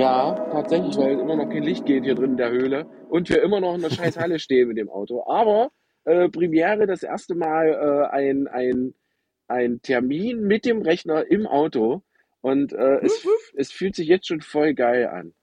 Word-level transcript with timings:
Ja, 0.00 0.32
tatsächlich, 0.50 0.96
weil 0.96 1.18
immer 1.18 1.36
noch 1.36 1.50
kein 1.50 1.62
Licht 1.62 1.84
geht 1.84 2.04
hier 2.04 2.14
drin 2.14 2.30
in 2.30 2.36
der 2.38 2.50
Höhle 2.50 2.86
und 3.10 3.28
wir 3.28 3.42
immer 3.42 3.60
noch 3.60 3.74
in 3.74 3.82
der 3.82 3.90
scheiß 3.90 4.16
Halle 4.16 4.38
stehen 4.38 4.68
mit 4.68 4.78
dem 4.78 4.88
Auto. 4.88 5.24
Aber 5.26 5.72
äh, 6.04 6.30
Premiere 6.30 6.86
das 6.86 7.02
erste 7.02 7.34
Mal 7.34 7.68
äh, 7.68 8.16
ein, 8.16 8.48
ein, 8.48 8.94
ein 9.46 9.82
Termin 9.82 10.40
mit 10.40 10.64
dem 10.64 10.80
Rechner 10.80 11.30
im 11.30 11.46
Auto 11.46 12.00
und 12.40 12.72
äh, 12.72 13.00
es, 13.02 13.28
es 13.54 13.72
fühlt 13.72 13.94
sich 13.94 14.08
jetzt 14.08 14.26
schon 14.26 14.40
voll 14.40 14.72
geil 14.72 15.06
an. 15.06 15.34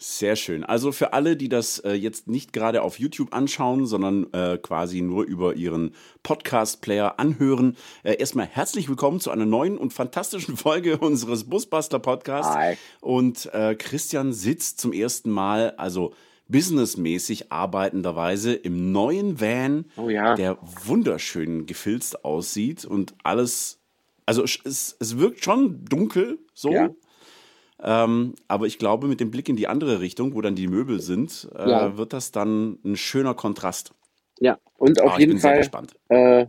Sehr 0.00 0.36
schön. 0.36 0.62
Also 0.62 0.92
für 0.92 1.12
alle, 1.12 1.36
die 1.36 1.48
das 1.48 1.80
äh, 1.80 1.92
jetzt 1.92 2.28
nicht 2.28 2.52
gerade 2.52 2.82
auf 2.82 3.00
YouTube 3.00 3.34
anschauen, 3.34 3.84
sondern 3.84 4.32
äh, 4.32 4.56
quasi 4.56 5.00
nur 5.02 5.24
über 5.24 5.54
ihren 5.56 5.92
Podcast-Player 6.22 7.18
anhören, 7.18 7.76
äh, 8.04 8.14
erstmal 8.14 8.46
herzlich 8.46 8.88
willkommen 8.88 9.18
zu 9.18 9.32
einer 9.32 9.44
neuen 9.44 9.76
und 9.76 9.92
fantastischen 9.92 10.56
Folge 10.56 10.98
unseres 10.98 11.44
Busbuster 11.50 11.98
Podcasts. 11.98 12.54
Hi. 12.54 12.76
Und 13.00 13.52
äh, 13.52 13.74
Christian 13.74 14.32
sitzt 14.32 14.78
zum 14.78 14.92
ersten 14.92 15.30
Mal, 15.30 15.72
also 15.72 16.14
businessmäßig 16.46 17.50
arbeitenderweise 17.50 18.54
im 18.54 18.92
neuen 18.92 19.40
Van, 19.40 19.86
Oh 19.96 20.08
ja. 20.08 20.36
der 20.36 20.58
wunderschön 20.84 21.66
gefilzt 21.66 22.24
aussieht 22.24 22.84
und 22.84 23.16
alles, 23.24 23.80
also 24.26 24.44
es, 24.44 24.96
es 25.00 25.18
wirkt 25.18 25.42
schon 25.44 25.84
dunkel 25.86 26.38
so. 26.54 26.70
Ja. 26.70 26.88
Ähm, 27.82 28.34
aber 28.48 28.66
ich 28.66 28.78
glaube, 28.78 29.08
mit 29.08 29.20
dem 29.20 29.30
Blick 29.30 29.48
in 29.48 29.56
die 29.56 29.68
andere 29.68 30.00
Richtung, 30.00 30.34
wo 30.34 30.40
dann 30.42 30.56
die 30.56 30.68
Möbel 30.68 31.00
sind, 31.00 31.48
äh, 31.54 31.58
Ja. 31.62 31.92
wird 31.96 32.12
das 32.12 32.32
dann 32.32 32.78
ein 32.84 32.96
schöner 32.96 33.34
Kontrast. 33.34 33.94
Ja, 34.40 34.58
und 34.76 35.00
auf 35.00 35.14
Ah, 35.14 35.18
jeden 35.18 35.36
Fall, 35.36 35.72
äh, 36.08 36.46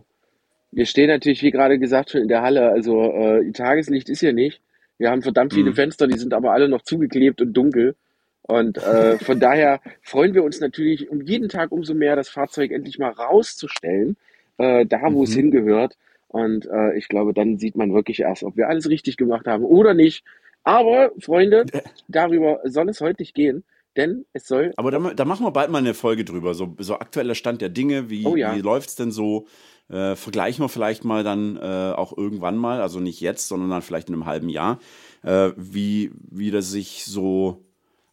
wir 0.72 0.86
stehen 0.86 1.08
natürlich, 1.08 1.42
wie 1.42 1.50
gerade 1.50 1.78
gesagt, 1.78 2.10
schon 2.10 2.22
in 2.22 2.28
der 2.28 2.42
Halle. 2.42 2.70
Also 2.70 3.02
äh, 3.12 3.52
Tageslicht 3.52 4.08
ist 4.10 4.20
hier 4.20 4.32
nicht. 4.32 4.62
Wir 4.98 5.10
haben 5.10 5.22
verdammt 5.22 5.54
viele 5.54 5.72
Mhm. 5.72 5.74
Fenster, 5.74 6.08
die 6.08 6.18
sind 6.18 6.34
aber 6.34 6.52
alle 6.52 6.68
noch 6.68 6.82
zugeklebt 6.82 7.40
und 7.42 7.54
dunkel. 7.54 7.96
Und 8.42 8.78
äh, 8.78 9.18
von 9.20 9.40
daher 9.40 9.80
freuen 10.02 10.34
wir 10.34 10.44
uns 10.44 10.60
natürlich 10.60 11.10
um 11.10 11.22
jeden 11.22 11.48
Tag 11.48 11.72
umso 11.72 11.94
mehr, 11.94 12.16
das 12.16 12.28
Fahrzeug 12.30 12.72
endlich 12.72 12.98
mal 12.98 13.10
rauszustellen, 13.12 14.16
äh, 14.58 14.86
da 14.86 15.00
wo 15.12 15.24
es 15.24 15.32
Mhm. 15.32 15.34
hingehört. 15.34 15.96
Und 16.28 16.66
äh, 16.66 16.96
ich 16.96 17.08
glaube, 17.08 17.34
dann 17.34 17.58
sieht 17.58 17.76
man 17.76 17.94
wirklich 17.94 18.20
erst, 18.20 18.44
ob 18.44 18.56
wir 18.56 18.68
alles 18.68 18.88
richtig 18.88 19.16
gemacht 19.16 19.46
haben 19.46 19.64
oder 19.64 19.94
nicht. 19.94 20.24
Aber, 20.64 21.10
Freunde, 21.20 21.64
darüber 22.08 22.60
soll 22.64 22.88
es 22.88 23.00
heute 23.00 23.22
nicht 23.22 23.34
gehen, 23.34 23.64
denn 23.96 24.26
es 24.32 24.46
soll 24.46 24.72
Aber 24.76 24.90
da, 24.90 24.98
da 24.98 25.24
machen 25.24 25.44
wir 25.44 25.50
bald 25.50 25.70
mal 25.70 25.78
eine 25.78 25.94
Folge 25.94 26.24
drüber. 26.24 26.54
So, 26.54 26.74
so 26.78 26.94
aktueller 26.98 27.34
Stand 27.34 27.60
der 27.60 27.70
Dinge, 27.70 28.10
wie, 28.10 28.26
Oh 28.26 28.36
ja. 28.36 28.54
wie 28.54 28.60
läuft's 28.60 28.94
denn 28.94 29.10
so? 29.10 29.46
Äh, 29.88 30.14
vergleichen 30.14 30.62
wir 30.64 30.68
vielleicht 30.68 31.04
mal 31.04 31.24
dann 31.24 31.56
äh, 31.56 31.92
auch 31.96 32.16
irgendwann 32.16 32.56
mal, 32.56 32.80
also 32.80 33.00
nicht 33.00 33.20
jetzt, 33.20 33.48
sondern 33.48 33.70
dann 33.70 33.82
vielleicht 33.82 34.08
in 34.08 34.14
einem 34.14 34.26
halben 34.26 34.48
Jahr, 34.48 34.78
äh, 35.24 35.50
wie, 35.56 36.12
wie 36.30 36.52
das 36.52 36.70
sich 36.70 37.04
so 37.06 37.64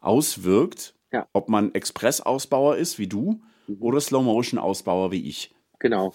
auswirkt. 0.02 0.96
Ja. 1.12 1.22
Mhm. 1.22 1.26
Ob 1.34 1.50
man 1.50 1.74
Express-Ausbauer 1.76 2.78
ist, 2.78 2.98
wie 2.98 3.08
du, 3.08 3.42
oder 3.80 4.00
Slow-Motion-Ausbauer, 4.00 5.12
wie 5.12 5.28
ich. 5.28 5.54
Genau. 5.80 6.14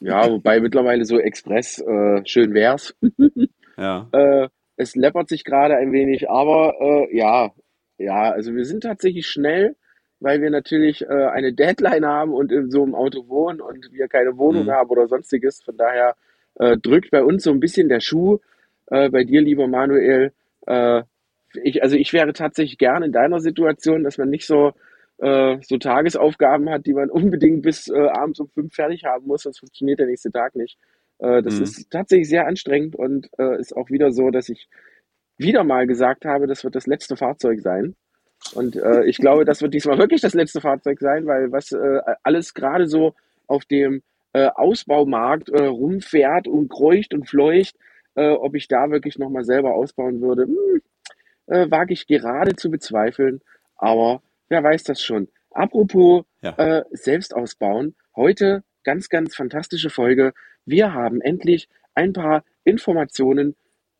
Ja, 0.00 0.30
wobei 0.30 0.60
mittlerweile 0.60 1.04
so 1.04 1.18
Express 1.18 1.78
äh, 1.78 2.22
schön 2.26 2.52
wär's. 2.54 2.94
Ja. 3.78 4.08
Es 4.82 4.96
läppert 4.96 5.28
sich 5.28 5.44
gerade 5.44 5.76
ein 5.76 5.92
wenig, 5.92 6.28
aber 6.30 6.74
äh, 6.80 7.16
ja, 7.16 7.50
ja, 7.98 8.30
also 8.32 8.54
wir 8.54 8.64
sind 8.64 8.82
tatsächlich 8.82 9.26
schnell, 9.26 9.76
weil 10.20 10.40
wir 10.42 10.50
natürlich 10.50 11.02
äh, 11.02 11.06
eine 11.08 11.52
Deadline 11.52 12.06
haben 12.06 12.32
und 12.32 12.52
in 12.52 12.70
so 12.70 12.82
einem 12.82 12.94
Auto 12.94 13.28
wohnen 13.28 13.60
und 13.60 13.92
wir 13.92 14.08
keine 14.08 14.36
Wohnung 14.38 14.66
Mhm. 14.66 14.70
haben 14.70 14.90
oder 14.90 15.06
sonstiges. 15.08 15.62
Von 15.62 15.76
daher 15.76 16.16
äh, 16.56 16.76
drückt 16.76 17.10
bei 17.10 17.22
uns 17.22 17.44
so 17.44 17.50
ein 17.50 17.60
bisschen 17.60 17.88
der 17.88 18.00
Schuh. 18.00 18.38
Äh, 18.86 19.08
bei 19.10 19.24
dir, 19.24 19.40
lieber 19.42 19.68
Manuel, 19.68 20.32
äh, 20.66 21.02
ich, 21.62 21.82
also 21.82 21.96
ich 21.96 22.12
wäre 22.12 22.32
tatsächlich 22.32 22.78
gern 22.78 23.02
in 23.02 23.12
deiner 23.12 23.40
Situation, 23.40 24.04
dass 24.04 24.18
man 24.18 24.30
nicht 24.30 24.46
so 24.46 24.72
äh, 25.18 25.58
so 25.62 25.78
Tagesaufgaben 25.78 26.70
hat, 26.70 26.86
die 26.86 26.94
man 26.94 27.10
unbedingt 27.20 27.62
bis 27.62 27.88
äh, 27.88 28.08
abends 28.08 28.40
um 28.40 28.48
fünf 28.48 28.74
fertig 28.74 29.04
haben 29.04 29.26
muss, 29.26 29.42
sonst 29.42 29.60
funktioniert 29.60 29.98
der 30.00 30.06
nächste 30.06 30.30
Tag 30.32 30.54
nicht. 30.56 30.78
Äh, 31.22 31.42
das 31.42 31.58
Mhm. 31.58 31.62
ist 31.64 31.90
tatsächlich 31.90 32.28
sehr 32.28 32.46
anstrengend 32.46 32.96
und 32.96 33.28
äh, 33.38 33.58
ist 33.58 33.76
auch 33.76 33.88
wieder 33.90 34.12
so, 34.12 34.30
dass 34.30 34.48
ich 34.48 34.68
wieder 35.38 35.64
mal 35.64 35.86
gesagt 35.86 36.24
habe, 36.24 36.46
das 36.46 36.64
wird 36.64 36.74
das 36.74 36.86
letzte 36.86 37.16
Fahrzeug 37.16 37.60
sein. 37.60 37.94
Und 38.54 38.76
äh, 38.76 39.04
ich 39.04 39.18
glaube, 39.18 39.44
das 39.44 39.62
wird 39.62 39.72
diesmal 39.72 39.98
wirklich 39.98 40.20
das 40.20 40.34
letzte 40.34 40.60
Fahrzeug 40.60 40.98
sein, 41.00 41.26
weil 41.26 41.52
was 41.52 41.72
äh, 41.72 42.00
alles 42.24 42.54
gerade 42.54 42.86
so 42.86 43.14
auf 43.46 43.64
dem 43.64 44.02
äh, 44.32 44.48
Ausbaumarkt 44.48 45.48
äh, 45.50 45.64
rumfährt 45.66 46.48
und 46.48 46.68
kreucht 46.68 47.14
und 47.14 47.28
fleucht, 47.28 47.76
äh, 48.16 48.30
ob 48.30 48.54
ich 48.56 48.66
da 48.68 48.90
wirklich 48.90 49.18
nochmal 49.18 49.44
selber 49.44 49.74
ausbauen 49.74 50.20
würde, 50.20 50.44
hm, 50.44 50.82
äh, 51.46 51.70
wage 51.70 51.92
ich 51.92 52.06
gerade 52.06 52.56
zu 52.56 52.70
bezweifeln. 52.70 53.40
Aber 53.76 54.22
wer 54.48 54.62
weiß 54.62 54.82
das 54.84 55.00
schon. 55.00 55.28
Apropos 55.52 56.24
Ja. 56.40 56.54
äh, 56.56 56.84
selbst 56.90 57.34
ausbauen, 57.34 57.94
heute 58.16 58.64
ganz, 58.84 59.08
ganz 59.08 59.34
fantastische 59.34 59.90
Folge. 59.90 60.32
Wir 60.64 60.92
haben 60.92 61.20
endlich 61.20 61.68
ein 61.94 62.12
paar 62.12 62.44
Informationen 62.64 63.54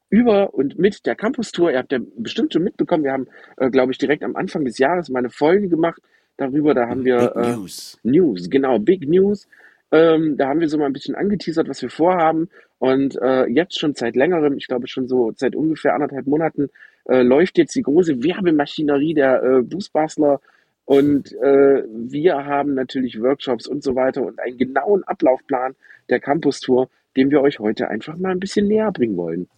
über 0.08 0.52
und 0.54 0.78
mit 0.78 1.06
der 1.06 1.14
Campus 1.14 1.52
Tour. 1.52 1.72
Ihr 1.72 1.78
habt 1.78 1.92
ja 1.92 1.98
bestimmt 2.16 2.52
schon 2.52 2.64
mitbekommen, 2.64 3.04
wir 3.04 3.12
haben, 3.12 3.26
äh, 3.56 3.70
glaube 3.70 3.92
ich, 3.92 3.98
direkt 3.98 4.22
am 4.22 4.36
Anfang 4.36 4.64
des 4.64 4.78
Jahres 4.78 5.08
mal 5.08 5.20
eine 5.20 5.30
Folge 5.30 5.68
gemacht 5.68 6.02
darüber. 6.36 6.74
Da 6.74 6.88
haben 6.88 7.04
wir 7.04 7.32
Big 7.34 7.44
äh, 7.44 7.56
News. 7.56 7.98
News, 8.02 8.50
genau, 8.50 8.78
Big 8.78 9.08
News. 9.08 9.48
Ähm, 9.90 10.36
da 10.36 10.48
haben 10.48 10.60
wir 10.60 10.68
so 10.68 10.78
mal 10.78 10.86
ein 10.86 10.92
bisschen 10.92 11.14
angeteasert, 11.14 11.68
was 11.68 11.82
wir 11.82 11.90
vorhaben. 11.90 12.48
Und 12.78 13.16
äh, 13.22 13.46
jetzt 13.46 13.78
schon 13.78 13.94
seit 13.94 14.16
längerem, 14.16 14.56
ich 14.56 14.66
glaube 14.66 14.86
schon 14.86 15.06
so 15.06 15.32
seit 15.36 15.54
ungefähr 15.54 15.94
anderthalb 15.94 16.26
Monaten, 16.26 16.68
äh, 17.04 17.22
läuft 17.22 17.58
jetzt 17.58 17.74
die 17.74 17.82
große 17.82 18.22
Werbemaschinerie 18.22 19.14
der 19.14 19.42
äh, 19.42 19.62
Boostbastler. 19.62 20.40
Und 20.92 21.32
äh, 21.32 21.84
wir 21.90 22.44
haben 22.44 22.74
natürlich 22.74 23.18
Workshops 23.18 23.66
und 23.66 23.82
so 23.82 23.94
weiter 23.94 24.20
und 24.20 24.38
einen 24.38 24.58
genauen 24.58 25.02
Ablaufplan 25.04 25.74
der 26.10 26.20
Campus 26.20 26.60
Tour, 26.60 26.90
den 27.16 27.30
wir 27.30 27.40
euch 27.40 27.60
heute 27.60 27.88
einfach 27.88 28.18
mal 28.18 28.32
ein 28.32 28.40
bisschen 28.40 28.68
näher 28.68 28.92
bringen 28.92 29.16
wollen. 29.16 29.48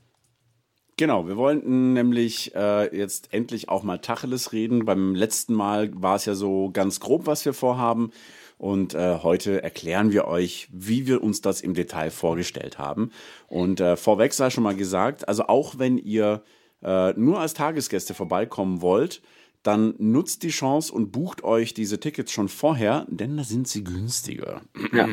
Genau, 0.97 1.27
wir 1.27 1.37
wollten 1.37 1.93
nämlich 1.93 2.55
äh, 2.55 2.97
jetzt 2.97 3.35
endlich 3.35 3.69
auch 3.69 3.83
mal 3.83 3.99
Tacheles 3.99 4.53
reden. 4.53 4.85
Beim 4.85 5.17
letzten 5.17 5.55
Mal 5.55 5.91
war 6.01 6.15
es 6.15 6.25
ja 6.25 6.37
so 6.37 6.71
ganz 6.73 7.01
grob, 7.01 7.27
was 7.27 7.45
wir 7.45 7.53
vorhaben. 7.53 8.13
Und 8.57 8.95
äh, 8.95 9.19
heute 9.25 9.61
erklären 9.61 10.13
wir 10.13 10.29
euch, 10.29 10.69
wie 10.71 11.09
wir 11.09 11.21
uns 11.21 11.41
das 11.41 11.63
im 11.63 11.75
Detail 11.75 12.13
vorgestellt 12.13 12.79
haben. 12.79 13.11
Und 13.49 13.81
äh, 13.81 13.97
vorweg 13.97 14.35
sei 14.35 14.51
schon 14.51 14.63
mal 14.63 14.77
gesagt, 14.77 15.27
also 15.27 15.49
auch 15.49 15.81
wenn 15.81 15.99
ihr 15.99 16.45
äh, 16.81 17.13
nur 17.15 17.41
als 17.41 17.55
Tagesgäste 17.55 18.15
vorbeikommen 18.15 18.83
wollt, 18.83 19.21
dann 19.65 19.95
nutzt 19.99 20.45
die 20.45 20.51
Chance 20.51 20.93
und 20.93 21.11
bucht 21.11 21.43
euch 21.43 21.75
diese 21.75 21.99
Tickets 21.99 22.31
schon 22.31 22.49
vorher, 22.49 23.07
denn 23.09 23.37
da 23.37 23.45
sind 23.45 23.67
sie 23.67 23.83
günstiger. 23.83 24.63
Ja. 24.93 25.09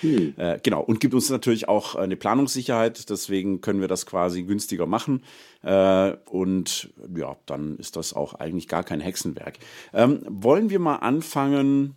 Hm. 0.00 0.34
Äh, 0.36 0.58
genau, 0.62 0.82
und 0.82 1.00
gibt 1.00 1.14
uns 1.14 1.30
natürlich 1.30 1.68
auch 1.68 1.94
eine 1.94 2.16
Planungssicherheit, 2.16 3.08
deswegen 3.08 3.60
können 3.60 3.80
wir 3.80 3.88
das 3.88 4.04
quasi 4.04 4.42
günstiger 4.42 4.86
machen. 4.86 5.22
Äh, 5.62 6.12
und 6.28 6.92
ja, 7.16 7.36
dann 7.46 7.76
ist 7.76 7.96
das 7.96 8.12
auch 8.12 8.34
eigentlich 8.34 8.68
gar 8.68 8.84
kein 8.84 9.00
Hexenwerk. 9.00 9.58
Ähm, 9.94 10.20
wollen 10.28 10.70
wir 10.70 10.80
mal 10.80 10.96
anfangen? 10.96 11.96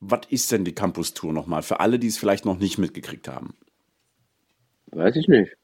Was 0.00 0.20
ist 0.28 0.52
denn 0.52 0.64
die 0.64 0.74
Campus 0.74 1.12
Tour 1.12 1.32
nochmal? 1.32 1.62
Für 1.62 1.80
alle, 1.80 1.98
die 1.98 2.06
es 2.06 2.18
vielleicht 2.18 2.44
noch 2.44 2.58
nicht 2.58 2.78
mitgekriegt 2.78 3.26
haben. 3.26 3.54
Weiß 4.92 5.16
ich 5.16 5.26
nicht. 5.26 5.56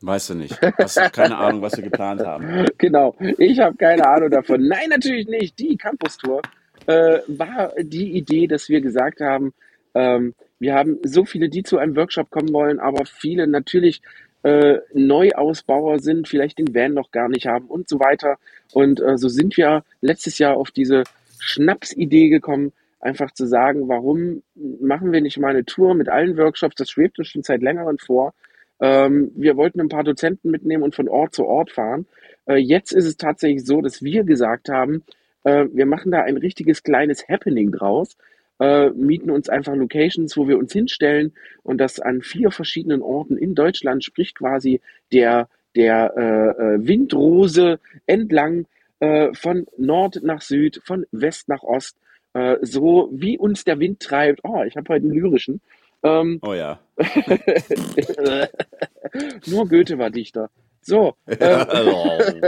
Weißt 0.00 0.30
du 0.30 0.34
nicht. 0.34 0.60
Hast 0.78 0.96
du 0.96 1.10
keine 1.10 1.36
Ahnung, 1.36 1.62
was 1.62 1.76
wir 1.76 1.84
geplant 1.84 2.24
haben. 2.24 2.66
Genau, 2.78 3.16
ich 3.38 3.58
habe 3.58 3.76
keine 3.76 4.06
Ahnung 4.06 4.30
davon. 4.30 4.66
Nein, 4.66 4.90
natürlich 4.90 5.26
nicht. 5.26 5.58
Die 5.58 5.76
Campus 5.76 6.16
Tour 6.16 6.42
äh, 6.86 7.18
war 7.26 7.72
die 7.80 8.12
Idee, 8.12 8.46
dass 8.46 8.68
wir 8.68 8.80
gesagt 8.80 9.20
haben, 9.20 9.52
ähm, 9.94 10.34
wir 10.60 10.74
haben 10.74 10.98
so 11.02 11.24
viele, 11.24 11.48
die 11.48 11.62
zu 11.62 11.78
einem 11.78 11.96
Workshop 11.96 12.30
kommen 12.30 12.52
wollen, 12.52 12.78
aber 12.78 13.04
viele 13.06 13.46
natürlich 13.46 14.00
äh, 14.42 14.78
Neuausbauer 14.92 15.98
sind, 15.98 16.28
vielleicht 16.28 16.58
den 16.58 16.74
Van 16.74 16.94
noch 16.94 17.10
gar 17.10 17.28
nicht 17.28 17.46
haben 17.46 17.66
und 17.66 17.88
so 17.88 17.98
weiter. 17.98 18.38
Und 18.72 19.00
äh, 19.00 19.18
so 19.18 19.28
sind 19.28 19.56
wir 19.56 19.84
letztes 20.00 20.38
Jahr 20.38 20.56
auf 20.56 20.70
diese 20.70 21.04
Schnapsidee 21.40 22.28
gekommen, 22.28 22.72
einfach 23.00 23.32
zu 23.32 23.46
sagen, 23.46 23.88
warum 23.88 24.42
machen 24.80 25.12
wir 25.12 25.20
nicht 25.20 25.38
mal 25.38 25.50
eine 25.50 25.64
Tour 25.64 25.94
mit 25.94 26.08
allen 26.08 26.36
Workshops? 26.36 26.76
Das 26.76 26.90
schwebt 26.90 27.18
uns 27.18 27.28
schon 27.28 27.42
seit 27.42 27.62
längerem 27.62 27.98
vor. 27.98 28.34
Ähm, 28.80 29.32
wir 29.34 29.56
wollten 29.56 29.80
ein 29.80 29.88
paar 29.88 30.04
Dozenten 30.04 30.50
mitnehmen 30.50 30.82
und 30.82 30.94
von 30.94 31.08
Ort 31.08 31.34
zu 31.34 31.44
Ort 31.44 31.70
fahren. 31.70 32.06
Äh, 32.46 32.56
jetzt 32.56 32.92
ist 32.92 33.06
es 33.06 33.16
tatsächlich 33.16 33.64
so, 33.64 33.80
dass 33.80 34.02
wir 34.02 34.24
gesagt 34.24 34.68
haben, 34.68 35.04
äh, 35.44 35.66
wir 35.72 35.86
machen 35.86 36.12
da 36.12 36.22
ein 36.22 36.36
richtiges 36.36 36.82
kleines 36.82 37.28
Happening 37.28 37.72
draus, 37.72 38.16
äh, 38.60 38.90
mieten 38.90 39.30
uns 39.30 39.48
einfach 39.48 39.74
Locations, 39.74 40.36
wo 40.36 40.48
wir 40.48 40.58
uns 40.58 40.72
hinstellen 40.72 41.32
und 41.62 41.78
das 41.78 42.00
an 42.00 42.22
vier 42.22 42.50
verschiedenen 42.50 43.02
Orten 43.02 43.36
in 43.36 43.54
Deutschland, 43.54 44.04
sprich 44.04 44.34
quasi 44.34 44.80
der, 45.12 45.48
der 45.76 46.14
äh, 46.16 46.22
äh, 46.22 46.86
Windrose 46.86 47.78
entlang 48.06 48.66
äh, 49.00 49.32
von 49.32 49.66
Nord 49.76 50.20
nach 50.22 50.40
Süd, 50.40 50.80
von 50.84 51.06
West 51.12 51.48
nach 51.48 51.62
Ost, 51.62 51.96
so 52.60 53.08
wie 53.10 53.36
uns 53.36 53.64
der 53.64 53.80
Wind 53.80 54.00
treibt. 54.00 54.40
Oh, 54.44 54.62
ich 54.62 54.76
habe 54.76 54.94
heute 54.94 55.06
einen 55.06 55.14
lyrischen. 55.14 55.60
Ähm, 56.02 56.38
Oh 56.42 56.54
ja. 56.54 56.80
nur 59.46 59.68
Goethe 59.68 59.98
war 59.98 60.10
Dichter. 60.10 60.50
So. 60.82 61.14
Ähm, 61.28 62.42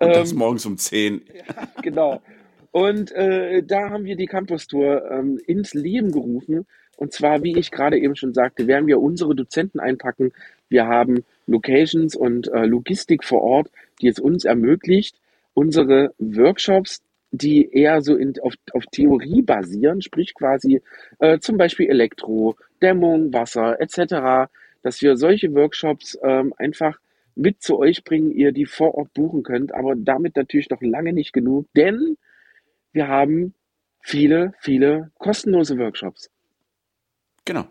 und 0.00 0.08
das 0.08 0.32
morgens 0.32 0.66
um 0.66 0.78
10. 0.78 1.22
genau. 1.82 2.22
Und 2.70 3.12
äh, 3.12 3.62
da 3.62 3.90
haben 3.90 4.04
wir 4.04 4.16
die 4.16 4.26
Campus-Tour 4.26 5.10
ähm, 5.10 5.38
ins 5.46 5.74
Leben 5.74 6.10
gerufen. 6.12 6.66
Und 6.96 7.12
zwar, 7.12 7.42
wie 7.42 7.58
ich 7.58 7.70
gerade 7.70 7.98
eben 7.98 8.16
schon 8.16 8.32
sagte, 8.32 8.66
werden 8.66 8.86
wir 8.86 9.00
unsere 9.00 9.34
Dozenten 9.34 9.80
einpacken. 9.80 10.32
Wir 10.68 10.86
haben 10.86 11.24
Locations 11.46 12.16
und 12.16 12.48
äh, 12.48 12.64
Logistik 12.64 13.24
vor 13.24 13.42
Ort, 13.42 13.70
die 14.00 14.08
es 14.08 14.18
uns 14.18 14.44
ermöglicht, 14.44 15.16
unsere 15.54 16.14
Workshops, 16.18 17.02
die 17.32 17.70
eher 17.72 18.02
so 18.02 18.14
in, 18.14 18.34
auf, 18.40 18.54
auf 18.72 18.84
Theorie 18.92 19.42
basieren, 19.42 20.02
sprich 20.02 20.34
quasi 20.34 20.82
äh, 21.18 21.38
zum 21.38 21.56
Beispiel 21.56 21.88
Elektro, 21.88 22.56
Dämmung, 22.82 23.32
Wasser 23.32 23.80
etc., 23.80 24.50
dass 24.82 25.00
wir 25.00 25.16
solche 25.16 25.54
Workshops 25.54 26.18
ähm, 26.22 26.52
einfach 26.58 26.98
mit 27.34 27.62
zu 27.62 27.78
euch 27.78 28.04
bringen, 28.04 28.30
ihr 28.30 28.52
die 28.52 28.66
vor 28.66 28.94
Ort 28.94 29.14
buchen 29.14 29.42
könnt, 29.42 29.74
aber 29.74 29.94
damit 29.96 30.36
natürlich 30.36 30.68
noch 30.68 30.82
lange 30.82 31.12
nicht 31.12 31.32
genug, 31.32 31.66
denn 31.74 32.18
wir 32.92 33.08
haben 33.08 33.54
viele, 34.00 34.52
viele 34.60 35.10
kostenlose 35.18 35.78
Workshops. 35.78 36.30
Genau. 37.44 37.66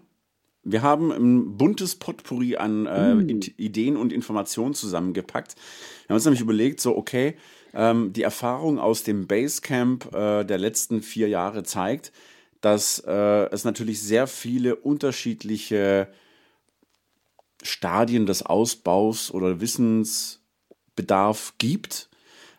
Wir 0.63 0.83
haben 0.83 1.11
ein 1.11 1.57
buntes 1.57 1.95
Potpourri 1.95 2.55
an 2.55 2.85
äh, 2.85 3.15
mm. 3.15 3.39
Ideen 3.57 3.97
und 3.97 4.13
Informationen 4.13 4.75
zusammengepackt. 4.75 5.55
Wir 5.55 6.09
haben 6.09 6.15
uns 6.15 6.25
nämlich 6.25 6.41
überlegt, 6.41 6.79
so, 6.79 6.95
okay, 6.95 7.35
ähm, 7.73 8.13
die 8.13 8.23
Erfahrung 8.23 8.79
aus 8.79 9.03
dem 9.03 9.27
Basecamp 9.27 10.13
äh, 10.13 10.43
der 10.43 10.57
letzten 10.57 11.01
vier 11.01 11.27
Jahre 11.29 11.63
zeigt, 11.63 12.11
dass 12.61 12.99
äh, 12.99 13.49
es 13.51 13.63
natürlich 13.63 14.01
sehr 14.01 14.27
viele 14.27 14.75
unterschiedliche 14.75 16.07
Stadien 17.63 18.25
des 18.25 18.43
Ausbaus 18.43 19.31
oder 19.31 19.59
Wissensbedarf 19.61 21.53
gibt 21.57 22.10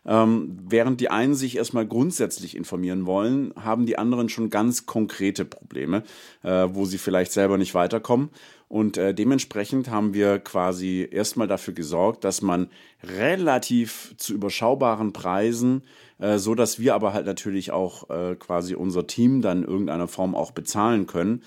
ähm, 0.05 0.57
während 0.67 0.99
die 1.01 1.09
einen 1.09 1.35
sich 1.35 1.57
erstmal 1.57 1.87
grundsätzlich 1.87 2.55
informieren 2.55 3.05
wollen, 3.05 3.53
haben 3.55 3.85
die 3.85 3.97
anderen 3.97 4.29
schon 4.29 4.49
ganz 4.49 4.85
konkrete 4.85 5.45
Probleme, 5.45 6.03
äh, 6.43 6.67
wo 6.71 6.85
sie 6.85 6.97
vielleicht 6.97 7.31
selber 7.31 7.57
nicht 7.57 7.73
weiterkommen. 7.73 8.29
Und 8.67 8.97
äh, 8.97 9.13
dementsprechend 9.13 9.89
haben 9.89 10.13
wir 10.13 10.39
quasi 10.39 11.07
erstmal 11.09 11.47
dafür 11.47 11.75
gesorgt, 11.75 12.23
dass 12.23 12.41
man 12.41 12.69
relativ 13.03 14.15
zu 14.17 14.33
überschaubaren 14.33 15.13
Preisen, 15.13 15.83
äh, 16.17 16.37
so 16.39 16.55
dass 16.55 16.79
wir 16.79 16.95
aber 16.95 17.13
halt 17.13 17.27
natürlich 17.27 17.71
auch 17.71 18.09
äh, 18.09 18.35
quasi 18.35 18.73
unser 18.73 19.05
Team 19.05 19.41
dann 19.41 19.63
in 19.63 19.69
irgendeiner 19.69 20.07
Form 20.07 20.33
auch 20.33 20.51
bezahlen 20.51 21.05
können, 21.05 21.43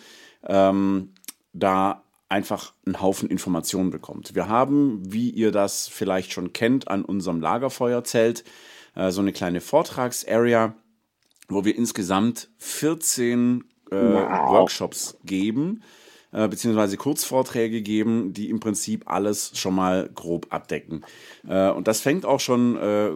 ähm, 0.47 1.15
da 1.53 2.06
einfach 2.29 2.73
einen 2.85 3.01
Haufen 3.01 3.29
Informationen 3.31 3.91
bekommt. 3.91 4.35
Wir 4.35 4.49
haben, 4.49 5.01
wie 5.05 5.31
ihr 5.31 5.53
das 5.53 5.87
vielleicht 5.89 6.33
schon 6.33 6.53
kennt, 6.53 6.89
an 6.89 7.05
unserem 7.05 7.41
Lagerfeuerzelt 7.41 8.45
äh, 8.95 9.11
so 9.11 9.21
eine 9.21 9.33
kleine 9.33 9.61
Vortragsarea, 9.61 10.75
wo 11.49 11.65
wir 11.65 11.77
insgesamt 11.77 12.49
14 12.59 13.65
äh, 13.91 13.95
wow. 13.95 14.51
Workshops 14.51 15.19
geben, 15.25 15.83
äh, 16.33 16.49
beziehungsweise 16.49 16.97
Kurzvorträge 16.97 17.83
geben, 17.83 18.33
die 18.33 18.51
im 18.51 18.59
Prinzip 18.59 19.05
alles 19.07 19.53
schon 19.55 19.75
mal 19.75 20.11
grob 20.13 20.49
abdecken. 20.51 21.05
Äh, 21.47 21.71
und 21.71 21.87
das 21.87 22.01
fängt 22.01 22.25
auch 22.25 22.41
schon 22.41 22.77
äh, 22.77 23.11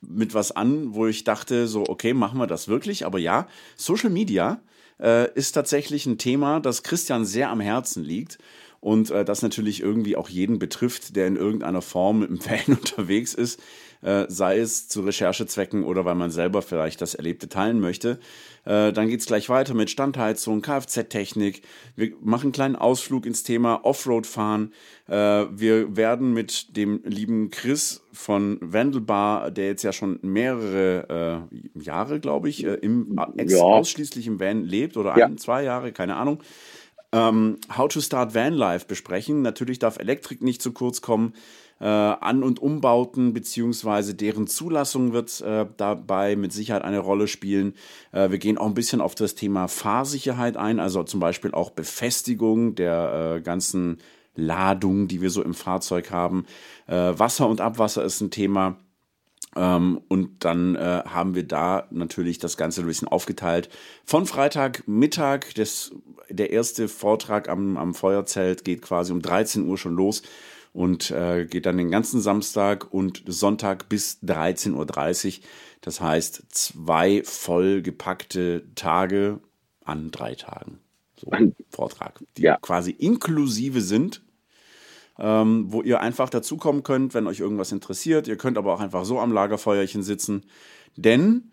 mit 0.00 0.34
was 0.34 0.50
an, 0.50 0.94
wo 0.94 1.06
ich 1.06 1.22
dachte, 1.22 1.68
so, 1.68 1.84
okay, 1.88 2.14
machen 2.14 2.38
wir 2.38 2.48
das 2.48 2.66
wirklich? 2.66 3.06
Aber 3.06 3.18
ja, 3.18 3.46
Social 3.76 4.10
Media 4.10 4.60
äh, 5.00 5.32
ist 5.34 5.52
tatsächlich 5.52 6.06
ein 6.06 6.18
Thema, 6.18 6.60
das 6.60 6.82
Christian 6.82 7.24
sehr 7.24 7.50
am 7.50 7.60
Herzen 7.60 8.04
liegt 8.04 8.38
und 8.80 9.10
äh, 9.10 9.24
das 9.24 9.42
natürlich 9.42 9.82
irgendwie 9.82 10.16
auch 10.16 10.28
jeden 10.28 10.58
betrifft, 10.58 11.16
der 11.16 11.26
in 11.26 11.36
irgendeiner 11.36 11.82
Form 11.82 12.20
mit 12.20 12.30
dem 12.30 12.44
Van 12.44 12.76
unterwegs 12.78 13.34
ist, 13.34 13.60
äh, 14.02 14.24
sei 14.28 14.58
es 14.58 14.88
zu 14.88 15.02
Recherchezwecken 15.02 15.84
oder 15.84 16.04
weil 16.04 16.14
man 16.14 16.30
selber 16.30 16.62
vielleicht 16.62 17.00
das 17.00 17.14
Erlebte 17.14 17.48
teilen 17.48 17.80
möchte. 17.80 18.18
Äh, 18.64 18.92
dann 18.92 19.08
geht's 19.08 19.26
gleich 19.26 19.48
weiter 19.48 19.74
mit 19.74 19.90
Standheizung, 19.90 20.62
Kfz-Technik. 20.62 21.62
Wir 21.96 22.12
machen 22.22 22.44
einen 22.44 22.52
kleinen 22.52 22.76
Ausflug 22.76 23.26
ins 23.26 23.42
Thema 23.42 23.84
Offroad-Fahren. 23.84 24.72
Äh, 25.06 25.14
wir 25.50 25.96
werden 25.96 26.32
mit 26.32 26.76
dem 26.76 27.00
lieben 27.04 27.50
Chris 27.50 28.02
von 28.12 28.58
Wandelbar, 28.60 29.50
der 29.50 29.66
jetzt 29.66 29.82
ja 29.82 29.92
schon 29.92 30.18
mehrere 30.22 31.48
Jahre, 31.74 32.20
glaube 32.20 32.48
ich, 32.48 32.64
im, 32.64 33.16
ja. 33.36 33.58
ausschließlich 33.60 34.26
im 34.26 34.40
Van 34.40 34.64
lebt 34.64 34.96
oder 34.96 35.16
ja. 35.16 35.26
ein, 35.26 35.38
zwei 35.38 35.62
Jahre, 35.62 35.92
keine 35.92 36.16
Ahnung, 36.16 36.42
ähm, 37.12 37.58
How 37.76 37.88
to 37.88 38.00
Start 38.00 38.34
Van 38.34 38.54
Life 38.54 38.86
besprechen. 38.86 39.42
Natürlich 39.42 39.78
darf 39.78 39.98
Elektrik 39.98 40.42
nicht 40.42 40.62
zu 40.62 40.72
kurz 40.72 41.00
kommen. 41.00 41.34
Äh, 41.80 41.86
An- 41.86 42.42
und 42.42 42.60
Umbauten 42.60 43.32
beziehungsweise 43.32 44.14
deren 44.14 44.46
Zulassung 44.46 45.14
wird 45.14 45.40
äh, 45.40 45.66
dabei 45.78 46.36
mit 46.36 46.52
Sicherheit 46.52 46.82
eine 46.82 46.98
Rolle 46.98 47.26
spielen. 47.26 47.74
Äh, 48.12 48.30
wir 48.30 48.38
gehen 48.38 48.58
auch 48.58 48.66
ein 48.66 48.74
bisschen 48.74 49.00
auf 49.00 49.14
das 49.14 49.34
Thema 49.34 49.66
Fahrsicherheit 49.66 50.58
ein, 50.58 50.78
also 50.78 51.02
zum 51.04 51.20
Beispiel 51.20 51.52
auch 51.52 51.70
Befestigung 51.70 52.74
der 52.74 53.36
äh, 53.36 53.40
ganzen 53.40 53.98
Ladung, 54.34 55.08
die 55.08 55.22
wir 55.22 55.30
so 55.30 55.42
im 55.42 55.54
Fahrzeug 55.54 56.10
haben. 56.10 56.44
Äh, 56.86 56.94
Wasser 56.94 57.48
und 57.48 57.62
Abwasser 57.62 58.04
ist 58.04 58.20
ein 58.20 58.30
Thema. 58.30 58.76
Ähm, 59.56 60.00
und 60.08 60.44
dann 60.44 60.76
äh, 60.76 61.02
haben 61.06 61.34
wir 61.34 61.46
da 61.46 61.88
natürlich 61.90 62.38
das 62.38 62.56
Ganze 62.56 62.82
ein 62.82 62.86
bisschen 62.86 63.08
aufgeteilt. 63.08 63.68
Von 64.04 64.26
Freitagmittag, 64.26 65.54
das, 65.56 65.92
der 66.28 66.50
erste 66.50 66.88
Vortrag 66.88 67.48
am, 67.48 67.76
am 67.76 67.94
Feuerzelt 67.94 68.64
geht 68.64 68.82
quasi 68.82 69.12
um 69.12 69.22
13 69.22 69.66
Uhr 69.66 69.78
schon 69.78 69.96
los 69.96 70.22
und 70.72 71.10
äh, 71.10 71.46
geht 71.46 71.66
dann 71.66 71.78
den 71.78 71.90
ganzen 71.90 72.20
Samstag 72.20 72.92
und 72.92 73.22
Sonntag 73.26 73.88
bis 73.88 74.18
13.30 74.22 74.74
Uhr. 75.38 75.44
Das 75.80 76.00
heißt, 76.00 76.44
zwei 76.50 77.22
vollgepackte 77.24 78.66
Tage 78.74 79.40
an 79.84 80.10
drei 80.10 80.34
Tagen. 80.34 80.78
So 81.16 81.30
ein 81.30 81.54
Vortrag, 81.68 82.22
die 82.36 82.42
ja. 82.42 82.56
quasi 82.60 82.92
inklusive 82.92 83.80
sind 83.80 84.22
ähm, 85.20 85.66
wo 85.68 85.82
ihr 85.82 86.00
einfach 86.00 86.30
dazukommen 86.30 86.82
könnt, 86.82 87.12
wenn 87.14 87.26
euch 87.26 87.40
irgendwas 87.40 87.72
interessiert. 87.72 88.26
Ihr 88.26 88.36
könnt 88.36 88.56
aber 88.56 88.72
auch 88.72 88.80
einfach 88.80 89.04
so 89.04 89.20
am 89.20 89.32
Lagerfeuerchen 89.32 90.02
sitzen. 90.02 90.46
Denn 90.96 91.52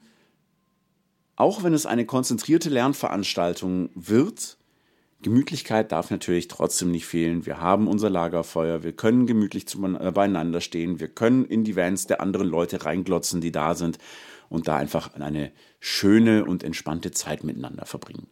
auch 1.35 1.63
wenn 1.63 1.73
es 1.73 1.85
eine 1.85 2.05
konzentrierte 2.05 2.69
Lernveranstaltung 2.69 3.89
wird, 3.93 4.57
Gemütlichkeit 5.21 5.91
darf 5.91 6.11
natürlich 6.11 6.47
trotzdem 6.47 6.91
nicht 6.91 7.05
fehlen. 7.05 7.45
Wir 7.45 7.59
haben 7.59 7.87
unser 7.87 8.09
Lagerfeuer, 8.09 8.83
wir 8.83 8.93
können 8.93 9.25
gemütlich 9.25 9.65
äh, 9.75 10.11
beieinander 10.11 10.61
stehen, 10.61 10.99
wir 10.99 11.07
können 11.07 11.45
in 11.45 11.63
die 11.63 11.75
Vans 11.75 12.07
der 12.07 12.21
anderen 12.21 12.47
Leute 12.47 12.85
reinglotzen, 12.85 13.41
die 13.41 13.51
da 13.51 13.73
sind 13.73 13.97
und 14.49 14.67
da 14.67 14.77
einfach 14.77 15.15
eine 15.15 15.51
schöne 15.79 16.45
und 16.45 16.63
entspannte 16.63 17.11
Zeit 17.11 17.43
miteinander 17.43 17.85
verbringen. 17.85 18.27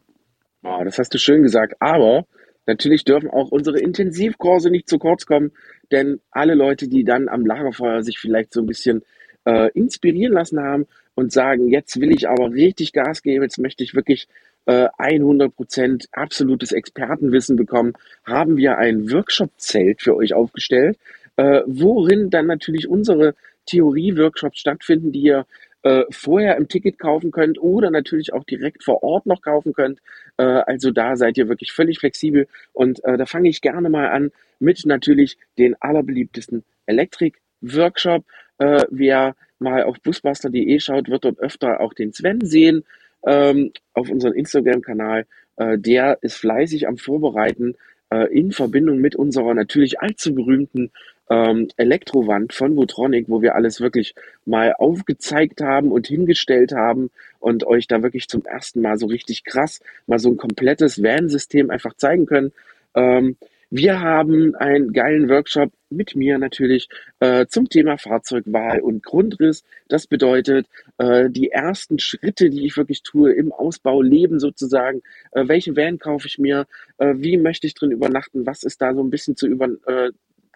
Oh, 0.63 0.83
das 0.83 0.97
hast 0.99 1.13
du 1.13 1.17
schön 1.17 1.43
gesagt, 1.43 1.75
aber 1.79 2.25
Natürlich 2.67 3.03
dürfen 3.03 3.29
auch 3.29 3.51
unsere 3.51 3.79
Intensivkurse 3.79 4.71
nicht 4.71 4.89
zu 4.89 4.97
kurz 4.97 5.25
kommen, 5.25 5.51
denn 5.91 6.19
alle 6.31 6.55
Leute, 6.55 6.87
die 6.87 7.03
dann 7.03 7.29
am 7.29 7.45
Lagerfeuer 7.45 8.01
sich 8.01 8.17
vielleicht 8.17 8.53
so 8.53 8.61
ein 8.61 8.65
bisschen 8.65 9.03
äh, 9.45 9.69
inspirieren 9.73 10.33
lassen 10.33 10.59
haben 10.59 10.87
und 11.13 11.31
sagen, 11.31 11.69
jetzt 11.69 11.99
will 12.01 12.11
ich 12.11 12.27
aber 12.27 12.51
richtig 12.51 12.91
Gas 12.91 13.21
geben, 13.21 13.43
jetzt 13.43 13.59
möchte 13.59 13.83
ich 13.83 13.93
wirklich 13.93 14.27
äh, 14.65 14.87
100% 14.97 16.07
absolutes 16.11 16.71
Expertenwissen 16.71 17.55
bekommen, 17.55 17.93
haben 18.25 18.57
wir 18.57 18.77
ein 18.77 19.11
Workshop-Zelt 19.11 20.01
für 20.01 20.15
euch 20.15 20.33
aufgestellt, 20.33 20.97
äh, 21.37 21.61
worin 21.65 22.29
dann 22.29 22.47
natürlich 22.47 22.87
unsere 22.87 23.35
Theorie-Workshops 23.65 24.59
stattfinden, 24.59 25.11
die 25.11 25.21
ihr 25.21 25.45
äh, 25.83 26.03
vorher 26.09 26.57
im 26.57 26.67
Ticket 26.67 26.97
kaufen 26.97 27.31
könnt 27.31 27.59
oder 27.61 27.91
natürlich 27.91 28.33
auch 28.33 28.43
direkt 28.43 28.83
vor 28.83 29.03
Ort 29.03 29.27
noch 29.27 29.41
kaufen 29.41 29.73
könnt. 29.73 29.99
Äh, 30.37 30.43
also 30.43 30.91
da 30.91 31.15
seid 31.15 31.37
ihr 31.37 31.47
wirklich 31.47 31.71
völlig 31.71 31.99
flexibel 31.99 32.47
und 32.73 33.03
äh, 33.05 33.17
da 33.17 33.25
fange 33.25 33.49
ich 33.49 33.61
gerne 33.61 33.89
mal 33.89 34.09
an 34.09 34.31
mit 34.59 34.83
natürlich 34.85 35.37
den 35.57 35.75
allerbeliebtesten 35.79 36.63
Elektrik-Workshop. 36.87 38.23
Äh, 38.57 38.85
wer 38.89 39.35
mal 39.59 39.83
auf 39.83 40.01
busbuster.de 40.01 40.79
schaut, 40.79 41.09
wird 41.09 41.25
dort 41.25 41.39
öfter 41.39 41.81
auch 41.81 41.93
den 41.93 42.13
Sven 42.13 42.41
sehen 42.41 42.83
ähm, 43.25 43.71
auf 43.93 44.09
unserem 44.09 44.33
Instagram-Kanal. 44.33 45.25
Äh, 45.57 45.77
der 45.77 46.19
ist 46.21 46.37
fleißig 46.37 46.87
am 46.87 46.97
Vorbereiten 46.97 47.75
äh, 48.09 48.31
in 48.33 48.51
Verbindung 48.51 48.99
mit 48.99 49.15
unserer 49.15 49.53
natürlich 49.53 49.99
allzu 49.99 50.33
berühmten 50.33 50.91
ähm, 51.29 51.69
Elektrowand 51.77 52.53
von 52.53 52.75
Votronic, 52.75 53.25
wo 53.29 53.41
wir 53.41 53.55
alles 53.55 53.81
wirklich 53.81 54.13
mal 54.45 54.73
aufgezeigt 54.77 55.61
haben 55.61 55.91
und 55.91 56.07
hingestellt 56.07 56.73
haben 56.73 57.09
und 57.39 57.65
euch 57.65 57.87
da 57.87 58.03
wirklich 58.03 58.27
zum 58.27 58.45
ersten 58.45 58.81
Mal 58.81 58.97
so 58.97 59.07
richtig 59.07 59.43
krass 59.43 59.81
mal 60.07 60.19
so 60.19 60.29
ein 60.29 60.37
komplettes 60.37 61.01
Van-System 61.01 61.71
einfach 61.71 61.95
zeigen 61.95 62.25
können. 62.25 62.51
Ähm, 62.93 63.37
wir 63.75 63.99
haben 63.99 64.55
einen 64.55 64.93
geilen 64.93 65.29
Workshop 65.29 65.73
mit 65.89 66.15
mir 66.15 66.37
natürlich 66.37 66.87
äh, 67.19 67.45
zum 67.47 67.67
Thema 67.67 67.97
Fahrzeugwahl 67.97 68.79
und 68.79 69.03
Grundriss. 69.03 69.63
Das 69.89 70.07
bedeutet 70.07 70.67
äh, 70.97 71.29
die 71.29 71.51
ersten 71.51 71.99
Schritte, 71.99 72.49
die 72.49 72.65
ich 72.65 72.77
wirklich 72.77 73.03
tue 73.03 73.33
im 73.33 73.51
Ausbau, 73.51 74.01
Leben 74.01 74.39
sozusagen. 74.39 75.01
Äh, 75.31 75.47
welche 75.47 75.75
Van 75.75 75.99
kaufe 75.99 76.27
ich 76.27 76.37
mir? 76.37 76.67
Äh, 76.99 77.15
wie 77.17 77.37
möchte 77.37 77.67
ich 77.67 77.73
drin 77.73 77.91
übernachten? 77.91 78.45
Was 78.45 78.63
ist 78.63 78.81
da 78.81 78.93
so 78.93 79.03
ein 79.03 79.09
bisschen 79.09 79.35
zu 79.35 79.45
über, 79.45 79.67
äh, 79.87 80.11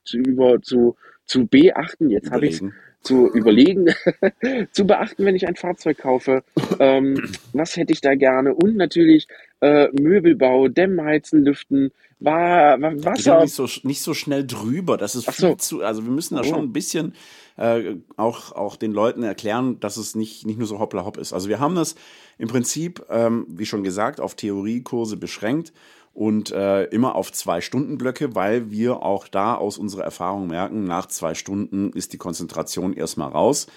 zu, 0.06 0.18
über, 0.18 0.62
zu, 0.62 0.96
zu 1.26 1.48
beachten. 1.48 2.10
Jetzt 2.10 2.32
habe 2.32 2.48
ich 2.48 2.62
zu 3.02 3.28
überlegen, 3.32 3.88
zu 4.72 4.86
beachten, 4.86 5.26
wenn 5.26 5.36
ich 5.36 5.48
ein 5.48 5.56
Fahrzeug 5.56 6.00
kaufe. 6.00 6.44
Ähm, 6.80 7.32
was 7.54 7.76
hätte 7.78 7.94
ich 7.94 8.02
da 8.02 8.16
gerne? 8.16 8.54
Und 8.54 8.76
natürlich 8.76 9.28
äh, 9.62 9.88
Möbelbau, 9.92 10.68
Dämmheizen, 10.68 11.44
Lüften, 11.44 11.92
war, 12.20 12.82
war 12.82 13.04
Wasser. 13.06 13.42
Nicht 13.42 13.54
so, 13.54 13.68
nicht 13.84 14.02
so 14.02 14.14
schnell 14.14 14.46
drüber. 14.46 14.98
Das 14.98 15.16
ist 15.16 15.30
viel 15.32 15.50
so. 15.50 15.56
zu. 15.56 15.84
Also 15.84 16.04
wir 16.04 16.12
müssen 16.12 16.36
da 16.36 16.42
oh. 16.42 16.46
schon 16.46 16.66
ein 16.66 16.74
bisschen 16.74 17.14
äh, 17.58 17.96
auch, 18.18 18.52
auch 18.52 18.76
den 18.76 18.92
Leuten 18.92 19.24
erklären, 19.24 19.80
dass 19.80 19.98
es 19.98 20.16
nicht, 20.16 20.46
nicht 20.46 20.58
nur 20.58 20.68
so 20.68 20.80
hoppla 20.80 21.06
hopp 21.06 21.18
ist. 21.18 21.34
Also 21.34 21.50
wir 21.50 21.60
haben 21.60 21.76
das 21.76 21.96
im 22.38 22.48
Prinzip, 22.48 23.06
ähm, 23.10 23.46
wie 23.50 23.66
schon 23.66 23.84
gesagt, 23.84 24.20
auf 24.20 24.36
Theoriekurse 24.36 25.18
beschränkt 25.18 25.74
und 26.14 26.52
äh, 26.52 26.84
immer 26.86 27.16
auf 27.16 27.32
zwei 27.32 27.62
Stunden 27.62 27.98
Blöcke, 27.98 28.36
weil 28.36 28.72
wir 28.72 29.04
auch 29.04 29.28
da 29.28 29.56
aus 29.56 29.78
unserer 29.78 30.04
Erfahrung 30.04 30.48
merken, 30.48 30.84
nach 30.84 31.08
zwei 31.08 31.34
Stunden 31.34 31.94
ist 31.94 32.14
die 32.14 32.18
Konzentration 32.18 32.94
erstmal 32.94 33.30
raus. 33.30 33.68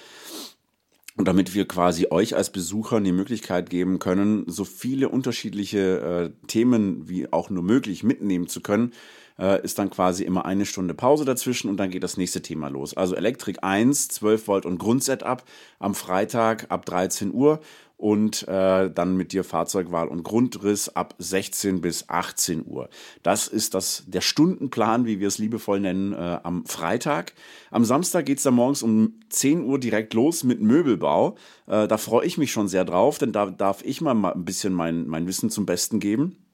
Und 1.17 1.29
damit 1.29 1.55
wir 1.55 1.69
quasi 1.69 2.07
euch 2.11 2.35
als 2.35 2.51
Besuchern 2.51 3.05
die 3.05 3.13
Möglichkeit 3.13 3.69
geben 3.69 3.99
können, 3.99 4.45
so 4.47 4.65
viele 4.65 5.11
unterschiedliche 5.11 6.33
äh, 6.41 6.47
Themen 6.47 7.07
wie 7.09 7.31
auch 7.31 7.51
nur 7.51 7.63
möglich 7.63 8.03
mitnehmen 8.03 8.49
zu 8.49 8.63
können, 8.63 8.93
äh, 9.39 9.63
ist 9.63 9.79
dann 9.79 9.91
quasi 9.91 10.25
immer 10.25 10.47
eine 10.47 10.65
Stunde 10.65 10.95
Pause 10.95 11.27
dazwischen 11.27 11.69
und 11.69 11.77
dann 11.77 11.91
geht 11.91 12.03
das 12.03 12.17
nächste 12.17 12.41
Thema 12.41 12.69
los. 12.69 12.97
Also 12.97 13.15
Elektrik 13.15 13.59
1, 13.63 14.09
12 14.09 14.49
Volt 14.49 14.67
und 14.67 14.79
Grundsetup 14.79 15.45
am 15.79 15.95
Freitag 15.95 16.71
ab 16.71 16.87
13 16.87 17.33
Uhr 17.33 17.61
und 18.03 18.49
äh, 18.49 18.91
dann 18.91 19.17
mit 19.17 19.33
dir 19.33 19.45
Fahrzeugwahl 19.45 20.09
und 20.09 20.25
Grundriss 20.25 20.89
ab 20.89 21.15
16 21.19 21.81
bis 21.81 22.09
18 22.09 22.67
Uhr. 22.67 22.89
Das 23.23 23.47
ist 23.47 23.75
das, 23.75 24.03
der 24.09 24.23
Stundenplan, 24.23 25.07
wie 25.07 25.21
wir 25.21 25.29
es 25.29 25.39
liebevoll 25.39 25.79
nennen, 25.79 26.13
äh, 26.13 26.41
am 26.43 26.67
Freitag. 26.67 27.33
Am 27.71 27.85
Samstag 27.85 28.27
geht's 28.27 28.43
dann 28.43 28.55
morgens 28.55 28.83
um 28.83 29.21
10 29.29 29.63
Uhr 29.65 29.79
direkt 29.79 30.15
los 30.15 30.43
mit 30.43 30.61
Möbelbau. 30.61 31.37
Äh, 31.69 31.87
da 31.87 31.97
freue 31.97 32.27
ich 32.27 32.39
mich 32.39 32.51
schon 32.51 32.67
sehr 32.67 32.85
drauf, 32.85 33.19
denn 33.19 33.31
da 33.31 33.47
darf 33.47 33.85
ich 33.85 34.01
mal 34.01 34.33
ein 34.33 34.45
bisschen 34.45 34.73
mein, 34.73 35.07
mein 35.07 35.29
Wissen 35.29 35.49
zum 35.49 35.65
Besten 35.65 36.01
geben. 36.01 36.45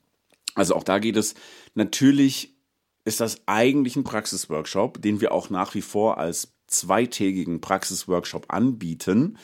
Also 0.54 0.74
auch 0.74 0.84
da 0.84 0.98
geht 0.98 1.16
es 1.16 1.34
natürlich, 1.74 2.58
ist 3.06 3.20
das 3.20 3.40
eigentlich 3.46 3.96
ein 3.96 4.04
Praxisworkshop, 4.04 5.00
den 5.00 5.22
wir 5.22 5.32
auch 5.32 5.48
nach 5.48 5.74
wie 5.74 5.80
vor 5.80 6.18
als 6.18 6.52
zweitägigen 6.66 7.62
Praxisworkshop 7.62 8.52
anbieten. 8.52 9.38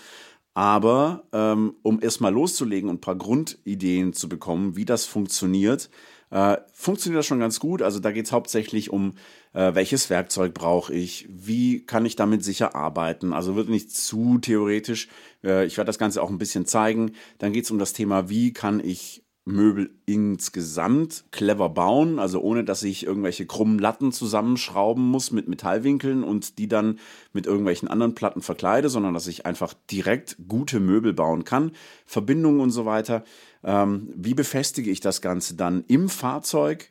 Aber 0.54 1.24
ähm, 1.32 1.74
um 1.82 2.00
erstmal 2.00 2.32
loszulegen 2.32 2.88
und 2.88 2.96
ein 2.96 3.00
paar 3.00 3.16
Grundideen 3.16 4.12
zu 4.12 4.28
bekommen, 4.28 4.76
wie 4.76 4.84
das 4.84 5.04
funktioniert, 5.04 5.90
äh, 6.30 6.58
funktioniert 6.72 7.18
das 7.18 7.26
schon 7.26 7.40
ganz 7.40 7.58
gut. 7.58 7.82
Also 7.82 7.98
da 7.98 8.12
geht 8.12 8.26
es 8.26 8.32
hauptsächlich 8.32 8.90
um, 8.90 9.14
äh, 9.52 9.74
welches 9.74 10.10
Werkzeug 10.10 10.54
brauche 10.54 10.94
ich, 10.94 11.28
wie 11.28 11.84
kann 11.84 12.06
ich 12.06 12.14
damit 12.14 12.44
sicher 12.44 12.76
arbeiten. 12.76 13.32
Also 13.32 13.56
wird 13.56 13.68
nicht 13.68 13.90
zu 13.90 14.38
theoretisch. 14.38 15.08
Äh, 15.42 15.66
ich 15.66 15.76
werde 15.76 15.88
das 15.88 15.98
Ganze 15.98 16.22
auch 16.22 16.30
ein 16.30 16.38
bisschen 16.38 16.66
zeigen. 16.66 17.12
Dann 17.38 17.52
geht 17.52 17.64
es 17.64 17.72
um 17.72 17.80
das 17.80 17.92
Thema, 17.92 18.28
wie 18.28 18.52
kann 18.52 18.78
ich 18.78 19.23
Möbel 19.46 19.90
insgesamt 20.06 21.24
clever 21.30 21.68
bauen, 21.68 22.18
also 22.18 22.40
ohne 22.40 22.64
dass 22.64 22.82
ich 22.82 23.04
irgendwelche 23.04 23.44
krummen 23.44 23.78
Latten 23.78 24.10
zusammenschrauben 24.10 25.04
muss 25.04 25.32
mit 25.32 25.48
Metallwinkeln 25.48 26.24
und 26.24 26.58
die 26.58 26.66
dann 26.66 26.98
mit 27.34 27.46
irgendwelchen 27.46 27.88
anderen 27.88 28.14
Platten 28.14 28.40
verkleide, 28.40 28.88
sondern 28.88 29.12
dass 29.12 29.26
ich 29.26 29.44
einfach 29.44 29.74
direkt 29.90 30.36
gute 30.48 30.80
Möbel 30.80 31.12
bauen 31.12 31.44
kann, 31.44 31.72
Verbindungen 32.06 32.60
und 32.60 32.70
so 32.70 32.86
weiter. 32.86 33.22
Ähm, 33.62 34.08
wie 34.16 34.34
befestige 34.34 34.90
ich 34.90 35.00
das 35.00 35.20
Ganze 35.20 35.54
dann 35.54 35.84
im 35.88 36.08
Fahrzeug? 36.08 36.90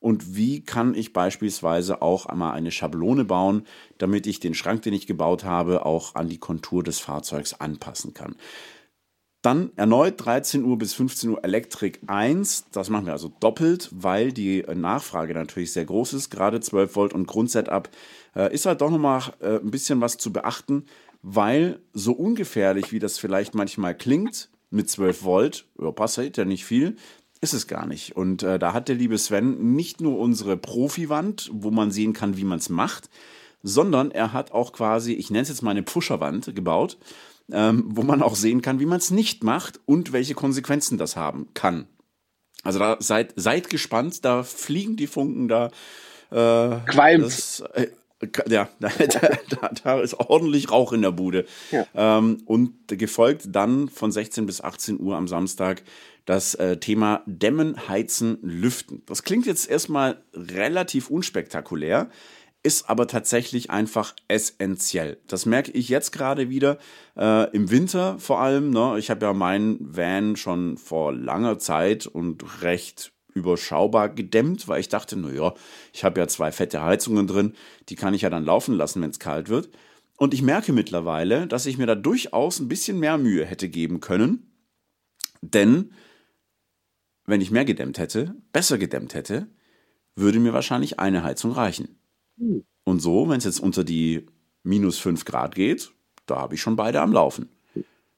Und 0.00 0.34
wie 0.34 0.64
kann 0.64 0.96
ich 0.96 1.12
beispielsweise 1.12 2.02
auch 2.02 2.26
einmal 2.26 2.54
eine 2.54 2.72
Schablone 2.72 3.24
bauen, 3.24 3.62
damit 3.98 4.26
ich 4.26 4.40
den 4.40 4.54
Schrank, 4.54 4.82
den 4.82 4.94
ich 4.94 5.06
gebaut 5.06 5.44
habe, 5.44 5.86
auch 5.86 6.16
an 6.16 6.28
die 6.28 6.38
Kontur 6.38 6.82
des 6.82 6.98
Fahrzeugs 6.98 7.54
anpassen 7.60 8.12
kann? 8.12 8.34
Dann 9.42 9.72
erneut 9.74 10.24
13 10.24 10.64
Uhr 10.64 10.78
bis 10.78 10.94
15 10.94 11.30
Uhr 11.30 11.44
Elektrik 11.44 11.98
1. 12.06 12.66
Das 12.70 12.90
machen 12.90 13.06
wir 13.06 13.12
also 13.12 13.32
doppelt, 13.40 13.90
weil 13.90 14.32
die 14.32 14.62
Nachfrage 14.72 15.34
natürlich 15.34 15.72
sehr 15.72 15.84
groß 15.84 16.12
ist. 16.12 16.30
Gerade 16.30 16.60
12 16.60 16.94
Volt 16.94 17.12
und 17.12 17.26
Grundsetup 17.26 17.90
äh, 18.36 18.54
ist 18.54 18.66
halt 18.66 18.80
doch 18.80 18.90
nochmal 18.90 19.22
äh, 19.40 19.56
ein 19.56 19.72
bisschen 19.72 20.00
was 20.00 20.16
zu 20.16 20.32
beachten, 20.32 20.84
weil 21.22 21.80
so 21.92 22.12
ungefährlich, 22.12 22.92
wie 22.92 23.00
das 23.00 23.18
vielleicht 23.18 23.56
manchmal 23.56 23.96
klingt, 23.96 24.48
mit 24.70 24.88
12 24.88 25.24
Volt, 25.24 25.66
ja, 25.80 25.90
passiert 25.90 26.36
ja 26.36 26.44
nicht 26.44 26.64
viel, 26.64 26.96
ist 27.40 27.52
es 27.52 27.66
gar 27.66 27.86
nicht. 27.86 28.16
Und 28.16 28.44
äh, 28.44 28.60
da 28.60 28.72
hat 28.72 28.88
der 28.88 28.94
liebe 28.94 29.18
Sven 29.18 29.74
nicht 29.74 30.00
nur 30.00 30.20
unsere 30.20 30.56
Profiwand, 30.56 31.50
wo 31.52 31.72
man 31.72 31.90
sehen 31.90 32.12
kann, 32.12 32.36
wie 32.36 32.44
man 32.44 32.60
es 32.60 32.68
macht, 32.68 33.10
sondern 33.64 34.12
er 34.12 34.32
hat 34.32 34.52
auch 34.52 34.72
quasi, 34.72 35.14
ich 35.14 35.30
nenne 35.30 35.42
es 35.42 35.48
jetzt 35.48 35.62
mal 35.62 35.72
eine 35.72 35.82
Pusherwand 35.82 36.54
gebaut 36.54 36.96
ähm, 37.50 37.84
wo 37.88 38.02
man 38.02 38.22
auch 38.22 38.36
sehen 38.36 38.62
kann, 38.62 38.80
wie 38.80 38.86
man 38.86 38.98
es 38.98 39.10
nicht 39.10 39.44
macht 39.44 39.80
und 39.86 40.12
welche 40.12 40.34
Konsequenzen 40.34 40.98
das 40.98 41.16
haben 41.16 41.48
kann. 41.54 41.86
Also 42.62 42.78
da 42.78 42.96
seid, 43.00 43.32
seid 43.36 43.70
gespannt, 43.70 44.24
da 44.24 44.42
fliegen 44.42 44.96
die 44.96 45.06
Funken 45.06 45.48
da. 45.48 45.66
Äh, 46.30 46.78
Qualmt. 46.86 47.64
äh, 47.74 47.88
ja, 48.48 48.68
da, 48.78 48.88
da, 48.88 49.70
da, 49.82 50.00
ist 50.00 50.14
ordentlich 50.14 50.70
Rauch 50.70 50.92
in 50.92 51.02
der 51.02 51.10
Bude. 51.10 51.44
Ja. 51.72 51.86
Ähm, 51.94 52.42
und 52.46 52.72
gefolgt 52.86 53.48
dann 53.50 53.88
von 53.88 54.12
16 54.12 54.46
bis 54.46 54.60
18 54.60 55.00
Uhr 55.00 55.16
am 55.16 55.26
Samstag 55.26 55.82
das 56.24 56.54
äh, 56.54 56.76
Thema 56.76 57.22
Dämmen, 57.26 57.88
Heizen, 57.88 58.38
Lüften. 58.42 59.02
Das 59.06 59.24
klingt 59.24 59.46
jetzt 59.46 59.68
erstmal 59.68 60.22
relativ 60.34 61.10
unspektakulär 61.10 62.10
ist 62.62 62.88
aber 62.88 63.08
tatsächlich 63.08 63.70
einfach 63.70 64.14
essentiell. 64.28 65.18
Das 65.26 65.46
merke 65.46 65.72
ich 65.72 65.88
jetzt 65.88 66.12
gerade 66.12 66.48
wieder 66.48 66.78
äh, 67.16 67.50
im 67.50 67.70
Winter 67.70 68.18
vor 68.18 68.40
allem. 68.40 68.70
Ne? 68.70 68.96
Ich 68.98 69.10
habe 69.10 69.26
ja 69.26 69.32
meinen 69.32 69.78
Van 69.80 70.36
schon 70.36 70.76
vor 70.76 71.12
langer 71.12 71.58
Zeit 71.58 72.06
und 72.06 72.62
recht 72.62 73.12
überschaubar 73.34 74.10
gedämmt, 74.10 74.68
weil 74.68 74.80
ich 74.80 74.88
dachte, 74.88 75.18
naja, 75.18 75.54
ich 75.92 76.04
habe 76.04 76.20
ja 76.20 76.28
zwei 76.28 76.52
fette 76.52 76.82
Heizungen 76.82 77.26
drin, 77.26 77.54
die 77.88 77.96
kann 77.96 78.14
ich 78.14 78.22
ja 78.22 78.30
dann 78.30 78.44
laufen 78.44 78.74
lassen, 78.74 79.02
wenn 79.02 79.10
es 79.10 79.18
kalt 79.18 79.48
wird. 79.48 79.70
Und 80.18 80.34
ich 80.34 80.42
merke 80.42 80.72
mittlerweile, 80.72 81.46
dass 81.46 81.66
ich 81.66 81.78
mir 81.78 81.86
da 81.86 81.94
durchaus 81.94 82.60
ein 82.60 82.68
bisschen 82.68 83.00
mehr 83.00 83.18
Mühe 83.18 83.44
hätte 83.44 83.68
geben 83.68 84.00
können, 84.00 84.52
denn 85.40 85.92
wenn 87.24 87.40
ich 87.40 87.50
mehr 87.50 87.64
gedämmt 87.64 87.98
hätte, 87.98 88.36
besser 88.52 88.78
gedämmt 88.78 89.14
hätte, 89.14 89.48
würde 90.14 90.38
mir 90.38 90.52
wahrscheinlich 90.52 91.00
eine 91.00 91.22
Heizung 91.22 91.52
reichen. 91.52 91.98
Und 92.84 93.00
so, 93.00 93.28
wenn 93.28 93.38
es 93.38 93.44
jetzt 93.44 93.60
unter 93.60 93.84
die 93.84 94.26
minus 94.62 94.98
5 94.98 95.24
Grad 95.24 95.54
geht, 95.54 95.92
da 96.26 96.36
habe 96.36 96.54
ich 96.54 96.60
schon 96.60 96.76
beide 96.76 97.00
am 97.00 97.12
Laufen. 97.12 97.48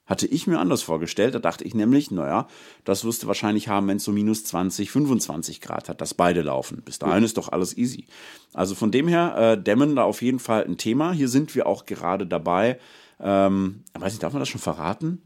Hatte 0.07 0.26
ich 0.26 0.47
mir 0.47 0.59
anders 0.59 0.83
vorgestellt, 0.83 1.35
da 1.35 1.38
dachte 1.38 1.64
ich 1.64 1.75
nämlich, 1.75 2.11
naja, 2.11 2.47
das 2.85 3.07
wirst 3.07 3.23
du 3.23 3.26
wahrscheinlich 3.26 3.69
haben, 3.69 3.88
wenn 3.88 3.97
es 3.97 4.04
so 4.04 4.12
minus 4.12 4.45
20, 4.45 4.90
25 4.90 5.62
Grad 5.62 5.88
hat, 5.88 6.02
dass 6.02 6.12
beide 6.12 6.43
laufen. 6.43 6.83
Bis 6.85 6.99
dahin 6.99 7.25
ist 7.25 7.38
doch 7.38 7.49
alles 7.49 7.76
easy. 7.78 8.07
Also 8.52 8.75
von 8.75 8.90
dem 8.90 9.09
her, 9.09 9.35
äh, 9.37 9.62
Dämmen 9.62 9.97
da 9.97 10.04
auf 10.04 10.21
jeden 10.21 10.40
Fall 10.40 10.64
ein 10.64 10.76
Thema. 10.76 11.12
Hier 11.12 11.28
sind 11.28 11.54
wir 11.54 11.66
auch 11.66 11.87
gerade 11.87 12.26
dabei. 12.26 12.78
Ähm, 13.19 13.85
weiß 13.99 14.12
nicht, 14.12 14.23
darf 14.23 14.35
man 14.35 14.40
das 14.40 14.50
schon 14.50 14.61
verraten? 14.61 15.23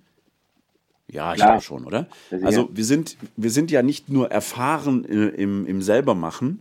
Ja, 1.11 1.33
ich 1.33 1.41
glaube 1.41 1.63
schon, 1.63 1.85
oder? 1.85 2.07
Also 2.43 2.69
wir 2.73 2.85
sind, 2.85 3.17
wir 3.37 3.51
sind 3.51 3.71
ja 3.71 3.83
nicht 3.83 4.11
nur 4.11 4.31
erfahren 4.31 5.05
im, 5.05 5.35
im, 5.35 5.67
im 5.67 5.83
selbermachen, 5.83 6.61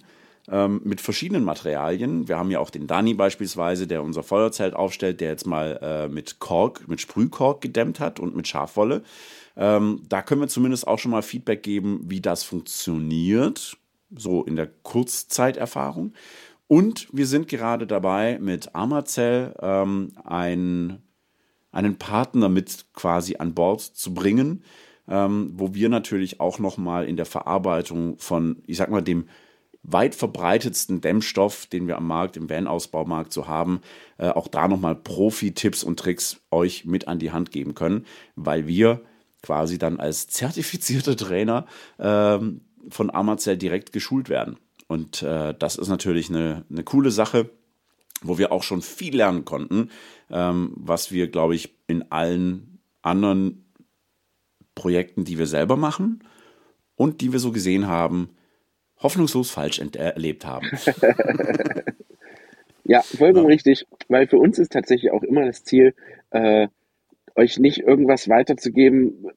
ähm, 0.49 0.81
mit 0.83 1.01
verschiedenen 1.01 1.43
Materialien. 1.43 2.27
Wir 2.27 2.37
haben 2.37 2.51
ja 2.51 2.59
auch 2.59 2.69
den 2.69 2.87
Dani 2.87 3.13
beispielsweise, 3.13 3.87
der 3.87 4.03
unser 4.03 4.23
Feuerzelt 4.23 4.75
aufstellt, 4.75 5.19
der 5.21 5.29
jetzt 5.29 5.45
mal 5.45 5.79
äh, 5.81 6.07
mit 6.07 6.39
Kork, 6.39 6.87
mit 6.87 7.01
Sprühkork 7.01 7.61
gedämmt 7.61 7.99
hat 7.99 8.19
und 8.19 8.35
mit 8.35 8.47
Schafwolle. 8.47 9.03
Ähm, 9.57 10.03
da 10.07 10.21
können 10.21 10.41
wir 10.41 10.47
zumindest 10.47 10.87
auch 10.87 10.99
schon 10.99 11.11
mal 11.11 11.21
Feedback 11.21 11.63
geben, 11.63 12.01
wie 12.03 12.21
das 12.21 12.43
funktioniert, 12.43 13.77
so 14.15 14.43
in 14.43 14.55
der 14.55 14.67
Kurzzeiterfahrung. 14.67 16.13
Und 16.67 17.07
wir 17.11 17.27
sind 17.27 17.47
gerade 17.47 17.87
dabei, 17.87 18.39
mit 18.39 18.75
Amazell 18.75 19.55
ähm, 19.61 20.11
ein, 20.23 21.01
einen 21.71 21.97
Partner 21.97 22.49
mit 22.49 22.85
quasi 22.93 23.37
an 23.37 23.53
Bord 23.53 23.81
zu 23.81 24.13
bringen, 24.13 24.63
ähm, 25.07 25.51
wo 25.55 25.73
wir 25.73 25.89
natürlich 25.89 26.39
auch 26.39 26.59
noch 26.59 26.77
mal 26.77 27.05
in 27.05 27.15
der 27.15 27.25
Verarbeitung 27.25 28.17
von, 28.17 28.61
ich 28.67 28.77
sag 28.77 28.91
mal, 28.91 29.01
dem 29.01 29.27
weit 29.87 30.15
verbreitetsten 30.15 31.01
Dämmstoff, 31.01 31.65
den 31.65 31.87
wir 31.87 31.97
am 31.97 32.05
Markt, 32.05 32.37
im 32.37 32.49
Van-Ausbaumarkt 32.49 33.33
so 33.33 33.47
haben, 33.47 33.81
äh, 34.17 34.27
auch 34.27 34.49
da 34.49 34.67
nochmal 34.67 34.95
Profi-Tipps 34.95 35.83
und 35.83 35.97
Tricks 35.97 36.41
euch 36.51 36.85
mit 36.85 37.07
an 37.07 37.19
die 37.19 37.31
Hand 37.31 37.51
geben 37.51 37.73
können, 37.73 38.05
weil 38.35 38.67
wir 38.67 39.01
quasi 39.41 39.77
dann 39.77 39.99
als 39.99 40.27
zertifizierte 40.27 41.15
Trainer 41.15 41.65
ähm, 41.99 42.61
von 42.89 43.09
Amazell 43.09 43.57
direkt 43.57 43.93
geschult 43.93 44.29
werden. 44.29 44.57
Und 44.87 45.23
äh, 45.23 45.53
das 45.57 45.77
ist 45.77 45.87
natürlich 45.87 46.29
eine, 46.29 46.65
eine 46.69 46.83
coole 46.83 47.11
Sache, 47.11 47.49
wo 48.21 48.37
wir 48.37 48.51
auch 48.51 48.63
schon 48.63 48.81
viel 48.81 49.15
lernen 49.15 49.45
konnten, 49.45 49.89
ähm, 50.29 50.73
was 50.75 51.11
wir, 51.11 51.29
glaube 51.29 51.55
ich, 51.55 51.75
in 51.87 52.11
allen 52.11 52.79
anderen 53.01 53.65
Projekten, 54.75 55.23
die 55.23 55.37
wir 55.37 55.47
selber 55.47 55.77
machen 55.77 56.23
und 56.95 57.21
die 57.21 57.31
wir 57.31 57.39
so 57.39 57.51
gesehen 57.51 57.87
haben, 57.87 58.29
hoffnungslos 58.99 59.51
falsch 59.51 59.79
erlebt 59.79 60.45
haben. 60.45 60.67
Ja, 62.87 63.01
vollkommen 63.01 63.49
ja. 63.49 63.53
richtig, 63.53 63.85
weil 64.07 64.27
für 64.27 64.37
uns 64.37 64.59
ist 64.59 64.71
tatsächlich 64.71 65.11
auch 65.11 65.21
immer 65.21 65.45
das 65.45 65.65
Ziel, 65.65 65.93
äh, 66.31 66.69
euch 67.35 67.59
nicht 67.59 67.79
irgendwas 67.79 68.29
weiterzugeben, 68.29 69.27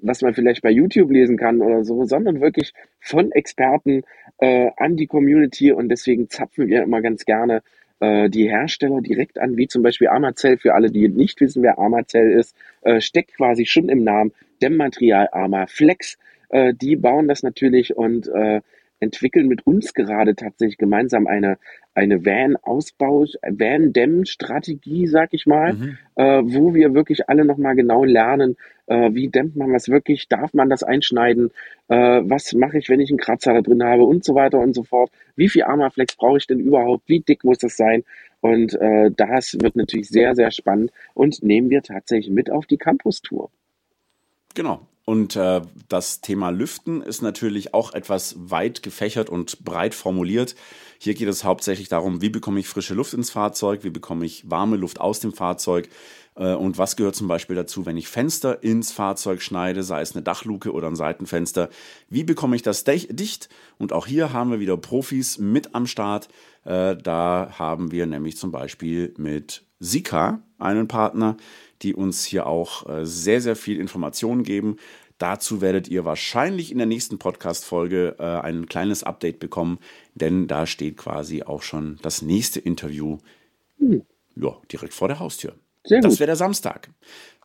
was 0.00 0.22
man 0.22 0.32
vielleicht 0.32 0.62
bei 0.62 0.70
YouTube 0.70 1.10
lesen 1.10 1.36
kann 1.36 1.60
oder 1.60 1.84
so, 1.84 2.04
sondern 2.04 2.40
wirklich 2.40 2.72
von 3.00 3.32
Experten 3.32 4.04
äh, 4.38 4.70
an 4.76 4.96
die 4.96 5.08
Community 5.08 5.72
und 5.72 5.88
deswegen 5.88 6.30
zapfen 6.30 6.68
wir 6.68 6.84
immer 6.84 7.02
ganz 7.02 7.24
gerne 7.24 7.62
äh, 7.98 8.30
die 8.30 8.48
Hersteller 8.48 9.00
direkt 9.00 9.40
an, 9.40 9.56
wie 9.56 9.66
zum 9.66 9.82
Beispiel 9.82 10.06
Amazell, 10.06 10.56
für 10.56 10.74
alle, 10.74 10.92
die 10.92 11.08
nicht 11.08 11.40
wissen, 11.40 11.64
wer 11.64 11.80
Amazell 11.80 12.30
ist, 12.30 12.56
äh, 12.82 13.00
steckt 13.00 13.34
quasi 13.36 13.66
schon 13.66 13.88
im 13.88 14.04
Namen 14.04 14.32
Dämmmaterial 14.62 15.28
Arma 15.32 15.66
Flex. 15.66 16.16
Äh, 16.48 16.74
die 16.74 16.94
bauen 16.94 17.26
das 17.26 17.42
natürlich 17.42 17.96
und 17.96 18.28
äh, 18.28 18.60
entwickeln 19.00 19.48
mit 19.48 19.66
uns 19.66 19.94
gerade 19.94 20.34
tatsächlich 20.34 20.78
gemeinsam 20.78 21.26
eine, 21.26 21.58
eine 21.94 22.24
Van-Ausbau, 22.24 23.26
Van-Dämm-Strategie, 23.42 25.06
sag 25.06 25.32
ich 25.32 25.46
mal, 25.46 25.74
mhm. 25.74 25.98
äh, 26.16 26.42
wo 26.44 26.74
wir 26.74 26.94
wirklich 26.94 27.28
alle 27.28 27.44
nochmal 27.44 27.74
genau 27.74 28.04
lernen, 28.04 28.56
äh, 28.86 29.12
wie 29.12 29.28
dämmt 29.28 29.56
man 29.56 29.72
was 29.72 29.88
wirklich, 29.88 30.28
darf 30.28 30.54
man 30.54 30.68
das 30.68 30.82
einschneiden, 30.82 31.50
äh, 31.88 31.96
was 31.96 32.52
mache 32.54 32.78
ich, 32.78 32.88
wenn 32.88 33.00
ich 33.00 33.10
einen 33.10 33.18
Kratzer 33.18 33.54
da 33.54 33.60
drin 33.60 33.82
habe 33.82 34.04
und 34.04 34.24
so 34.24 34.34
weiter 34.34 34.58
und 34.58 34.74
so 34.74 34.82
fort. 34.82 35.10
Wie 35.36 35.48
viel 35.48 35.62
Armaflex 35.62 36.16
brauche 36.16 36.38
ich 36.38 36.46
denn 36.46 36.60
überhaupt? 36.60 37.04
Wie 37.06 37.20
dick 37.20 37.44
muss 37.44 37.58
das 37.58 37.76
sein? 37.76 38.04
Und 38.40 38.74
äh, 38.74 39.10
das 39.16 39.56
wird 39.60 39.76
natürlich 39.76 40.08
sehr, 40.08 40.34
sehr 40.34 40.50
spannend 40.50 40.92
und 41.14 41.42
nehmen 41.42 41.70
wir 41.70 41.82
tatsächlich 41.82 42.32
mit 42.32 42.50
auf 42.50 42.66
die 42.66 42.76
Campus-Tour. 42.76 43.50
Genau. 44.54 44.87
Und 45.08 45.36
äh, 45.36 45.62
das 45.88 46.20
Thema 46.20 46.50
Lüften 46.50 47.00
ist 47.00 47.22
natürlich 47.22 47.72
auch 47.72 47.94
etwas 47.94 48.36
weit 48.38 48.82
gefächert 48.82 49.30
und 49.30 49.64
breit 49.64 49.94
formuliert. 49.94 50.54
Hier 50.98 51.14
geht 51.14 51.28
es 51.28 51.44
hauptsächlich 51.44 51.88
darum, 51.88 52.20
wie 52.20 52.28
bekomme 52.28 52.60
ich 52.60 52.68
frische 52.68 52.92
Luft 52.92 53.14
ins 53.14 53.30
Fahrzeug, 53.30 53.84
wie 53.84 53.88
bekomme 53.88 54.26
ich 54.26 54.50
warme 54.50 54.76
Luft 54.76 55.00
aus 55.00 55.18
dem 55.18 55.32
Fahrzeug 55.32 55.88
äh, 56.34 56.52
und 56.52 56.76
was 56.76 56.94
gehört 56.96 57.16
zum 57.16 57.26
Beispiel 57.26 57.56
dazu, 57.56 57.86
wenn 57.86 57.96
ich 57.96 58.06
Fenster 58.06 58.62
ins 58.62 58.92
Fahrzeug 58.92 59.40
schneide, 59.40 59.82
sei 59.82 60.02
es 60.02 60.14
eine 60.14 60.22
Dachluke 60.22 60.74
oder 60.74 60.88
ein 60.88 60.94
Seitenfenster. 60.94 61.70
Wie 62.10 62.24
bekomme 62.24 62.54
ich 62.54 62.60
das 62.60 62.84
dicht? 62.84 63.48
Und 63.78 63.94
auch 63.94 64.06
hier 64.06 64.34
haben 64.34 64.50
wir 64.50 64.60
wieder 64.60 64.76
Profis 64.76 65.38
mit 65.38 65.74
am 65.74 65.86
Start. 65.86 66.28
Äh, 66.66 66.96
da 66.96 67.54
haben 67.58 67.92
wir 67.92 68.04
nämlich 68.04 68.36
zum 68.36 68.50
Beispiel 68.50 69.14
mit 69.16 69.64
Sika 69.80 70.42
einen 70.58 70.86
Partner, 70.86 71.38
die 71.82 71.94
uns 71.94 72.24
hier 72.24 72.46
auch 72.46 72.88
äh, 72.88 73.06
sehr, 73.06 73.40
sehr 73.40 73.56
viel 73.56 73.78
Informationen 73.80 74.42
geben. 74.42 74.76
Dazu 75.18 75.60
werdet 75.60 75.88
ihr 75.88 76.04
wahrscheinlich 76.04 76.70
in 76.70 76.78
der 76.78 76.86
nächsten 76.86 77.18
Podcast-Folge 77.18 78.16
äh, 78.18 78.22
ein 78.22 78.66
kleines 78.66 79.02
Update 79.02 79.40
bekommen, 79.40 79.78
denn 80.14 80.46
da 80.46 80.66
steht 80.66 80.96
quasi 80.96 81.42
auch 81.42 81.62
schon 81.62 81.98
das 82.02 82.22
nächste 82.22 82.60
Interview 82.60 83.18
hm. 83.78 84.02
ja, 84.36 84.56
direkt 84.70 84.94
vor 84.94 85.08
der 85.08 85.18
Haustür. 85.18 85.54
Sehr 85.84 86.00
das 86.00 86.20
wäre 86.20 86.28
der 86.28 86.36
Samstag. 86.36 86.90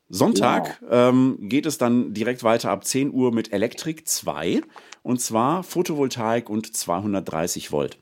Sonntag 0.10 0.78
wow. 0.82 0.90
ähm, 0.92 1.38
geht 1.42 1.66
es 1.66 1.80
dann 1.80 2.14
direkt 2.14 2.44
weiter 2.44 2.70
ab 2.70 2.86
10 2.86 3.12
Uhr 3.12 3.34
mit 3.34 3.52
Elektrik 3.52 4.08
2 4.08 4.62
und 5.02 5.20
zwar 5.20 5.64
Photovoltaik 5.64 6.50
und 6.50 6.76
230 6.76 7.72
Volt. 7.72 7.98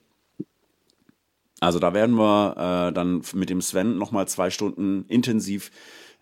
Also 1.62 1.80
da 1.80 1.94
werden 1.94 2.16
wir 2.16 2.90
äh, 2.90 2.94
dann 2.94 3.22
mit 3.34 3.50
dem 3.50 3.62
Sven 3.62 3.98
nochmal 3.98 4.28
zwei 4.28 4.50
Stunden 4.50 5.06
intensiv 5.08 5.72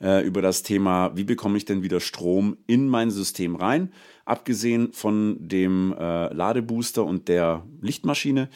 äh, 0.02 0.24
über 0.26 0.42
das 0.42 0.64
Thema, 0.64 1.16
wie 1.16 1.24
bekomme 1.24 1.58
ich 1.58 1.66
denn 1.66 1.82
wieder 1.82 2.02
Strom 2.02 2.58
in 2.68 2.90
mein 2.90 3.10
System 3.10 3.56
rein. 3.56 3.92
Abgesehen 4.26 4.92
von 4.92 5.38
dem 5.40 5.96
äh, 5.98 6.34
Ladebooster 6.34 7.06
und 7.06 7.30
der 7.30 7.64
Lichtmaschine. 7.82 8.50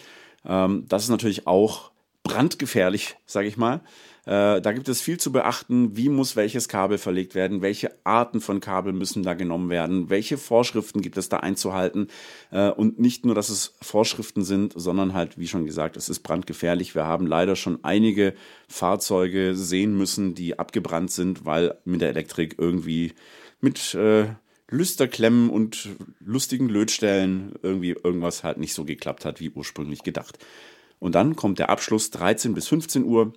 Ähm, 0.45 0.83
das 0.89 1.03
ist 1.03 1.09
natürlich 1.09 1.47
auch 1.47 1.91
brandgefährlich, 2.23 3.15
sage 3.25 3.47
ich 3.47 3.55
mal. 3.55 3.81
Äh, 4.25 4.61
da 4.61 4.71
gibt 4.71 4.87
es 4.87 5.01
viel 5.01 5.19
zu 5.19 5.31
beachten. 5.31 5.97
Wie 5.97 6.07
muss 6.07 6.35
welches 6.35 6.69
Kabel 6.69 6.97
verlegt 6.97 7.35
werden? 7.35 7.61
Welche 7.61 7.91
Arten 8.05 8.39
von 8.39 8.61
Kabel 8.61 8.93
müssen 8.93 9.23
da 9.23 9.33
genommen 9.33 9.69
werden? 9.69 10.09
Welche 10.09 10.37
Vorschriften 10.37 11.01
gibt 11.01 11.17
es 11.17 11.27
da 11.27 11.37
einzuhalten? 11.37 12.07
Äh, 12.51 12.69
und 12.69 12.99
nicht 12.99 13.25
nur, 13.25 13.35
dass 13.35 13.49
es 13.49 13.73
Vorschriften 13.81 14.43
sind, 14.43 14.73
sondern 14.75 15.13
halt, 15.13 15.37
wie 15.37 15.47
schon 15.47 15.65
gesagt, 15.65 15.97
es 15.97 16.07
ist 16.07 16.21
brandgefährlich. 16.21 16.95
Wir 16.95 17.05
haben 17.05 17.27
leider 17.27 17.57
schon 17.57 17.83
einige 17.83 18.33
Fahrzeuge 18.69 19.55
sehen 19.55 19.97
müssen, 19.97 20.35
die 20.35 20.57
abgebrannt 20.57 21.11
sind, 21.11 21.45
weil 21.45 21.77
mit 21.83 21.99
der 21.99 22.09
Elektrik 22.09 22.55
irgendwie 22.57 23.13
mit 23.59 23.93
äh, 23.93 24.27
Lüsterklemmen 24.69 25.49
und 25.49 25.89
lustigen 26.19 26.69
Lötstellen 26.69 27.53
irgendwie 27.61 27.91
irgendwas 27.91 28.43
halt 28.43 28.57
nicht 28.57 28.73
so 28.73 28.85
geklappt 28.85 29.25
hat, 29.25 29.41
wie 29.41 29.49
ursprünglich 29.49 30.03
gedacht. 30.03 30.39
Und 30.99 31.15
dann 31.15 31.35
kommt 31.35 31.59
der 31.59 31.69
Abschluss 31.69 32.09
13 32.11 32.53
bis 32.53 32.69
15 32.69 33.03
Uhr 33.03 33.33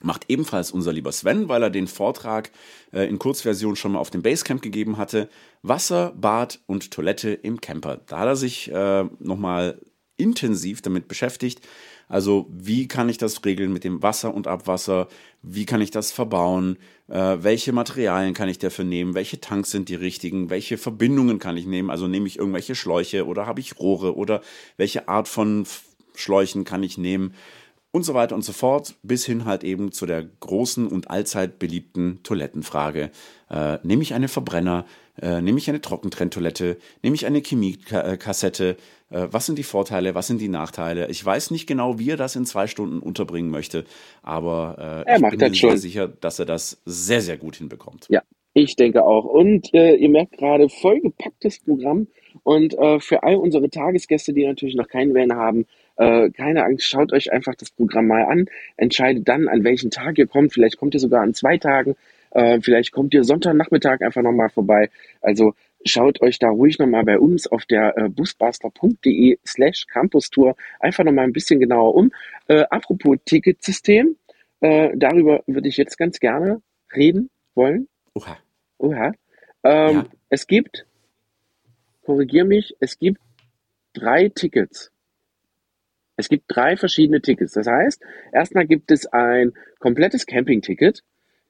macht 0.00 0.26
ebenfalls 0.28 0.70
unser 0.70 0.92
lieber 0.92 1.12
Sven, 1.12 1.48
weil 1.48 1.62
er 1.62 1.70
den 1.70 1.86
Vortrag 1.86 2.50
äh, 2.92 3.08
in 3.08 3.18
Kurzversion 3.18 3.76
schon 3.76 3.92
mal 3.92 3.98
auf 3.98 4.10
dem 4.10 4.22
Basecamp 4.22 4.62
gegeben 4.62 4.98
hatte. 4.98 5.28
Wasser, 5.62 6.12
Bad 6.16 6.60
und 6.66 6.90
Toilette 6.90 7.30
im 7.30 7.60
Camper. 7.60 8.00
Da 8.06 8.20
hat 8.20 8.26
er 8.26 8.36
sich 8.36 8.70
äh, 8.70 9.04
nochmal 9.18 9.80
intensiv 10.16 10.82
damit 10.82 11.08
beschäftigt. 11.08 11.60
Also 12.06 12.46
wie 12.50 12.86
kann 12.86 13.08
ich 13.08 13.18
das 13.18 13.44
regeln 13.44 13.72
mit 13.72 13.82
dem 13.82 14.02
Wasser 14.02 14.34
und 14.34 14.46
Abwasser? 14.46 15.08
Wie 15.42 15.64
kann 15.64 15.80
ich 15.80 15.90
das 15.90 16.12
verbauen? 16.12 16.76
Äh, 17.08 17.38
welche 17.40 17.72
Materialien 17.72 18.34
kann 18.34 18.48
ich 18.48 18.58
dafür 18.58 18.84
nehmen? 18.84 19.14
Welche 19.14 19.40
Tanks 19.40 19.70
sind 19.70 19.88
die 19.88 19.94
richtigen? 19.94 20.50
Welche 20.50 20.76
Verbindungen 20.76 21.38
kann 21.38 21.56
ich 21.56 21.66
nehmen? 21.66 21.90
Also 21.90 22.06
nehme 22.06 22.26
ich 22.26 22.38
irgendwelche 22.38 22.74
Schläuche 22.74 23.26
oder 23.26 23.46
habe 23.46 23.60
ich 23.60 23.78
Rohre 23.78 24.16
oder 24.16 24.42
welche 24.76 25.08
Art 25.08 25.28
von 25.28 25.66
Schläuchen 26.14 26.64
kann 26.64 26.82
ich 26.82 26.98
nehmen? 26.98 27.34
Und 27.94 28.02
so 28.02 28.12
weiter 28.12 28.34
und 28.34 28.42
so 28.42 28.52
fort, 28.52 28.96
bis 29.04 29.24
hin 29.24 29.44
halt 29.44 29.62
eben 29.62 29.92
zu 29.92 30.04
der 30.04 30.24
großen 30.24 30.88
und 30.88 31.10
allzeit 31.10 31.60
beliebten 31.60 32.18
Toilettenfrage. 32.24 33.10
Äh, 33.48 33.78
nehme 33.84 34.02
ich 34.02 34.14
eine 34.14 34.26
Verbrenner? 34.26 34.84
Äh, 35.22 35.40
nehme 35.40 35.58
ich 35.58 35.68
eine 35.68 35.80
Trockentrenntoilette? 35.80 36.76
Nehme 37.04 37.14
ich 37.14 37.24
eine 37.24 37.38
Chemiekassette? 37.38 38.76
Äh, 39.10 39.28
was 39.30 39.46
sind 39.46 39.58
die 39.58 39.62
Vorteile? 39.62 40.16
Was 40.16 40.26
sind 40.26 40.40
die 40.40 40.48
Nachteile? 40.48 41.08
Ich 41.08 41.24
weiß 41.24 41.52
nicht 41.52 41.68
genau, 41.68 42.00
wie 42.00 42.10
er 42.10 42.16
das 42.16 42.34
in 42.34 42.46
zwei 42.46 42.66
Stunden 42.66 42.98
unterbringen 42.98 43.50
möchte, 43.50 43.84
aber 44.24 45.04
äh, 45.06 45.14
ich 45.14 45.22
bin 45.30 45.38
mir 45.38 45.54
sehr 45.54 45.78
sicher, 45.78 46.08
dass 46.08 46.40
er 46.40 46.46
das 46.46 46.82
sehr, 46.84 47.20
sehr 47.20 47.36
gut 47.36 47.54
hinbekommt. 47.54 48.08
Ja, 48.08 48.22
ich 48.54 48.74
denke 48.74 49.04
auch. 49.04 49.24
Und 49.24 49.72
äh, 49.72 49.94
ihr 49.94 50.08
merkt 50.08 50.36
gerade, 50.36 50.68
vollgepacktes 50.68 51.60
Programm. 51.60 52.08
Und 52.42 52.76
äh, 52.76 52.98
für 52.98 53.22
all 53.22 53.36
unsere 53.36 53.70
Tagesgäste, 53.70 54.32
die 54.32 54.44
natürlich 54.44 54.74
noch 54.74 54.88
keinen 54.88 55.14
Van 55.14 55.32
haben, 55.36 55.66
äh, 55.96 56.30
keine 56.30 56.64
Angst, 56.64 56.88
schaut 56.88 57.12
euch 57.12 57.32
einfach 57.32 57.54
das 57.54 57.70
Programm 57.70 58.06
mal 58.08 58.24
an, 58.24 58.46
entscheidet 58.76 59.28
dann, 59.28 59.48
an 59.48 59.64
welchen 59.64 59.90
Tag 59.90 60.18
ihr 60.18 60.26
kommt. 60.26 60.52
Vielleicht 60.52 60.76
kommt 60.76 60.94
ihr 60.94 61.00
sogar 61.00 61.22
an 61.22 61.34
zwei 61.34 61.58
Tagen, 61.58 61.96
äh, 62.30 62.60
vielleicht 62.60 62.92
kommt 62.92 63.14
ihr 63.14 63.24
Sonntagnachmittag 63.24 64.00
einfach 64.02 64.22
nochmal 64.22 64.50
vorbei. 64.50 64.90
Also 65.20 65.54
schaut 65.84 66.20
euch 66.20 66.38
da 66.38 66.48
ruhig 66.48 66.78
nochmal 66.78 67.04
bei 67.04 67.18
uns 67.18 67.46
auf 67.46 67.64
der 67.66 67.96
äh, 67.96 68.08
busbuster.de 68.08 69.38
slash 69.46 69.86
Campustour 69.86 70.56
einfach 70.80 71.04
nochmal 71.04 71.24
ein 71.24 71.32
bisschen 71.32 71.60
genauer 71.60 71.94
um. 71.94 72.12
Äh, 72.48 72.64
apropos 72.70 73.16
Ticketsystem, 73.24 74.16
äh, 74.60 74.90
darüber 74.96 75.42
würde 75.46 75.68
ich 75.68 75.76
jetzt 75.76 75.96
ganz 75.96 76.20
gerne 76.20 76.60
reden 76.94 77.30
wollen. 77.54 77.88
Oha. 78.14 78.38
Oha. 78.78 79.12
Ähm, 79.62 79.96
ja. 79.96 80.06
Es 80.28 80.46
gibt, 80.46 80.86
korrigier 82.04 82.44
mich, 82.44 82.74
es 82.80 82.98
gibt 82.98 83.20
drei 83.92 84.28
Tickets. 84.28 84.90
Es 86.16 86.28
gibt 86.28 86.44
drei 86.48 86.76
verschiedene 86.76 87.20
Tickets. 87.20 87.52
Das 87.52 87.66
heißt, 87.66 88.02
erstmal 88.32 88.66
gibt 88.66 88.90
es 88.90 89.06
ein 89.06 89.52
komplettes 89.78 90.26
Camping-Ticket. 90.26 91.02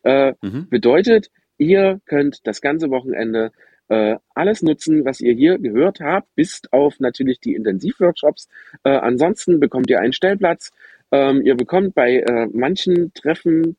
Äh, 0.02 0.34
mhm. 0.42 0.68
Bedeutet, 0.68 1.30
ihr 1.58 2.00
könnt 2.06 2.46
das 2.46 2.60
ganze 2.60 2.90
Wochenende 2.90 3.52
äh, 3.88 4.16
alles 4.34 4.62
nutzen, 4.62 5.04
was 5.04 5.20
ihr 5.20 5.34
hier 5.34 5.58
gehört 5.58 6.00
habt, 6.00 6.34
bis 6.34 6.62
auf 6.70 7.00
natürlich 7.00 7.40
die 7.40 7.54
Intensivworkshops. 7.54 8.48
Äh, 8.82 8.90
ansonsten 8.90 9.60
bekommt 9.60 9.90
ihr 9.90 10.00
einen 10.00 10.12
Stellplatz. 10.12 10.72
Ähm, 11.12 11.42
ihr 11.42 11.54
bekommt 11.54 11.94
bei 11.94 12.16
äh, 12.16 12.46
manchen 12.52 13.12
Treffen 13.14 13.76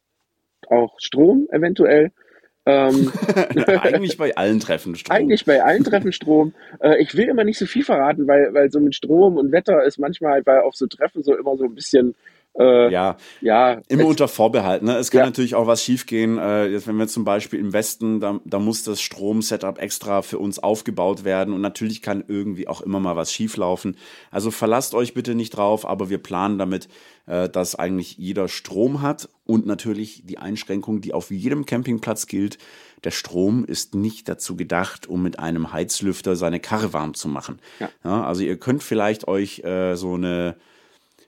auch 0.68 1.00
Strom 1.00 1.48
eventuell. 1.52 2.12
Ähm, 2.66 3.12
eigentlich 3.82 4.18
bei 4.18 4.36
allen 4.36 4.60
Treffen 4.60 4.96
Strom. 4.96 5.16
Eigentlich 5.16 5.46
bei 5.46 5.64
allen 5.64 5.84
Treffen 5.84 6.12
Strom. 6.12 6.54
Äh, 6.80 7.02
ich 7.02 7.16
will 7.16 7.30
immer 7.30 7.44
nicht 7.44 7.60
so 7.60 7.66
viel 7.66 7.84
verraten, 7.84 8.28
weil, 8.28 8.54
weil 8.54 8.72
so 8.72 8.80
mit 8.80 8.96
Strom 8.96 9.38
und 9.38 9.52
Wetter 9.52 9.84
ist 9.84 10.00
manchmal 10.00 10.34
halt 10.34 10.46
bei 10.46 10.62
auf 10.62 10.76
so 10.76 10.88
Treffen 10.88 11.24
so 11.24 11.36
immer 11.36 11.58
so 11.58 11.66
ein 11.66 11.76
bisschen 11.76 12.16
äh, 12.58 12.92
ja, 12.92 13.18
ja, 13.42 13.82
immer 13.90 14.06
unter 14.06 14.28
Vorbehalt. 14.28 14.82
Ne? 14.82 14.96
Es 14.98 15.12
kann 15.12 15.20
ja. 15.20 15.26
natürlich 15.26 15.56
auch 15.56 15.68
was 15.68 15.84
schiefgehen. 15.84 16.38
Äh, 16.38 16.68
jetzt, 16.68 16.88
wenn 16.88 16.96
wir 16.96 17.08
zum 17.08 17.26
Beispiel 17.26 17.60
im 17.60 17.74
Westen, 17.74 18.20
da, 18.20 18.40
da 18.46 18.60
muss 18.60 18.84
das 18.84 19.02
Strom-Setup 19.02 19.82
extra 19.82 20.22
für 20.22 20.40
uns 20.40 20.60
aufgebaut 20.60 21.26
werden 21.26 21.54
und 21.54 21.62
natürlich 21.62 22.02
kann 22.02 22.24
irgendwie 22.28 22.68
auch 22.68 22.82
immer 22.82 23.00
mal 23.00 23.16
was 23.16 23.34
schieflaufen. 23.34 23.98
Also 24.32 24.52
verlasst 24.52 24.96
euch 24.96 25.14
bitte 25.14 25.36
nicht 25.36 25.52
drauf, 25.52 25.86
aber 25.86 26.10
wir 26.10 26.18
planen 26.18 26.58
damit, 26.58 26.88
äh, 27.26 27.50
dass 27.50 27.76
eigentlich 27.76 28.18
jeder 28.18 28.48
Strom 28.48 29.02
hat 29.02 29.28
und 29.46 29.66
natürlich 29.66 30.24
die 30.26 30.38
Einschränkung, 30.38 31.02
die 31.02 31.14
auf 31.14 31.32
jedem 31.32 31.66
Campingplatz 31.66 32.28
gilt. 32.28 32.58
Der 33.04 33.12
Strom 33.12 33.66
ist 33.66 33.96
nicht 33.96 34.30
dazu 34.30 34.56
gedacht, 34.56 35.08
um 35.08 35.22
mit 35.22 35.40
einem 35.40 35.74
Heizlüfter 35.74 36.36
seine 36.38 36.62
Karre 36.62 36.94
warm 36.94 37.16
zu 37.16 37.28
machen. 37.28 37.60
Ja. 37.80 37.90
Ja, 38.04 38.24
also 38.24 38.44
ihr 38.44 38.58
könnt 38.58 38.82
vielleicht 38.82 39.28
euch 39.28 39.60
äh, 39.60 39.96
so 39.96 40.14
eine 40.14 40.56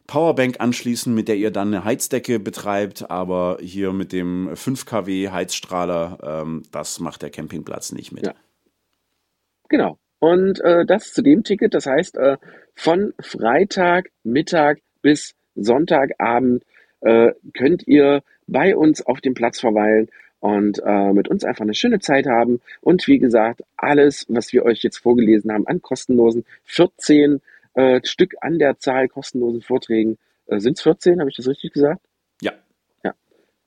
Powerbank 0.07 0.59
anschließen, 0.59 1.13
mit 1.13 1.27
der 1.27 1.35
ihr 1.35 1.51
dann 1.51 1.73
eine 1.73 1.83
Heizdecke 1.83 2.39
betreibt, 2.39 3.11
aber 3.11 3.57
hier 3.61 3.91
mit 3.91 4.13
dem 4.13 4.55
5 4.55 4.85
kW 4.85 5.29
Heizstrahler, 5.29 6.17
ähm, 6.23 6.63
das 6.71 6.99
macht 6.99 7.21
der 7.21 7.29
Campingplatz 7.29 7.91
nicht 7.91 8.13
mit. 8.13 8.25
Ja. 8.25 8.33
Genau. 9.69 9.99
Und 10.19 10.61
äh, 10.61 10.85
das 10.85 11.13
zu 11.13 11.21
dem 11.21 11.43
Ticket, 11.43 11.73
das 11.73 11.85
heißt, 11.85 12.17
äh, 12.17 12.37
von 12.73 13.13
Freitag 13.19 14.09
Mittag 14.23 14.79
bis 15.01 15.35
Sonntagabend 15.55 16.63
äh, 17.01 17.33
könnt 17.53 17.85
ihr 17.87 18.23
bei 18.47 18.75
uns 18.75 19.05
auf 19.05 19.21
dem 19.21 19.33
Platz 19.33 19.59
verweilen 19.59 20.09
und 20.39 20.81
äh, 20.85 21.13
mit 21.13 21.27
uns 21.27 21.43
einfach 21.43 21.63
eine 21.63 21.73
schöne 21.73 21.99
Zeit 21.99 22.27
haben. 22.27 22.61
Und 22.81 23.07
wie 23.07 23.19
gesagt, 23.19 23.61
alles, 23.75 24.25
was 24.29 24.53
wir 24.53 24.63
euch 24.63 24.81
jetzt 24.83 24.97
vorgelesen 24.97 25.51
haben 25.51 25.67
an 25.67 25.81
kostenlosen 25.81 26.45
14 26.63 27.41
äh, 27.77 28.01
Stück 28.03 28.33
an 28.41 28.57
der 28.57 28.79
Zahl 28.79 29.07
kostenlosen 29.07 29.61
Vorträgen, 29.61 30.17
äh, 30.47 30.59
sind 30.59 30.77
es 30.77 30.83
14, 30.83 31.19
habe 31.19 31.29
ich 31.29 31.35
das 31.35 31.47
richtig 31.47 31.73
gesagt? 31.73 32.01
Ja. 32.41 32.53
Ja. 33.03 33.13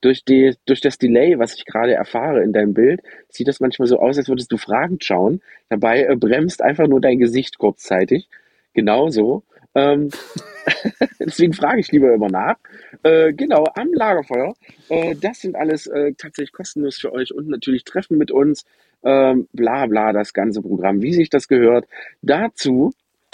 Durch, 0.01 0.25
die, 0.25 0.53
durch 0.65 0.81
das 0.81 0.97
Delay, 0.97 1.39
was 1.39 1.55
ich 1.55 1.65
gerade 1.65 1.93
erfahre 1.93 2.43
in 2.43 2.51
deinem 2.51 2.73
Bild, 2.73 3.01
sieht 3.29 3.47
das 3.47 3.61
manchmal 3.61 3.87
so 3.87 3.99
aus, 3.99 4.17
als 4.17 4.27
würdest 4.27 4.51
du 4.51 4.57
fragend 4.57 5.05
schauen. 5.05 5.41
Dabei 5.69 6.03
äh, 6.03 6.15
bremst 6.17 6.61
einfach 6.61 6.87
nur 6.87 6.99
dein 6.99 7.19
Gesicht 7.19 7.57
kurzzeitig. 7.57 8.27
Genauso. 8.73 9.43
Ähm, 9.75 10.09
deswegen 11.19 11.53
frage 11.53 11.79
ich 11.79 11.91
lieber 11.93 12.13
immer 12.13 12.29
nach. 12.29 12.57
Äh, 13.03 13.31
genau, 13.31 13.63
am 13.75 13.93
Lagerfeuer. 13.93 14.55
Äh, 14.89 15.15
das 15.15 15.39
sind 15.39 15.55
alles 15.55 15.87
äh, 15.87 16.11
tatsächlich 16.17 16.51
kostenlos 16.51 16.97
für 16.97 17.13
euch 17.13 17.33
und 17.33 17.47
natürlich 17.47 17.85
Treffen 17.85 18.17
mit 18.17 18.31
uns. 18.31 18.65
Ähm, 19.03 19.47
bla 19.53 19.85
bla, 19.87 20.11
das 20.11 20.33
ganze 20.33 20.61
Programm, 20.61 21.01
wie 21.01 21.13
sich 21.13 21.29
das 21.29 21.47
gehört. 21.47 21.87
Dazu 22.21 22.91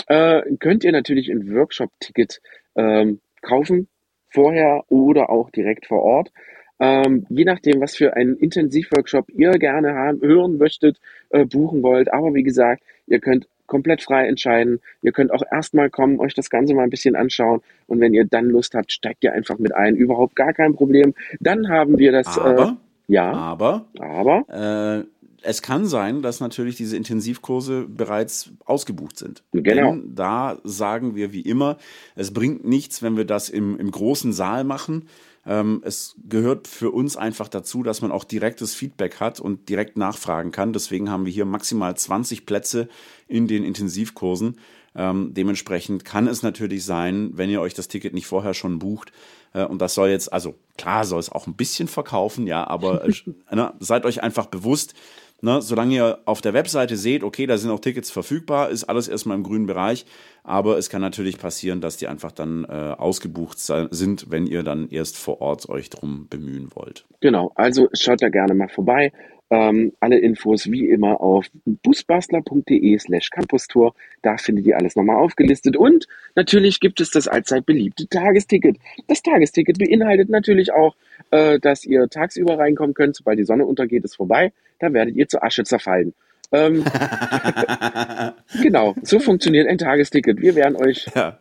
äh, 0.08 0.41
könnt 0.60 0.84
ihr 0.84 0.91
natürlich 0.91 1.30
ein 1.30 1.54
Workshop-Ticket 1.54 2.41
ähm, 2.76 3.20
kaufen, 3.41 3.88
vorher 4.30 4.84
oder 4.89 5.30
auch 5.30 5.50
direkt 5.52 5.86
vor 5.86 6.02
Ort. 6.02 6.32
Ähm, 6.80 7.26
je 7.30 7.43
nachdem, 7.43 7.82
was 7.82 7.96
für 7.96 8.15
einen 8.15 8.38
Intensivworkshop 8.38 9.30
ihr 9.30 9.52
gerne 9.54 9.96
haben, 9.96 10.22
hören 10.22 10.58
möchtet, 10.58 11.00
äh, 11.30 11.46
buchen 11.46 11.82
wollt. 11.82 12.13
Aber 12.13 12.34
wie 12.34 12.43
gesagt, 12.43 12.84
ihr 13.08 13.20
könnt 13.20 13.48
komplett 13.65 14.02
frei 14.02 14.28
entscheiden. 14.28 14.80
Ihr 15.02 15.12
könnt 15.12 15.32
auch 15.32 15.43
erstmal 15.52 15.89
kommen, 15.89 16.20
euch 16.20 16.34
das 16.34 16.50
Ganze 16.50 16.74
mal 16.74 16.84
ein 16.84 16.89
bisschen 16.89 17.15
anschauen 17.15 17.62
und 17.88 18.00
wenn 18.00 18.13
ihr 18.13 18.26
dann 18.26 18.46
Lust 18.46 18.74
habt, 18.74 18.91
steigt 18.91 19.24
ihr 19.24 19.34
einfach 19.34 19.60
mit 19.60 19.76
ein. 19.76 19.96
Überhaupt 19.96 20.36
gar 20.36 20.54
kein 20.54 20.74
Problem. 20.74 21.13
Dann 21.39 21.67
haben 21.70 21.98
wir 21.98 22.12
das. 22.12 22.38
Aber, 22.38 22.78
äh, 23.10 23.13
ja. 23.13 23.32
aber, 23.32 23.88
aber. 24.00 25.04
Äh, 25.04 25.17
es 25.41 25.62
kann 25.62 25.86
sein, 25.86 26.21
dass 26.21 26.39
natürlich 26.39 26.76
diese 26.76 26.97
Intensivkurse 26.97 27.86
bereits 27.88 28.52
ausgebucht 28.65 29.17
sind. 29.17 29.43
Genau. 29.52 29.91
Denn 29.91 30.15
da 30.15 30.60
sagen 30.63 31.15
wir 31.15 31.32
wie 31.32 31.41
immer, 31.41 31.78
es 32.15 32.34
bringt 32.34 32.65
nichts, 32.65 33.02
wenn 33.02 33.17
wir 33.17 33.26
das 33.26 33.50
im, 33.50 33.78
im 33.78 33.91
großen 33.91 34.34
Saal 34.34 34.63
machen. 34.63 35.08
Ähm, 35.45 35.82
es 35.86 36.15
gehört 36.28 36.67
für 36.67 36.91
uns 36.91 37.15
einfach 37.15 37.47
dazu, 37.47 37.84
dass 37.84 38.02
man 38.02 38.12
auch 38.12 38.23
direktes 38.23 38.73
Feedback 38.73 39.19
hat 39.19 39.39
und 39.39 39.69
direkt 39.69 39.97
nachfragen 39.97 40.52
kann. 40.52 40.73
Deswegen 40.73 41.10
haben 41.10 41.26
wir 41.26 41.32
hier 41.32 41.45
maximal 41.45 41.95
20 41.95 42.45
Plätze 42.45 42.89
in 43.28 43.47
den 43.47 43.63
Intensivkursen. 43.63 44.58
Ähm, 44.95 45.34
dementsprechend 45.34 46.04
kann 46.06 46.28
es 46.28 46.41
natürlich 46.41 46.84
sein, 46.84 47.32
wenn 47.36 47.50
ihr 47.52 47.62
euch 47.62 47.76
das 47.76 47.88
Ticket 47.88 48.13
nicht 48.13 48.26
vorher 48.26 48.56
schon 48.56 48.80
bucht, 48.80 49.12
äh, 49.54 49.65
und 49.65 49.82
das 49.82 49.93
soll 49.93 50.10
jetzt, 50.10 50.32
also 50.32 50.56
klar 50.78 51.06
soll 51.06 51.19
es 51.19 51.32
auch 51.32 51.47
ein 51.47 51.56
bisschen 51.56 51.88
verkaufen, 51.88 52.47
ja, 52.47 52.65
aber 52.67 53.06
äh, 53.08 53.56
ne, 53.56 53.73
seid 53.80 54.06
euch 54.06 54.23
einfach 54.23 54.47
bewusst, 54.47 54.93
Ne, 55.39 55.62
solange 55.62 55.93
ihr 55.93 56.19
auf 56.26 56.41
der 56.41 56.54
Webseite 56.54 56.97
seht, 56.97 57.23
okay, 57.23 57.45
da 57.45 57.58
sind 57.58 57.69
auch 57.69 57.80
Tickets 57.80 58.10
verfügbar, 58.10 58.69
ist 58.69 58.86
alles 58.86 59.08
erstmal 59.08 59.38
im 59.38 59.43
grünen 59.43 59.67
Bereich. 59.67 60.06
Aber 60.43 60.78
es 60.78 60.89
kann 60.89 61.02
natürlich 61.02 61.38
passieren, 61.38 61.80
dass 61.80 61.97
die 61.97 62.08
einfach 62.08 62.32
dann 62.32 62.63
äh, 62.63 62.95
ausgebucht 62.97 63.60
sind, 63.60 64.32
wenn 64.32 64.47
ihr 64.47 64.63
dann 64.63 64.89
erst 64.89 65.17
vor 65.17 65.41
Ort 65.41 65.69
euch 65.69 65.91
drum 65.91 66.28
bemühen 66.28 66.69
wollt. 66.73 67.06
Genau, 67.21 67.52
also 67.56 67.88
schaut 67.93 68.21
da 68.21 68.30
gerne 68.30 68.56
mal 68.56 68.69
vorbei. 68.69 69.12
Ähm, 69.50 69.94
alle 70.02 70.18
Infos 70.20 70.70
wie 70.70 70.90
immer 70.90 71.22
auf 71.22 71.46
busbastler.de 71.66 73.00
slash 73.00 73.30
campustour. 73.30 73.94
Da 74.22 74.36
findet 74.38 74.66
ihr 74.66 74.78
alles 74.78 74.96
nochmal 74.96 75.16
aufgelistet. 75.16 75.78
Und 75.78 76.08
natürlich 76.36 76.82
gibt 76.82 77.00
es 77.00 77.12
das 77.12 77.30
allzeit 77.30 77.66
beliebte 77.66 78.08
Tagesticket. 78.08 78.78
Das 79.08 79.22
Tagesticket 79.22 79.78
beinhaltet 79.78 80.30
natürlich 80.30 80.74
auch, 80.74 80.96
äh, 81.32 81.60
dass 81.60 81.86
ihr 81.86 82.10
tagsüber 82.10 82.58
reinkommen 82.60 82.94
könnt. 82.94 83.16
Sobald 83.16 83.40
die 83.40 83.46
Sonne 83.46 83.66
untergeht, 83.66 84.04
ist 84.04 84.18
vorbei. 84.18 84.52
Da 84.80 84.92
werdet 84.92 85.16
ihr 85.16 85.28
zur 85.30 85.44
Asche 85.44 85.64
zerfallen. 85.64 86.14
Ähm, 86.52 86.84
genau, 88.62 88.96
so 89.04 89.20
funktioniert 89.20 89.68
ein 89.68 89.78
Tagesticket. 89.78 90.42
Wir 90.42 90.56
werden 90.56 90.76
euch, 90.76 91.08
ja. 91.16 91.38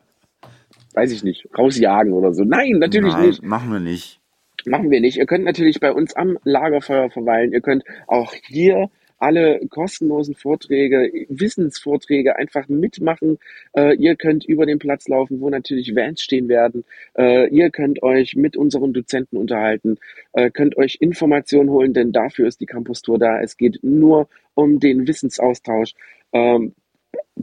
weiß 0.95 1.13
ich 1.13 1.23
nicht, 1.23 1.49
rausjagen 1.57 2.13
oder 2.13 2.33
so. 2.35 2.45
Nein, 2.45 2.79
natürlich 2.79 3.13
Nein, 3.15 3.27
nicht. 3.27 3.43
Machen 3.43 3.73
wir 3.73 3.81
nicht. 3.81 4.21
Machen 4.67 4.91
wir 4.91 5.01
nicht. 5.01 5.17
Ihr 5.17 5.27
könnt 5.27 5.45
natürlich 5.45 5.79
bei 5.79 5.93
uns 5.93 6.15
am 6.15 6.39
Lagerfeuer 6.45 7.09
verweilen. 7.11 7.53
Ihr 7.53 7.61
könnt 7.61 7.85
auch 8.09 8.35
hier 8.49 8.91
alle 9.19 9.61
kostenlosen 9.71 10.35
Vorträge, 10.35 11.11
Wissensvorträge 11.29 12.37
einfach 12.37 12.69
mitmachen. 12.69 13.39
Äh, 13.75 13.97
ihr 13.97 14.17
könnt 14.17 14.45
über 14.45 14.67
den 14.67 14.79
Platz 14.79 15.09
laufen, 15.09 15.41
wo 15.41 15.49
natürlich 15.49 15.95
Vans 15.95 16.21
stehen 16.21 16.49
werden. 16.49 16.85
Äh, 17.17 17.49
ihr 17.49 17.71
könnt 17.71 18.03
euch 18.03 18.37
mit 18.37 18.57
unseren 18.57 18.93
Dozenten 18.93 19.39
unterhalten, 19.39 19.99
äh, 20.33 20.51
könnt 20.51 20.77
euch 20.77 20.99
Informationen 21.01 21.71
holen, 21.71 21.95
denn 21.95 22.13
dafür 22.13 22.47
ist 22.47 22.61
die 22.61 22.67
Campus 22.67 23.03
Tour 23.03 23.19
da. 23.19 23.41
Es 23.41 23.57
geht 23.57 23.79
nur 23.83 24.29
um 24.55 24.81
den 24.81 25.07
Wissensaustausch. 25.07 25.95
Ähm, 26.33 26.75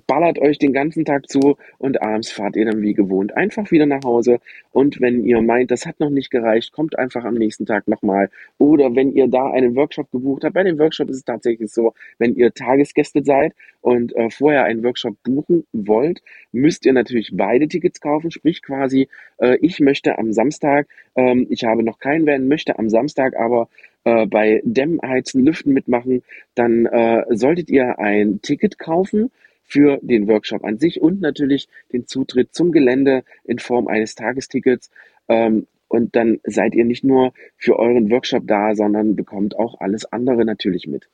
ballert 0.08 0.39
euch 0.39 0.58
den 0.58 0.73
ganzen 0.73 1.06
Tag 1.06 1.29
zu 1.29 1.58
und 1.77 2.01
abends 2.01 2.32
fahrt 2.32 2.56
ihr 2.56 2.65
dann 2.65 2.82
wie 2.82 2.93
gewohnt 2.93 3.36
einfach 3.38 3.71
wieder 3.71 3.86
nach 3.86 4.03
Hause. 4.03 4.39
Und 4.71 4.99
wenn 5.01 5.23
ihr 5.23 5.41
meint, 5.41 5.71
das 5.71 5.86
hat 5.86 5.99
noch 5.99 6.10
nicht 6.10 6.32
gereicht, 6.32 6.71
kommt 6.71 6.97
einfach 6.97 7.23
am 7.23 7.36
nächsten 7.36 7.65
Tag 7.65 7.88
nochmal. 7.88 8.29
Oder 8.58 8.95
wenn 8.95 9.13
ihr 9.13 9.27
da 9.27 9.51
einen 9.51 9.75
Workshop 9.75 10.12
gebucht 10.12 10.43
habt, 10.43 10.56
bei 10.56 10.63
dem 10.63 10.79
Workshop 10.79 11.10
ist 11.10 11.17
es 11.17 11.25
tatsächlich 11.25 11.71
so, 11.71 11.93
wenn 12.17 12.36
ihr 12.36 12.53
Tagesgäste 12.53 13.23
seid 13.23 13.53
und 13.82 14.15
äh, 14.15 14.29
vorher 14.29 14.63
einen 14.63 14.84
Workshop 14.84 15.15
buchen 15.23 15.65
wollt, 15.73 16.21
müsst 16.51 16.86
ihr 16.86 16.93
natürlich 16.93 17.32
beide 17.34 17.67
Tickets 17.67 18.01
kaufen. 18.01 18.32
Sprich 18.32 18.63
quasi, 18.63 19.08
äh, 19.38 19.58
ich 19.62 19.79
möchte 19.79 20.17
am 20.17 20.34
Samstag, 20.34 20.88
ähm, 21.15 21.45
ich 21.49 21.63
habe 21.65 21.84
noch 21.84 21.99
keinen 21.99 22.25
Van, 22.25 22.47
möchte 22.47 22.79
am 22.79 22.89
Samstag 22.89 23.36
aber 23.38 23.69
äh, 24.06 24.25
bei 24.25 24.62
Dämmheizen, 24.65 25.45
Lüften 25.45 25.73
mitmachen, 25.73 26.23
dann 26.56 26.88
äh, 26.88 27.25
solltet 27.29 27.69
ihr 27.69 27.99
ein 27.99 28.41
Ticket 28.41 28.79
kaufen 28.79 29.29
für 29.63 29.99
den 30.02 30.28
Workshop 30.28 30.63
an 30.63 30.78
sich 30.78 31.02
und 31.02 31.21
natürlich 31.21 31.67
den 31.91 32.08
Zutritt 32.08 32.54
zum 32.54 32.71
Gelände 32.71 33.23
in 33.43 33.60
Form 33.60 33.88
eines 33.88 34.15
Tagestickets. 34.15 34.91
Ähm, 35.28 35.67
und 35.88 36.15
dann 36.15 36.39
seid 36.43 36.73
ihr 36.76 36.86
nicht 36.86 37.04
nur 37.04 37.34
für 37.58 37.78
euren 37.78 38.10
Workshop 38.10 38.47
da, 38.47 38.76
sondern 38.76 39.15
bekommt 39.15 39.56
auch 39.56 39.80
alles 39.80 40.06
andere 40.12 40.43
natürlich 40.45 40.88
mit. 40.88 41.08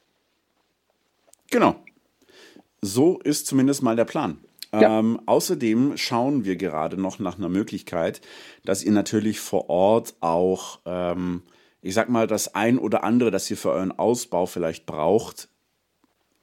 Genau. 1.51 1.75
So 2.81 3.19
ist 3.19 3.47
zumindest 3.47 3.83
mal 3.83 3.95
der 3.95 4.05
Plan. 4.05 4.37
Ja. 4.71 4.99
Ähm, 4.99 5.19
außerdem 5.25 5.97
schauen 5.97 6.45
wir 6.45 6.55
gerade 6.55 6.99
noch 6.99 7.19
nach 7.19 7.37
einer 7.37 7.49
Möglichkeit, 7.49 8.21
dass 8.63 8.83
ihr 8.83 8.91
natürlich 8.91 9.39
vor 9.39 9.69
Ort 9.69 10.15
auch, 10.19 10.79
ähm, 10.85 11.41
ich 11.81 11.93
sag 11.93 12.09
mal, 12.09 12.27
das 12.27 12.53
ein 12.53 12.77
oder 12.77 13.03
andere, 13.03 13.31
das 13.31 13.49
ihr 13.49 13.57
für 13.57 13.71
euren 13.71 13.91
Ausbau 13.91 14.45
vielleicht 14.45 14.85
braucht, 14.85 15.49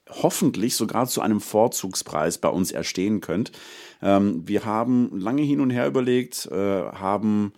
hoffentlich 0.08 0.76
sogar 0.76 1.06
zu 1.06 1.20
einem 1.20 1.40
Vorzugspreis 1.40 2.38
bei 2.38 2.48
uns 2.48 2.72
erstehen 2.72 3.20
könnt. 3.20 3.52
Ähm, 4.02 4.46
wir 4.46 4.64
haben 4.64 5.18
lange 5.18 5.42
hin 5.42 5.60
und 5.60 5.70
her 5.70 5.86
überlegt, 5.86 6.46
äh, 6.46 6.82
haben 6.92 7.52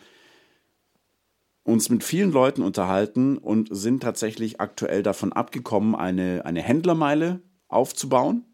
uns 1.65 1.91
mit 1.91 2.03
vielen 2.03 2.33
Leuten 2.33 2.63
unterhalten 2.63 3.37
und 3.37 3.69
sind 3.71 4.03
tatsächlich 4.03 4.61
aktuell 4.61 5.03
davon 5.03 5.35
abgekommen, 5.35 5.95
eine, 5.95 6.47
eine 6.47 6.63
Händlermeile 6.63 7.43
aufzubauen, 7.69 8.47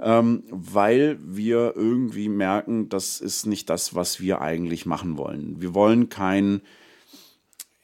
ähm, 0.00 0.42
weil 0.50 1.18
wir 1.22 1.74
irgendwie 1.76 2.28
merken, 2.28 2.88
das 2.88 3.20
ist 3.20 3.46
nicht 3.46 3.70
das, 3.70 3.94
was 3.94 4.18
wir 4.18 4.40
eigentlich 4.40 4.84
machen 4.84 5.16
wollen. 5.16 5.60
Wir 5.60 5.74
wollen 5.74 6.08
kein 6.08 6.62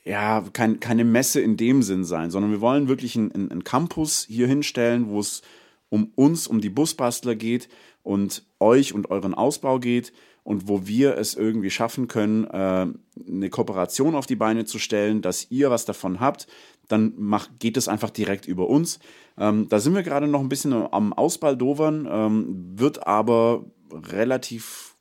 ja, 0.07 0.45
kein, 0.53 0.79
keine 0.79 1.05
Messe 1.05 1.41
in 1.41 1.57
dem 1.57 1.83
Sinn 1.83 2.05
sein, 2.05 2.31
sondern 2.31 2.53
wir 2.53 2.61
wollen 2.61 2.87
wirklich 2.87 3.17
einen, 3.17 3.51
einen 3.51 3.65
Campus 3.65 4.25
hier 4.29 4.47
hinstellen, 4.47 5.09
wo 5.09 5.19
es 5.19 5.43
um 5.89 6.13
uns, 6.15 6.47
um 6.47 6.61
die 6.61 6.71
Busbastler 6.71 7.35
geht 7.35 7.69
und 8.05 8.47
euch 8.61 8.95
und 8.95 9.11
euren 9.11 9.35
Ausbau 9.35 9.81
geht 9.81 10.13
und 10.45 10.69
wo 10.69 10.87
wir 10.87 11.19
es 11.19 11.35
irgendwie 11.35 11.71
schaffen 11.71 12.07
können, 12.07 12.45
äh, 12.45 12.87
eine 13.27 13.51
Kooperation 13.51 14.15
auf 14.15 14.27
die 14.27 14.37
Beine 14.37 14.65
zu 14.65 14.79
stellen, 14.79 15.23
dass 15.23 15.51
ihr 15.51 15.71
was 15.71 15.87
davon 15.87 16.21
habt, 16.21 16.47
dann 16.87 17.15
macht, 17.17 17.59
geht 17.59 17.77
es 17.77 17.89
einfach 17.89 18.11
direkt 18.11 18.47
über 18.47 18.69
uns. 18.69 19.01
Ähm, 19.37 19.69
da 19.69 19.81
sind 19.81 19.97
wir 19.97 20.05
gerade 20.05 20.29
noch 20.29 20.41
ein 20.41 20.49
bisschen 20.49 20.73
am 20.73 21.13
Ausbaldovern, 21.15 22.09
ähm, 22.09 22.79
wird 22.79 23.09
aber 23.09 23.65
relativ 23.93 24.96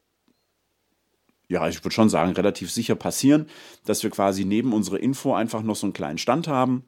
ja, 1.47 1.67
ich 1.67 1.83
würde 1.83 1.93
schon 1.93 2.09
sagen, 2.09 2.31
relativ 2.33 2.71
sicher 2.71 2.95
passieren, 2.95 3.47
dass 3.85 4.03
wir 4.03 4.09
quasi 4.09 4.45
neben 4.45 4.73
unserer 4.73 4.99
Info 4.99 5.33
einfach 5.33 5.61
noch 5.61 5.75
so 5.75 5.85
einen 5.87 5.93
kleinen 5.93 6.17
Stand 6.17 6.47
haben, 6.47 6.83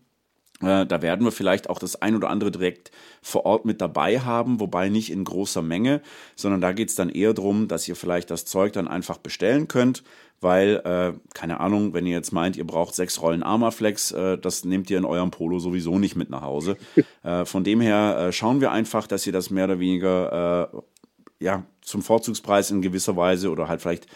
Äh, 0.61 0.87
da 0.87 1.01
werden 1.01 1.23
wir 1.23 1.31
vielleicht 1.31 1.69
auch 1.69 1.77
das 1.77 2.01
ein 2.01 2.15
oder 2.15 2.29
andere 2.29 2.49
direkt 2.49 2.89
vor 3.21 3.45
Ort 3.45 3.65
mit 3.65 3.79
dabei 3.79 4.19
haben, 4.21 4.59
wobei 4.59 4.89
nicht 4.89 5.11
in 5.11 5.23
großer 5.23 5.61
Menge, 5.61 6.01
sondern 6.35 6.61
da 6.61 6.71
geht 6.71 6.89
es 6.89 6.95
dann 6.95 7.09
eher 7.09 7.33
darum, 7.33 7.67
dass 7.67 7.87
ihr 7.87 7.95
vielleicht 7.95 8.31
das 8.31 8.45
Zeug 8.45 8.73
dann 8.73 8.87
einfach 8.87 9.19
bestellen 9.19 9.67
könnt, 9.67 10.03
weil, 10.41 10.77
äh, 10.83 11.13
keine 11.35 11.59
Ahnung, 11.59 11.93
wenn 11.93 12.07
ihr 12.07 12.15
jetzt 12.15 12.31
meint, 12.31 12.57
ihr 12.57 12.65
braucht 12.65 12.95
sechs 12.95 13.21
Rollen 13.21 13.43
Armaflex, 13.43 14.11
äh, 14.11 14.37
das 14.39 14.65
nehmt 14.65 14.89
ihr 14.89 14.97
in 14.97 15.05
eurem 15.05 15.29
Polo 15.29 15.59
sowieso 15.59 15.99
nicht 15.99 16.15
mit 16.15 16.31
nach 16.31 16.41
Hause. 16.41 16.77
äh, 17.23 17.45
von 17.45 17.63
dem 17.63 17.79
her 17.79 18.17
äh, 18.17 18.31
schauen 18.31 18.59
wir 18.59 18.71
einfach, 18.71 19.05
dass 19.05 19.27
ihr 19.27 19.33
das 19.33 19.51
mehr 19.51 19.65
oder 19.65 19.79
weniger 19.79 20.71
ja, 21.39 21.65
zum 21.81 22.01
Vorzugspreis 22.01 22.71
in 22.71 22.81
gewisser 22.81 23.15
Weise 23.15 23.51
oder 23.51 23.67
halt 23.67 23.81
vielleicht 23.81 24.07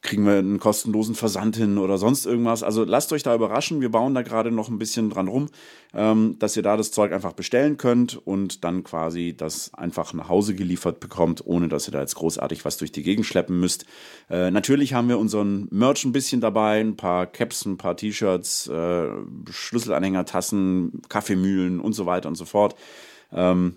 kriegen 0.00 0.24
wir 0.24 0.38
einen 0.38 0.60
kostenlosen 0.60 1.14
Versand 1.14 1.56
hin 1.56 1.76
oder 1.76 1.98
sonst 1.98 2.24
irgendwas. 2.24 2.62
Also 2.62 2.84
lasst 2.84 3.12
euch 3.12 3.22
da 3.22 3.34
überraschen. 3.34 3.80
Wir 3.80 3.90
bauen 3.90 4.14
da 4.14 4.22
gerade 4.22 4.50
noch 4.50 4.68
ein 4.68 4.78
bisschen 4.78 5.10
dran 5.10 5.28
rum, 5.28 5.48
ähm, 5.92 6.36
dass 6.38 6.56
ihr 6.56 6.62
da 6.62 6.76
das 6.76 6.92
Zeug 6.92 7.12
einfach 7.12 7.32
bestellen 7.32 7.76
könnt 7.76 8.16
und 8.16 8.64
dann 8.64 8.84
quasi 8.84 9.34
das 9.36 9.74
einfach 9.74 10.12
nach 10.12 10.28
Hause 10.28 10.54
geliefert 10.54 11.00
bekommt, 11.00 11.44
ohne 11.44 11.68
dass 11.68 11.88
ihr 11.88 11.92
da 11.92 12.00
jetzt 12.00 12.14
großartig 12.14 12.64
was 12.64 12.76
durch 12.76 12.92
die 12.92 13.02
Gegend 13.02 13.26
schleppen 13.26 13.58
müsst. 13.58 13.86
Äh, 14.30 14.50
natürlich 14.50 14.94
haben 14.94 15.08
wir 15.08 15.18
unseren 15.18 15.66
Merch 15.70 16.04
ein 16.04 16.12
bisschen 16.12 16.40
dabei, 16.40 16.80
ein 16.80 16.96
paar 16.96 17.26
Caps, 17.26 17.64
ein 17.66 17.76
paar 17.76 17.96
T-Shirts, 17.96 18.68
äh, 18.68 19.08
Schlüsselanhänger, 19.50 20.24
Tassen, 20.26 21.02
Kaffeemühlen 21.08 21.80
und 21.80 21.92
so 21.92 22.06
weiter 22.06 22.28
und 22.28 22.36
so 22.36 22.44
fort. 22.44 22.76
Ähm, 23.32 23.76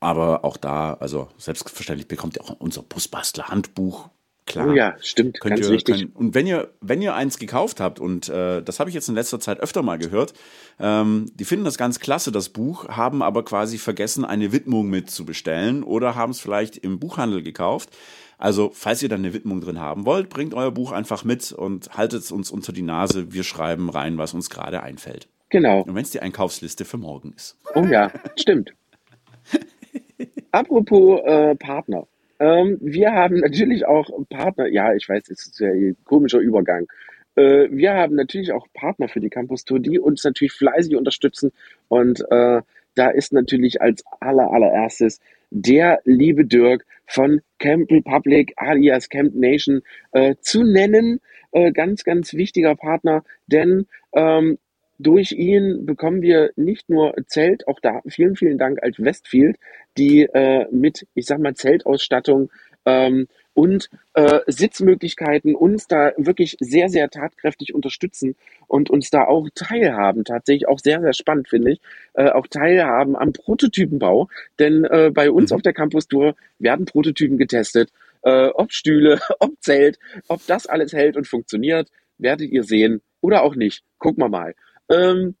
aber 0.00 0.44
auch 0.44 0.56
da, 0.56 0.94
also 0.94 1.28
selbstverständlich 1.36 2.06
bekommt 2.06 2.36
ihr 2.36 2.44
auch 2.44 2.60
unser 2.60 2.82
Busbastler-Handbuch 2.82 4.10
Klar. 4.48 4.68
Oh 4.68 4.72
ja, 4.72 4.96
stimmt, 5.02 5.40
könnt 5.40 5.56
ganz 5.56 5.66
ihr, 5.66 5.72
wichtig. 5.74 6.00
Könnt, 6.00 6.16
und 6.16 6.34
wenn 6.34 6.46
ihr, 6.46 6.70
wenn 6.80 7.02
ihr 7.02 7.14
eins 7.14 7.38
gekauft 7.38 7.80
habt, 7.80 8.00
und 8.00 8.30
äh, 8.30 8.62
das 8.62 8.80
habe 8.80 8.88
ich 8.88 8.94
jetzt 8.94 9.08
in 9.08 9.14
letzter 9.14 9.38
Zeit 9.38 9.60
öfter 9.60 9.82
mal 9.82 9.98
gehört, 9.98 10.32
ähm, 10.80 11.26
die 11.34 11.44
finden 11.44 11.66
das 11.66 11.76
ganz 11.76 12.00
klasse, 12.00 12.32
das 12.32 12.48
Buch, 12.48 12.88
haben 12.88 13.22
aber 13.22 13.44
quasi 13.44 13.76
vergessen, 13.76 14.24
eine 14.24 14.50
Widmung 14.50 14.88
mitzubestellen 14.88 15.82
oder 15.82 16.14
haben 16.14 16.32
es 16.32 16.40
vielleicht 16.40 16.78
im 16.78 16.98
Buchhandel 16.98 17.42
gekauft. 17.42 17.90
Also, 18.38 18.70
falls 18.72 19.02
ihr 19.02 19.10
da 19.10 19.16
eine 19.16 19.34
Widmung 19.34 19.60
drin 19.60 19.80
haben 19.80 20.06
wollt, 20.06 20.30
bringt 20.30 20.54
euer 20.54 20.70
Buch 20.70 20.92
einfach 20.92 21.24
mit 21.24 21.52
und 21.52 21.96
haltet 21.96 22.22
es 22.22 22.32
uns 22.32 22.50
unter 22.50 22.72
die 22.72 22.82
Nase. 22.82 23.32
Wir 23.32 23.44
schreiben 23.44 23.90
rein, 23.90 24.16
was 24.16 24.32
uns 24.32 24.48
gerade 24.48 24.82
einfällt. 24.82 25.28
Genau. 25.50 25.82
Und 25.82 25.94
wenn 25.94 26.02
es 26.02 26.10
die 26.10 26.20
Einkaufsliste 26.20 26.86
für 26.86 26.96
morgen 26.96 27.34
ist. 27.36 27.58
Oh 27.74 27.84
ja, 27.84 28.10
stimmt. 28.36 28.72
Apropos 30.52 31.20
äh, 31.24 31.54
Partner. 31.56 32.06
Ähm, 32.40 32.78
wir 32.80 33.12
haben 33.12 33.40
natürlich 33.40 33.86
auch 33.86 34.08
Partner, 34.28 34.66
ja, 34.68 34.94
ich 34.94 35.08
weiß, 35.08 35.28
es 35.28 35.46
ist 35.46 35.60
ja 35.60 35.70
ein 35.70 35.96
komischer 36.04 36.38
Übergang. 36.38 36.86
Äh, 37.36 37.68
wir 37.70 37.94
haben 37.94 38.14
natürlich 38.16 38.52
auch 38.52 38.66
Partner 38.74 39.08
für 39.08 39.20
die 39.20 39.30
Campus 39.30 39.64
Tour, 39.64 39.80
die 39.80 39.98
uns 39.98 40.24
natürlich 40.24 40.52
fleißig 40.52 40.96
unterstützen. 40.96 41.52
Und 41.88 42.20
äh, 42.30 42.62
da 42.94 43.10
ist 43.10 43.32
natürlich 43.32 43.80
als 43.80 44.02
aller, 44.20 44.50
allererstes 44.50 45.20
der 45.50 46.00
liebe 46.04 46.44
Dirk 46.44 46.84
von 47.06 47.40
Camp 47.58 47.90
Republic 47.90 48.52
alias 48.56 49.08
Camp 49.08 49.34
Nation 49.34 49.82
äh, 50.12 50.34
zu 50.40 50.62
nennen. 50.62 51.20
Äh, 51.52 51.72
ganz, 51.72 52.04
ganz 52.04 52.34
wichtiger 52.34 52.74
Partner, 52.76 53.24
denn 53.46 53.86
ähm, 54.12 54.58
durch 54.98 55.32
ihn 55.32 55.86
bekommen 55.86 56.22
wir 56.22 56.50
nicht 56.56 56.88
nur 56.88 57.14
Zelt, 57.26 57.66
auch 57.68 57.80
da 57.80 58.00
vielen, 58.08 58.36
vielen 58.36 58.58
Dank 58.58 58.82
als 58.82 58.98
Westfield, 58.98 59.56
die 59.96 60.22
äh, 60.22 60.66
mit, 60.70 61.06
ich 61.14 61.26
sag 61.26 61.38
mal, 61.38 61.54
Zeltausstattung 61.54 62.50
ähm, 62.84 63.28
und 63.54 63.90
äh, 64.14 64.40
Sitzmöglichkeiten 64.46 65.54
uns 65.56 65.88
da 65.88 66.12
wirklich 66.16 66.56
sehr, 66.60 66.88
sehr 66.88 67.10
tatkräftig 67.10 67.74
unterstützen 67.74 68.36
und 68.68 68.88
uns 68.88 69.10
da 69.10 69.24
auch 69.24 69.48
teilhaben. 69.54 70.24
Tatsächlich 70.24 70.68
auch 70.68 70.78
sehr, 70.78 71.00
sehr 71.00 71.12
spannend, 71.12 71.48
finde 71.48 71.72
ich. 71.72 71.80
Äh, 72.14 72.30
auch 72.30 72.46
teilhaben 72.46 73.16
am 73.16 73.32
Prototypenbau. 73.32 74.28
Denn 74.60 74.84
äh, 74.84 75.10
bei 75.12 75.30
uns 75.30 75.50
mhm. 75.50 75.56
auf 75.56 75.62
der 75.62 75.72
Campus-Tour 75.72 76.36
werden 76.60 76.86
Prototypen 76.86 77.36
getestet. 77.36 77.90
Äh, 78.22 78.48
ob 78.48 78.72
Stühle, 78.72 79.18
ob 79.40 79.60
Zelt, 79.60 79.98
ob 80.28 80.46
das 80.46 80.66
alles 80.66 80.92
hält 80.92 81.16
und 81.16 81.26
funktioniert, 81.26 81.88
werdet 82.16 82.50
ihr 82.50 82.62
sehen 82.62 83.00
oder 83.20 83.42
auch 83.42 83.56
nicht. 83.56 83.82
Gucken 83.98 84.22
wir 84.22 84.28
mal. 84.28 84.54
Ähm, 84.88 85.34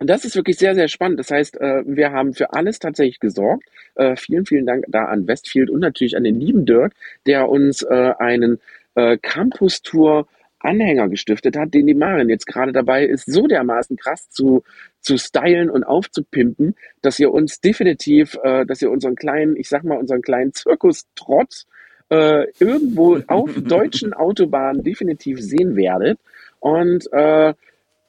und 0.00 0.10
das 0.10 0.24
ist 0.24 0.34
wirklich 0.34 0.58
sehr, 0.58 0.74
sehr 0.74 0.88
spannend. 0.88 1.20
Das 1.20 1.30
heißt, 1.30 1.60
äh, 1.60 1.82
wir 1.86 2.10
haben 2.10 2.34
für 2.34 2.52
alles 2.52 2.78
tatsächlich 2.78 3.20
gesorgt. 3.20 3.64
Äh, 3.94 4.16
vielen, 4.16 4.44
vielen 4.44 4.66
Dank 4.66 4.84
da 4.88 5.04
an 5.04 5.28
Westfield 5.28 5.70
und 5.70 5.80
natürlich 5.80 6.16
an 6.16 6.24
den 6.24 6.40
lieben 6.40 6.66
Dirk, 6.66 6.92
der 7.26 7.48
uns 7.48 7.82
äh, 7.82 8.12
einen 8.18 8.60
Campus-Tour 8.96 10.28
Anhänger 10.60 11.08
gestiftet 11.08 11.56
hat, 11.56 11.74
den 11.74 11.88
die 11.88 11.94
Marin 11.94 12.28
jetzt 12.28 12.46
gerade 12.46 12.72
dabei 12.72 13.04
ist, 13.04 13.26
so 13.26 13.48
dermaßen 13.48 13.96
krass 13.96 14.30
zu, 14.30 14.62
zu 15.00 15.18
stylen 15.18 15.68
und 15.68 15.82
aufzupimpen, 15.82 16.76
dass 17.02 17.18
ihr 17.18 17.32
uns 17.32 17.60
definitiv, 17.60 18.38
dass 18.44 18.80
ihr 18.82 18.92
unseren 18.92 19.16
kleinen, 19.16 19.56
ich 19.56 19.68
sag 19.68 19.82
mal, 19.82 19.98
unseren 19.98 20.22
kleinen 20.22 20.52
Zirkus-Trotz 20.52 21.66
äh, 22.10 22.46
irgendwo 22.60 23.18
auf 23.26 23.50
deutschen 23.56 24.12
Autobahnen 24.12 24.82
definitiv 24.82 25.40
sehen 25.40 25.76
werdet. 25.76 26.18
Und 26.60 27.12
äh, 27.12 27.54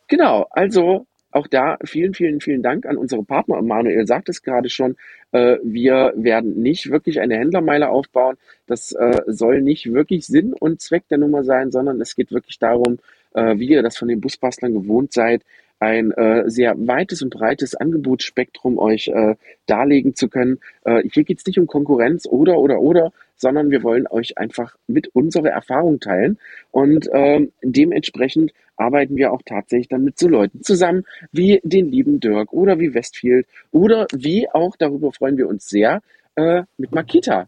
Genau, 0.07 0.47
also 0.51 1.07
auch 1.31 1.47
da 1.47 1.77
vielen, 1.83 2.13
vielen, 2.13 2.39
vielen 2.39 2.63
Dank 2.63 2.85
an 2.85 2.95
unsere 2.95 3.23
Partner. 3.23 3.61
Manuel 3.61 4.07
sagt 4.07 4.29
es 4.29 4.41
gerade 4.41 4.69
schon, 4.69 4.95
äh, 5.33 5.57
wir 5.63 6.13
werden 6.15 6.61
nicht 6.61 6.89
wirklich 6.89 7.19
eine 7.19 7.37
Händlermeile 7.37 7.89
aufbauen. 7.89 8.37
Das 8.67 8.93
äh, 8.93 9.21
soll 9.27 9.61
nicht 9.61 9.91
wirklich 9.91 10.25
Sinn 10.25 10.53
und 10.53 10.81
Zweck 10.81 11.07
der 11.09 11.17
Nummer 11.17 11.43
sein, 11.43 11.71
sondern 11.71 11.99
es 11.99 12.15
geht 12.15 12.31
wirklich 12.31 12.57
darum, 12.57 12.99
äh, 13.33 13.59
wie 13.59 13.67
ihr 13.67 13.83
das 13.83 13.97
von 13.97 14.07
den 14.07 14.21
Busbastlern 14.21 14.73
gewohnt 14.73 15.11
seid, 15.11 15.43
ein 15.86 16.12
äh, 16.12 16.50
sehr 16.50 16.74
weites 16.78 17.21
und 17.21 17.30
breites 17.30 17.76
Angebotsspektrum 17.76 18.80
euch 18.80 19.08
äh, 19.10 19.36
darlegen 19.67 20.15
zu 20.15 20.30
können. 20.30 20.58
Äh, 20.84 21.04
hier 21.13 21.24
geht 21.24 21.38
es 21.38 21.45
nicht 21.45 21.60
um 21.60 21.67
Konkurrenz 21.67 22.26
oder 22.28 22.58
oder 22.58 22.80
oder, 22.80 23.13
sondern 23.36 23.69
wir 23.69 23.84
wollen 23.84 24.08
euch 24.08 24.38
einfach 24.39 24.76
mit 24.88 25.10
unserer 25.13 25.50
Erfahrung 25.50 26.00
teilen 26.00 26.39
und 26.71 27.08
ähm, 27.13 27.52
dementsprechend 27.62 28.52
arbeiten 28.78 29.15
wir 29.15 29.32
auch 29.32 29.43
tatsächlich 29.45 29.88
dann 29.88 30.04
mit 30.04 30.17
so 30.17 30.28
Leuten 30.28 30.63
zusammen 30.63 31.04
wie 31.32 31.62
den 31.63 31.91
lieben 31.91 32.19
Dirk 32.19 32.52
oder 32.52 32.80
wie 32.80 32.95
Westfield 32.95 33.45
oder 33.71 34.08
wie 34.12 34.50
auch, 34.50 34.76
darüber 34.78 35.12
freuen 35.12 35.38
wir 35.38 35.48
uns 35.48 35.69
sehr, 35.69 36.02
äh, 36.36 36.63
mit 36.78 36.93
Makita. 36.93 37.48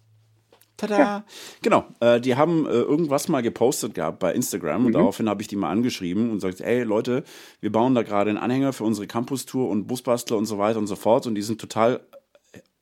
Tada! 0.77 0.97
Ja. 0.97 1.23
Genau, 1.61 1.85
äh, 1.99 2.21
die 2.21 2.35
haben 2.35 2.65
äh, 2.65 2.69
irgendwas 2.69 3.27
mal 3.27 3.41
gepostet 3.41 3.95
gehabt 3.95 4.19
bei 4.19 4.33
Instagram 4.33 4.85
und 4.85 4.91
mhm. 4.91 4.93
daraufhin 4.93 5.27
habe 5.27 5.41
ich 5.41 5.47
die 5.47 5.55
mal 5.55 5.71
angeschrieben 5.71 6.29
und 6.29 6.35
gesagt, 6.35 6.61
ey 6.61 6.83
Leute, 6.83 7.23
wir 7.59 7.71
bauen 7.71 7.95
da 7.95 8.03
gerade 8.03 8.29
einen 8.29 8.39
Anhänger 8.39 8.73
für 8.73 8.83
unsere 8.83 9.07
Campus-Tour 9.07 9.67
und 9.69 9.87
Busbastler 9.87 10.37
und 10.37 10.45
so 10.45 10.57
weiter 10.57 10.79
und 10.79 10.87
so 10.87 10.95
fort 10.95 11.25
und 11.25 11.35
die 11.35 11.41
sind 11.41 11.59
total 11.59 12.01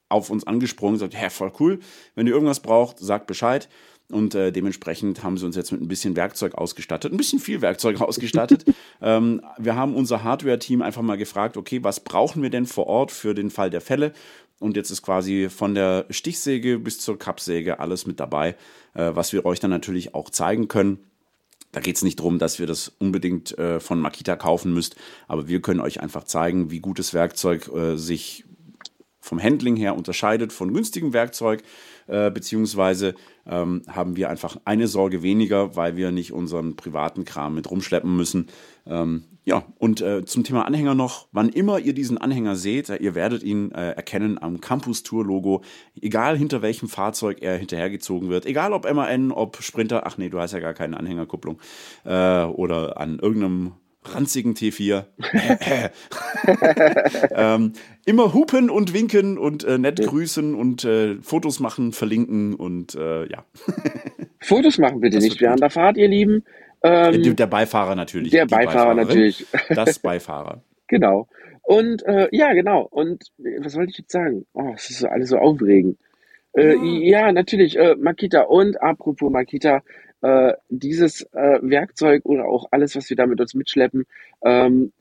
auf 0.10 0.29
uns 0.29 0.45
angesprungen 0.45 0.95
und 0.95 0.99
gesagt, 0.99 1.21
hä, 1.21 1.29
voll 1.29 1.51
cool, 1.60 1.79
wenn 2.13 2.27
ihr 2.27 2.34
irgendwas 2.34 2.60
braucht, 2.60 2.99
sagt 2.99 3.27
Bescheid. 3.27 3.69
Und 4.12 4.36
äh, 4.36 4.52
dementsprechend 4.52 5.24
haben 5.24 5.38
sie 5.38 5.46
uns 5.48 5.56
jetzt 5.56 5.72
mit 5.72 5.82
ein 5.82 5.88
bisschen 5.88 6.15
Werkzeug 6.15 6.54
ausgestattet, 6.56 7.12
ein 7.12 7.18
bisschen 7.18 7.39
viel 7.39 7.62
Werkzeug 7.62 8.02
ausgestattet. 8.02 8.65
ähm, 9.02 9.41
wir 9.58 9.76
haben 9.76 9.96
unser 9.96 10.24
Hardware-Team 10.24 10.82
einfach 10.82 11.02
mal 11.02 11.18
gefragt, 11.18 11.58
okay, 11.58 11.84
was 11.84 12.00
brauchen 12.00 12.44
wir 12.44 12.52
denn 12.52 12.68
vor 12.68 12.88
Ort 12.88 13.12
für 13.12 13.34
den 13.34 13.50
Fall 13.50 13.70
der 13.70 13.82
Fälle? 13.82 14.13
Und 14.60 14.78
jetzt 14.78 14.91
ist 14.91 15.02
quasi 15.02 15.50
von 15.50 15.76
der 15.76 16.06
Stichsäge 16.10 16.80
bis 16.80 17.00
zur 17.00 17.20
Kappsäge 17.20 17.80
alles 17.80 18.06
mit 18.06 18.20
dabei, 18.20 18.56
äh, 18.94 19.12
was 19.13 19.34
wir 19.34 19.46
euch 19.46 19.60
dann 19.60 19.72
natürlich 19.72 20.13
auch 20.13 20.30
zeigen 20.30 20.68
können. 20.68 21.00
Da 21.72 21.82
geht 21.82 21.98
es 21.98 22.04
nicht 22.04 22.20
darum, 22.20 22.39
dass 22.39 22.58
wir 22.58 22.68
das 22.68 22.94
unbedingt 23.00 23.58
äh, 23.58 23.82
von 23.82 24.00
Makita 24.00 24.38
kaufen 24.38 24.74
müsst, 24.74 24.96
aber 25.28 25.50
wir 25.50 25.62
können 25.62 25.82
euch 25.82 26.00
einfach 26.00 26.24
zeigen, 26.24 26.72
wie 26.72 26.80
gutes 26.80 27.13
Werkzeug 27.13 27.70
äh, 27.76 27.98
sich 27.98 28.46
vom 29.20 29.41
Handling 29.41 29.76
her 29.76 29.98
unterscheidet 29.98 30.54
von 30.54 30.74
günstigem 30.74 31.12
Werkzeug, 31.12 31.63
äh, 32.08 32.32
beziehungsweise 32.32 33.15
ähm, 33.48 33.84
haben 33.88 34.15
wir 34.15 34.30
einfach 34.30 34.58
eine 34.65 34.88
Sorge 34.88 35.24
weniger, 35.24 35.76
weil 35.76 35.96
wir 35.96 36.12
nicht 36.12 36.32
unseren 36.32 36.76
privaten 36.76 37.26
Kram 37.26 37.56
mit 37.56 37.70
rumschleppen 37.70 38.15
müssen. 38.15 38.48
Ähm, 38.88 39.24
ja, 39.44 39.63
und 39.78 40.02
äh, 40.02 40.26
zum 40.26 40.44
Thema 40.44 40.65
Anhänger 40.65 40.96
noch, 40.96 41.28
wann 41.32 41.50
immer 41.50 41.78
ihr 41.78 41.94
diesen 41.94 42.18
Anhänger 42.18 42.56
seht, 42.56 42.89
äh, 42.89 42.96
ihr 42.98 43.13
werdet 43.13 43.44
ihn 43.44 43.72
äh, 43.72 43.91
erkennen 43.91 44.41
am 44.41 44.60
Campus 44.60 45.04
Tour 45.04 45.24
Logo, 45.24 45.62
egal 46.02 46.38
hinter 46.38 46.63
welchem 46.63 46.89
Fahrzeug 46.89 47.41
er 47.41 47.58
hinterhergezogen 47.58 48.30
wird, 48.30 48.48
egal 48.48 48.74
ob 48.74 48.91
MAN, 48.91 49.32
ob 49.32 49.62
Sprinter, 49.62 50.08
ach 50.08 50.18
nee, 50.18 50.30
du 50.30 50.39
hast 50.39 50.54
ja 50.54 50.60
gar 50.60 50.74
keine 50.74 50.98
Anhängerkupplung, 50.98 51.60
äh, 52.06 52.44
oder 52.44 53.00
an 53.00 53.20
irgendeinem 53.20 53.74
ranzigen 54.13 54.54
T4. 54.54 55.06
ähm, 57.32 57.74
immer 58.06 58.34
hupen 58.34 58.70
und 58.70 58.94
winken 58.94 59.38
und 59.38 59.63
äh, 59.63 59.78
nett 59.78 60.02
grüßen 60.02 60.56
und 60.56 60.84
äh, 60.86 61.15
Fotos 61.22 61.60
machen, 61.60 61.91
verlinken 61.91 62.56
und 62.56 62.96
äh, 62.96 63.28
ja. 63.28 63.46
Fotos 64.41 64.78
machen 64.78 65.00
bitte 65.00 65.18
das 65.18 65.24
nicht 65.24 65.41
während 65.41 65.62
der 65.62 65.70
Fahrt, 65.70 65.98
ihr 65.98 66.08
Lieben. 66.08 66.44
Ähm, 66.84 67.36
der, 67.36 67.48
Beifahrer 67.48 67.96
natürlich. 67.96 68.32
Der 68.32 68.46
Beifahrer 68.46 68.94
natürlich. 68.94 69.46
Das 69.70 70.00
Beifahrer. 70.00 70.62
genau. 70.88 71.28
Und 71.63 72.06
äh, 72.06 72.28
ja, 72.32 72.54
genau. 72.54 72.88
Und 72.89 73.32
was 73.60 73.76
wollte 73.76 73.89
ich 73.89 73.98
jetzt 73.98 74.12
sagen? 74.12 74.46
Oh, 74.54 74.74
es 74.76 74.91
ist 74.91 75.04
alles 75.04 75.30
so 75.30 75.38
aufregend. 75.38 75.98
Äh, 76.54 76.76
ja. 76.76 77.22
ja, 77.26 77.32
natürlich, 77.32 77.78
äh, 77.78 77.96
Makita. 77.96 78.41
Und 78.44 78.80
apropos 78.82 79.32
Makita, 79.32 79.82
äh, 80.21 80.54
dieses 80.69 81.21
äh, 81.34 81.60
Werkzeug 81.62 82.25
oder 82.25 82.45
auch 82.45 82.67
alles, 82.71 82.95
was 82.95 83.10
wir 83.10 83.17
da 83.17 83.25
mit 83.25 83.39
uns 83.39 83.54
mitschleppen, 83.54 84.06
ähm, 84.43 84.91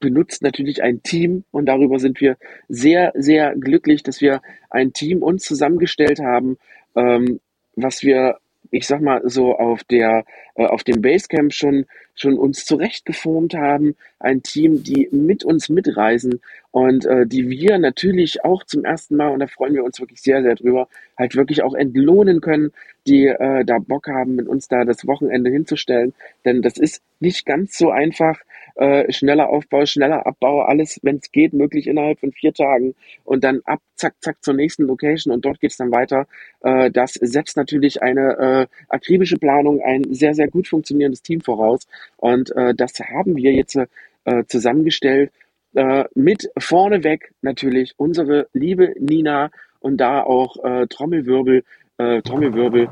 benutzt 0.00 0.42
natürlich 0.42 0.82
ein 0.82 1.02
Team. 1.02 1.44
Und 1.50 1.66
darüber 1.66 1.98
sind 1.98 2.20
wir 2.20 2.36
sehr, 2.68 3.12
sehr 3.14 3.54
glücklich, 3.56 4.02
dass 4.02 4.20
wir 4.20 4.40
ein 4.70 4.92
Team 4.92 5.22
uns 5.22 5.44
zusammengestellt 5.44 6.20
haben, 6.20 6.58
ähm, 6.96 7.40
was 7.76 8.02
wir 8.02 8.38
ich 8.74 8.86
sag 8.86 9.00
mal, 9.00 9.22
so 9.24 9.56
auf 9.56 9.84
der, 9.84 10.24
auf 10.54 10.84
dem 10.84 11.02
Basecamp 11.02 11.52
schon, 11.52 11.86
schon 12.14 12.38
uns 12.38 12.64
zurechtgeformt 12.64 13.54
haben. 13.54 13.96
Ein 14.20 14.42
Team, 14.42 14.82
die 14.82 15.08
mit 15.10 15.44
uns 15.44 15.68
mitreisen 15.68 16.40
und 16.70 17.06
äh, 17.06 17.26
die 17.26 17.48
wir 17.48 17.78
natürlich 17.78 18.44
auch 18.44 18.64
zum 18.64 18.84
ersten 18.84 19.16
Mal, 19.16 19.30
und 19.30 19.40
da 19.40 19.46
freuen 19.46 19.74
wir 19.74 19.84
uns 19.84 20.00
wirklich 20.00 20.22
sehr, 20.22 20.42
sehr 20.42 20.54
drüber, 20.54 20.88
halt 21.18 21.36
wirklich 21.36 21.62
auch 21.62 21.74
entlohnen 21.74 22.40
können, 22.40 22.72
die 23.06 23.26
äh, 23.26 23.64
da 23.64 23.78
Bock 23.78 24.08
haben, 24.08 24.36
mit 24.36 24.48
uns 24.48 24.68
da 24.68 24.84
das 24.84 25.06
Wochenende 25.06 25.50
hinzustellen. 25.50 26.14
Denn 26.44 26.62
das 26.62 26.78
ist 26.78 27.02
nicht 27.20 27.46
ganz 27.46 27.76
so 27.76 27.90
einfach. 27.90 28.40
Äh, 28.76 29.12
schneller 29.12 29.50
Aufbau, 29.50 29.86
schneller 29.86 30.26
Abbau, 30.26 30.62
alles, 30.62 30.98
wenn 31.04 31.18
es 31.18 31.30
geht, 31.30 31.52
möglich 31.52 31.86
innerhalb 31.86 32.18
von 32.18 32.32
vier 32.32 32.52
Tagen 32.52 32.96
und 33.22 33.44
dann 33.44 33.60
ab, 33.66 33.78
zack, 33.94 34.14
zack 34.18 34.42
zur 34.42 34.54
nächsten 34.54 34.82
Location 34.82 35.32
und 35.32 35.44
dort 35.44 35.60
geht 35.60 35.70
es 35.70 35.76
dann 35.76 35.92
weiter. 35.92 36.26
Äh, 36.60 36.90
das 36.90 37.14
setzt 37.14 37.56
natürlich 37.56 38.02
eine 38.02 38.68
äh, 38.68 38.84
akribische 38.88 39.36
Planung, 39.36 39.80
ein 39.80 40.12
sehr, 40.12 40.34
sehr 40.34 40.43
gut 40.46 40.68
funktionierendes 40.68 41.22
Team 41.22 41.40
voraus 41.40 41.86
und 42.16 42.54
äh, 42.56 42.74
das 42.74 42.92
haben 43.00 43.36
wir 43.36 43.52
jetzt 43.52 43.76
äh, 43.76 44.44
zusammengestellt 44.46 45.32
äh, 45.74 46.04
mit 46.14 46.50
vorneweg 46.58 47.32
natürlich 47.42 47.94
unsere 47.96 48.48
liebe 48.52 48.94
Nina 48.98 49.50
und 49.80 49.98
da 49.98 50.22
auch 50.22 50.62
äh, 50.64 50.86
Trommelwirbel, 50.86 51.64
äh, 51.98 52.22
Trommelwirbel. 52.22 52.88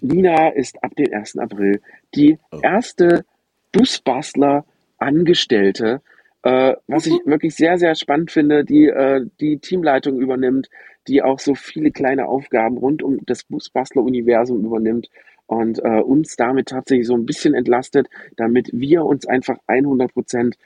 Nina 0.00 0.48
ist 0.48 0.82
ab 0.82 0.94
dem 0.96 1.12
1. 1.12 1.38
April 1.38 1.80
die 2.14 2.38
oh. 2.50 2.60
erste 2.62 3.24
Busbastler 3.72 4.64
Angestellte, 4.98 6.00
äh, 6.42 6.74
was 6.88 7.06
ich 7.06 7.14
wirklich 7.24 7.54
sehr, 7.54 7.78
sehr 7.78 7.94
spannend 7.94 8.32
finde, 8.32 8.64
die 8.64 8.86
äh, 8.86 9.26
die 9.40 9.58
Teamleitung 9.58 10.18
übernimmt, 10.18 10.68
die 11.06 11.22
auch 11.22 11.38
so 11.38 11.54
viele 11.54 11.90
kleine 11.90 12.26
Aufgaben 12.26 12.78
rund 12.78 13.02
um 13.02 13.18
das 13.26 13.44
Busbastler-Universum 13.44 14.64
übernimmt 14.64 15.08
und 15.48 15.82
äh, 15.82 16.00
uns 16.00 16.36
damit 16.36 16.68
tatsächlich 16.68 17.06
so 17.06 17.14
ein 17.14 17.26
bisschen 17.26 17.54
entlastet, 17.54 18.08
damit 18.36 18.70
wir 18.72 19.04
uns 19.04 19.26
einfach 19.26 19.58
100 19.66 20.12
Prozent 20.12 20.56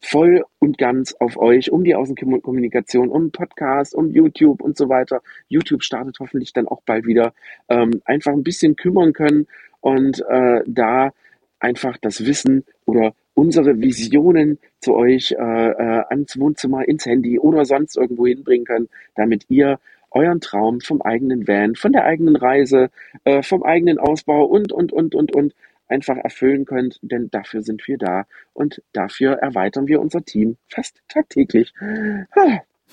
voll 0.00 0.44
und 0.58 0.78
ganz 0.78 1.14
auf 1.14 1.36
euch, 1.38 1.72
um 1.72 1.82
die 1.82 1.94
Außenkommunikation, 1.94 3.08
um 3.08 3.32
Podcast, 3.32 3.94
um 3.94 4.10
YouTube 4.10 4.60
und 4.60 4.76
so 4.76 4.88
weiter. 4.88 5.22
YouTube 5.48 5.82
startet 5.82 6.18
hoffentlich 6.20 6.52
dann 6.52 6.68
auch 6.68 6.82
bald 6.84 7.06
wieder. 7.06 7.32
Ähm, 7.68 8.02
einfach 8.04 8.32
ein 8.32 8.44
bisschen 8.44 8.76
kümmern 8.76 9.14
können 9.14 9.46
und 9.80 10.22
äh, 10.28 10.60
da 10.66 11.12
einfach 11.58 11.96
das 11.96 12.24
Wissen 12.26 12.64
oder 12.84 13.14
unsere 13.34 13.80
Visionen 13.80 14.58
zu 14.80 14.94
euch 14.94 15.32
äh, 15.32 15.34
äh, 15.34 16.04
ans 16.08 16.38
Wohnzimmer, 16.38 16.86
ins 16.86 17.06
Handy 17.06 17.38
oder 17.38 17.64
sonst 17.64 17.96
irgendwo 17.96 18.26
hinbringen 18.26 18.66
können, 18.66 18.88
damit 19.14 19.46
ihr 19.48 19.78
euren 20.10 20.40
Traum 20.40 20.80
vom 20.80 21.02
eigenen 21.02 21.46
Van, 21.46 21.74
von 21.74 21.92
der 21.92 22.04
eigenen 22.04 22.36
Reise, 22.36 22.90
äh, 23.24 23.42
vom 23.42 23.62
eigenen 23.62 23.98
Ausbau 23.98 24.44
und, 24.44 24.72
und, 24.72 24.92
und, 24.92 25.14
und, 25.14 25.34
und 25.34 25.54
einfach 25.88 26.16
erfüllen 26.16 26.64
könnt, 26.64 26.98
denn 27.02 27.30
dafür 27.30 27.62
sind 27.62 27.86
wir 27.86 27.98
da 27.98 28.26
und 28.52 28.82
dafür 28.92 29.34
erweitern 29.34 29.86
wir 29.86 30.00
unser 30.00 30.24
Team 30.24 30.56
fast 30.68 31.02
tagtäglich. 31.08 31.72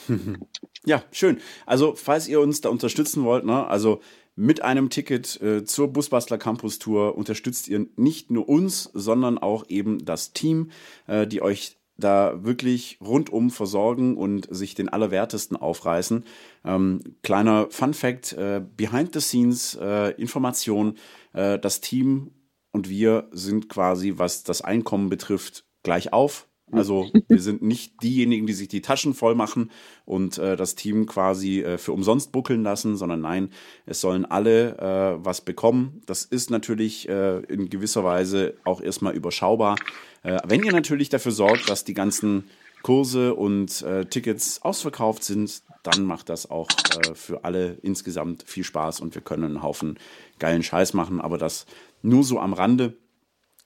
Ja, 0.85 1.01
schön. 1.13 1.37
Also, 1.65 1.95
falls 1.95 2.27
ihr 2.27 2.41
uns 2.41 2.59
da 2.59 2.67
unterstützen 2.67 3.23
wollt, 3.23 3.45
ne, 3.45 3.67
also 3.67 4.01
mit 4.35 4.63
einem 4.63 4.89
Ticket 4.89 5.39
äh, 5.41 5.63
zur 5.63 5.93
Busbastler 5.93 6.37
Campus 6.37 6.79
Tour 6.79 7.15
unterstützt 7.15 7.69
ihr 7.69 7.85
nicht 7.95 8.31
nur 8.31 8.49
uns, 8.49 8.89
sondern 8.93 9.37
auch 9.37 9.65
eben 9.69 10.03
das 10.03 10.33
Team, 10.33 10.71
äh, 11.07 11.27
die 11.27 11.41
euch 11.41 11.77
da 11.97 12.43
wirklich 12.43 12.97
rundum 13.01 13.51
versorgen 13.51 14.17
und 14.17 14.47
sich 14.53 14.75
den 14.75 14.89
Allerwertesten 14.89 15.57
aufreißen. 15.57 16.25
Ähm, 16.65 17.01
kleiner 17.21 17.67
Fun 17.69 17.93
Fact, 17.93 18.33
äh, 18.33 18.61
Behind 18.75 19.13
the 19.13 19.21
Scenes 19.21 19.77
äh, 19.79 20.09
Information, 20.11 20.97
äh, 21.33 21.59
das 21.59 21.81
Team 21.81 22.31
und 22.71 22.89
wir 22.89 23.29
sind 23.31 23.69
quasi, 23.69 24.13
was 24.17 24.43
das 24.43 24.61
Einkommen 24.61 25.09
betrifft, 25.09 25.65
gleich 25.83 26.11
auf. 26.11 26.47
Also 26.73 27.09
wir 27.27 27.39
sind 27.39 27.61
nicht 27.61 28.01
diejenigen, 28.03 28.47
die 28.47 28.53
sich 28.53 28.67
die 28.67 28.81
Taschen 28.81 29.13
voll 29.13 29.35
machen 29.35 29.71
und 30.05 30.37
äh, 30.37 30.55
das 30.55 30.75
Team 30.75 31.05
quasi 31.05 31.61
äh, 31.61 31.77
für 31.77 31.93
umsonst 31.93 32.31
buckeln 32.31 32.63
lassen, 32.63 32.97
sondern 32.97 33.21
nein, 33.21 33.49
es 33.85 34.01
sollen 34.01 34.25
alle 34.25 34.77
äh, 34.77 35.25
was 35.25 35.41
bekommen. 35.41 36.01
Das 36.05 36.25
ist 36.25 36.49
natürlich 36.49 37.07
äh, 37.07 37.39
in 37.45 37.69
gewisser 37.69 38.03
Weise 38.03 38.55
auch 38.63 38.81
erstmal 38.81 39.15
überschaubar. 39.15 39.77
Äh, 40.23 40.39
wenn 40.45 40.63
ihr 40.63 40.71
natürlich 40.71 41.09
dafür 41.09 41.31
sorgt, 41.31 41.69
dass 41.69 41.83
die 41.83 41.93
ganzen 41.93 42.45
Kurse 42.81 43.33
und 43.33 43.81
äh, 43.83 44.05
Tickets 44.05 44.61
ausverkauft 44.61 45.23
sind, 45.23 45.61
dann 45.83 46.03
macht 46.03 46.29
das 46.29 46.49
auch 46.49 46.67
für 47.13 47.43
alle 47.43 47.77
insgesamt 47.81 48.43
viel 48.45 48.63
Spaß 48.63 48.99
und 48.99 49.15
wir 49.15 49.21
können 49.21 49.43
einen 49.43 49.63
Haufen 49.63 49.97
geilen 50.39 50.63
Scheiß 50.63 50.93
machen, 50.93 51.19
aber 51.19 51.37
das 51.37 51.65
nur 52.01 52.23
so 52.23 52.39
am 52.39 52.53
Rande. 52.53 52.97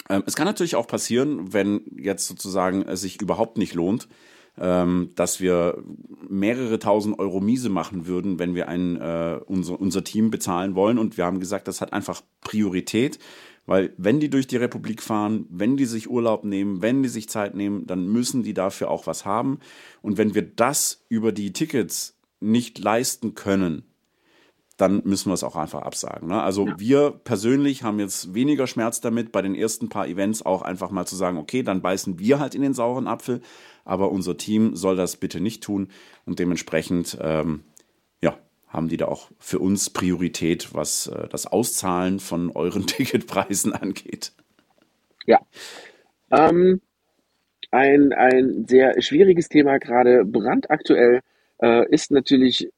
Ähm, 0.10 0.24
es 0.26 0.36
kann 0.36 0.46
natürlich 0.46 0.76
auch 0.76 0.88
passieren, 0.88 1.54
wenn 1.54 1.82
jetzt 1.98 2.28
sozusagen 2.28 2.84
es 2.84 3.02
sich 3.02 3.22
überhaupt 3.22 3.58
nicht 3.58 3.74
lohnt, 3.74 4.08
ähm, 4.60 5.12
dass 5.15 5.39
wir 5.39 5.84
mehrere 6.28 6.80
tausend 6.80 7.20
Euro 7.20 7.39
Miese 7.39 7.70
machen 7.70 8.08
würden, 8.08 8.39
wenn 8.39 8.56
wir 8.56 8.67
ein, 8.67 8.96
äh, 8.98 9.39
unser, 9.46 9.80
unser 9.80 10.04
Team 10.04 10.32
bezahlen 10.32 10.76
wollen. 10.76 10.98
Und 10.98 11.17
wir 11.17 11.26
haben 11.26 11.39
gesagt, 11.39 11.67
das 11.67 11.82
hat 11.82 11.93
einfach 11.93 12.22
Priorität, 12.41 13.20
weil 13.65 13.93
wenn 13.98 14.20
die 14.20 14.30
durch 14.30 14.48
die 14.48 14.58
Republik 14.58 15.04
fahren, 15.04 15.46
wenn 15.50 15.78
die 15.78 15.86
sich 15.86 16.10
Urlaub 16.10 16.46
nehmen, 16.46 16.82
wenn 16.82 17.04
die 17.04 17.10
sich 17.10 17.30
Zeit 17.30 17.54
nehmen, 17.54 17.86
dann 17.86 18.08
müssen 18.08 18.41
die 18.43 18.54
dafür 18.54 18.89
auch 18.89 19.08
was 19.08 19.26
haben. 19.26 19.60
Und 20.02 20.17
wenn 20.17 20.34
wir 20.34 20.41
das 20.41 21.06
über 21.10 21.32
die 21.32 21.54
Tickets 21.54 22.17
nicht 22.39 22.80
leisten 22.80 23.36
können, 23.36 23.84
dann 24.78 25.02
müssen 25.06 25.30
wir 25.30 25.34
es 25.34 25.44
auch 25.44 25.56
einfach 25.56 25.82
absagen. 25.82 26.30
Ne? 26.30 26.42
Also 26.42 26.68
ja. 26.68 26.80
wir 26.80 27.12
persönlich 27.24 27.84
haben 27.84 28.00
jetzt 28.00 28.36
weniger 28.36 28.68
Schmerz 28.68 29.02
damit, 29.02 29.32
bei 29.32 29.42
den 29.42 29.56
ersten 29.56 29.90
paar 29.90 30.08
Events 30.08 30.46
auch 30.46 30.62
einfach 30.62 30.92
mal 30.92 31.06
zu 31.06 31.16
sagen, 31.16 31.38
okay, 31.38 31.63
dann 31.63 31.82
beißen 31.82 32.20
wir 32.20 32.40
halt 32.40 32.54
in 32.54 32.62
den 32.62 32.76
sauren 32.76 33.08
Apfel, 33.08 33.42
aber 33.86 34.12
unser 34.12 34.38
Team 34.38 34.76
soll 34.76 34.96
das 34.96 35.18
bitte 35.18 35.40
nicht 35.42 35.63
tun 35.63 35.90
und 36.26 36.38
dementsprechend, 36.38 37.18
ähm, 37.20 37.63
ja, 38.22 38.38
haben 38.68 38.88
die 38.88 38.98
da 38.98 39.08
auch 39.08 39.32
für 39.40 39.60
uns 39.60 39.90
Priorität, 39.90 40.74
was 40.74 41.08
äh, 41.08 41.28
das 41.28 41.48
Auszahlen 41.48 42.20
von 42.20 42.52
euren 42.52 42.86
Ticketpreisen 42.88 43.74
angeht. 43.74 44.32
Ja. 45.26 45.40
Ähm, 46.30 46.82
ein, 47.72 48.13
ein 48.13 48.66
sehr 48.68 49.02
schwieriges 49.02 49.50
Thema, 49.50 49.80
gerade 49.80 50.24
brandaktuell, 50.24 51.22
äh, 51.62 51.90
ist 51.90 52.12
natürlich 52.12 52.70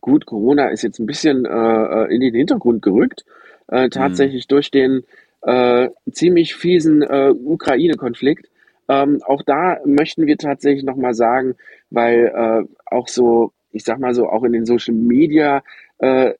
gut, 0.00 0.26
Corona 0.26 0.68
ist 0.68 0.82
jetzt 0.82 0.98
ein 0.98 1.06
bisschen 1.06 1.44
äh, 1.44 1.48
äh, 1.50 2.14
in 2.14 2.20
den 2.20 2.34
Hintergrund 2.34 2.82
gerückt, 2.82 3.24
äh, 3.68 3.88
tatsächlich 3.88 4.44
mhm. 4.44 4.48
durch 4.48 4.70
den 4.70 5.04
äh, 5.42 5.88
ziemlich 6.12 6.54
fiesen 6.54 7.02
äh, 7.02 7.30
Ukraine-Konflikt. 7.30 8.48
Ähm, 8.88 9.20
auch 9.26 9.42
da 9.42 9.78
möchten 9.84 10.26
wir 10.26 10.38
tatsächlich 10.38 10.84
nochmal 10.84 11.14
sagen, 11.14 11.54
weil 11.90 12.32
äh, 12.34 12.74
auch 12.86 13.08
so, 13.08 13.52
ich 13.70 13.84
sag 13.84 13.98
mal 13.98 14.14
so, 14.14 14.28
auch 14.28 14.44
in 14.44 14.52
den 14.52 14.66
Social 14.66 14.94
Media 14.94 15.62
äh, 15.98 16.32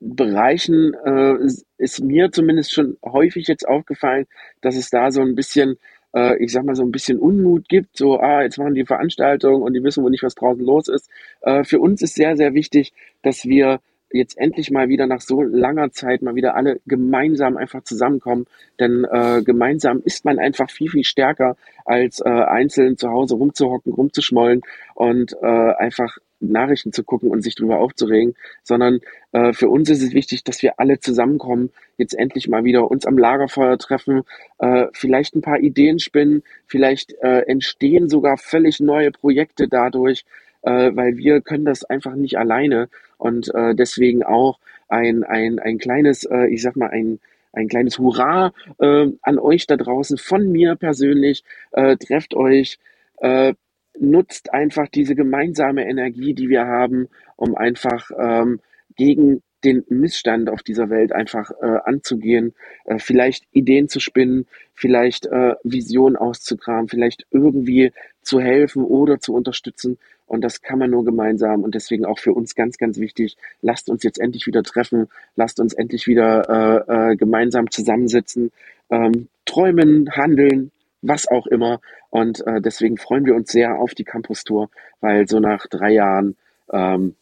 Bereichen 0.00 0.94
äh, 1.04 1.36
ist 1.78 2.02
mir 2.02 2.32
zumindest 2.32 2.72
schon 2.72 2.96
häufig 3.04 3.46
jetzt 3.46 3.68
aufgefallen, 3.68 4.26
dass 4.60 4.76
es 4.76 4.90
da 4.90 5.12
so 5.12 5.20
ein 5.20 5.36
bisschen 5.36 5.76
äh, 6.14 6.36
ich 6.42 6.52
sag 6.52 6.64
mal, 6.64 6.74
so 6.74 6.82
ein 6.82 6.92
bisschen 6.92 7.18
Unmut 7.18 7.68
gibt, 7.68 7.96
so, 7.96 8.18
ah, 8.18 8.42
jetzt 8.42 8.58
machen 8.58 8.74
die 8.74 8.84
Veranstaltung 8.84 9.62
und 9.62 9.74
die 9.74 9.82
wissen 9.82 10.02
wohl 10.02 10.10
nicht, 10.10 10.22
was 10.22 10.34
draußen 10.34 10.64
los 10.64 10.88
ist. 10.88 11.10
Äh, 11.42 11.64
für 11.64 11.80
uns 11.80 12.02
ist 12.02 12.14
sehr, 12.14 12.36
sehr 12.36 12.54
wichtig, 12.54 12.92
dass 13.22 13.44
wir 13.44 13.80
jetzt 14.12 14.36
endlich 14.38 14.70
mal 14.70 14.88
wieder 14.88 15.06
nach 15.06 15.20
so 15.20 15.42
langer 15.42 15.90
Zeit 15.90 16.22
mal 16.22 16.34
wieder 16.34 16.54
alle 16.54 16.80
gemeinsam 16.86 17.56
einfach 17.56 17.82
zusammenkommen. 17.82 18.46
Denn 18.78 19.04
äh, 19.10 19.42
gemeinsam 19.42 20.02
ist 20.04 20.24
man 20.24 20.38
einfach 20.38 20.70
viel, 20.70 20.90
viel 20.90 21.04
stärker, 21.04 21.56
als 21.84 22.20
äh, 22.20 22.28
einzeln 22.28 22.96
zu 22.96 23.08
Hause 23.08 23.36
rumzuhocken, 23.36 23.92
rumzuschmollen 23.92 24.60
und 24.94 25.34
äh, 25.42 25.46
einfach 25.46 26.18
Nachrichten 26.50 26.92
zu 26.92 27.04
gucken 27.04 27.30
und 27.30 27.42
sich 27.42 27.54
darüber 27.54 27.78
aufzuregen, 27.78 28.34
sondern 28.62 29.00
äh, 29.32 29.52
für 29.52 29.68
uns 29.68 29.88
ist 29.90 30.02
es 30.02 30.12
wichtig, 30.12 30.44
dass 30.44 30.62
wir 30.62 30.80
alle 30.80 30.98
zusammenkommen, 30.98 31.70
jetzt 31.96 32.14
endlich 32.14 32.48
mal 32.48 32.64
wieder 32.64 32.90
uns 32.90 33.06
am 33.06 33.18
Lagerfeuer 33.18 33.78
treffen, 33.78 34.22
äh, 34.58 34.86
vielleicht 34.92 35.36
ein 35.36 35.42
paar 35.42 35.60
Ideen 35.60 35.98
spinnen, 35.98 36.42
vielleicht 36.66 37.14
äh, 37.22 37.42
entstehen 37.42 38.08
sogar 38.08 38.36
völlig 38.38 38.80
neue 38.80 39.10
Projekte 39.10 39.68
dadurch, 39.68 40.24
äh, 40.62 40.90
weil 40.94 41.16
wir 41.16 41.40
können 41.40 41.64
das 41.64 41.84
einfach 41.84 42.14
nicht 42.14 42.38
alleine 42.38 42.88
und 43.18 43.54
äh, 43.54 43.74
deswegen 43.74 44.22
auch 44.22 44.58
ein, 44.88 45.24
ein, 45.24 45.58
ein 45.58 45.78
kleines, 45.78 46.24
äh, 46.24 46.46
ich 46.48 46.62
sag 46.62 46.76
mal, 46.76 46.90
ein, 46.90 47.18
ein 47.52 47.68
kleines 47.68 47.98
Hurra 47.98 48.52
äh, 48.78 49.08
an 49.22 49.38
euch 49.38 49.66
da 49.66 49.76
draußen 49.76 50.18
von 50.18 50.50
mir 50.50 50.76
persönlich. 50.76 51.44
Äh, 51.72 51.96
trefft 51.96 52.34
euch, 52.34 52.78
äh, 53.18 53.54
nutzt 53.98 54.52
einfach 54.52 54.88
diese 54.88 55.14
gemeinsame 55.14 55.86
Energie, 55.88 56.34
die 56.34 56.48
wir 56.48 56.66
haben, 56.66 57.08
um 57.36 57.54
einfach 57.56 58.10
ähm, 58.18 58.60
gegen 58.96 59.42
den 59.64 59.84
Missstand 59.88 60.50
auf 60.50 60.62
dieser 60.62 60.90
Welt 60.90 61.12
einfach 61.12 61.50
äh, 61.60 61.78
anzugehen, 61.84 62.54
äh, 62.84 62.98
vielleicht 62.98 63.44
Ideen 63.52 63.88
zu 63.88 64.00
spinnen, 64.00 64.46
vielleicht 64.74 65.26
äh, 65.26 65.54
Visionen 65.62 66.16
auszukramen, 66.16 66.88
vielleicht 66.88 67.26
irgendwie 67.30 67.92
zu 68.22 68.40
helfen 68.40 68.84
oder 68.84 69.20
zu 69.20 69.34
unterstützen. 69.34 69.98
Und 70.26 70.42
das 70.42 70.62
kann 70.62 70.78
man 70.78 70.90
nur 70.90 71.04
gemeinsam. 71.04 71.62
Und 71.62 71.74
deswegen 71.74 72.06
auch 72.06 72.18
für 72.18 72.32
uns 72.32 72.54
ganz, 72.54 72.78
ganz 72.78 72.98
wichtig, 72.98 73.36
lasst 73.60 73.90
uns 73.90 74.02
jetzt 74.02 74.18
endlich 74.18 74.46
wieder 74.46 74.62
treffen, 74.62 75.08
lasst 75.36 75.60
uns 75.60 75.74
endlich 75.74 76.06
wieder 76.06 76.48
äh, 76.88 77.12
äh, 77.12 77.16
gemeinsam 77.16 77.70
zusammensitzen, 77.70 78.50
ähm, 78.90 79.28
träumen, 79.44 80.10
handeln, 80.12 80.70
was 81.02 81.28
auch 81.28 81.46
immer. 81.46 81.80
Und 82.10 82.46
äh, 82.46 82.60
deswegen 82.60 82.96
freuen 82.96 83.26
wir 83.26 83.34
uns 83.34 83.52
sehr 83.52 83.78
auf 83.78 83.94
die 83.94 84.04
Campus 84.04 84.44
Tour, 84.44 84.70
weil 85.00 85.28
so 85.28 85.40
nach 85.40 85.66
drei 85.66 85.92
Jahren 85.92 86.36
ähm, 86.72 87.16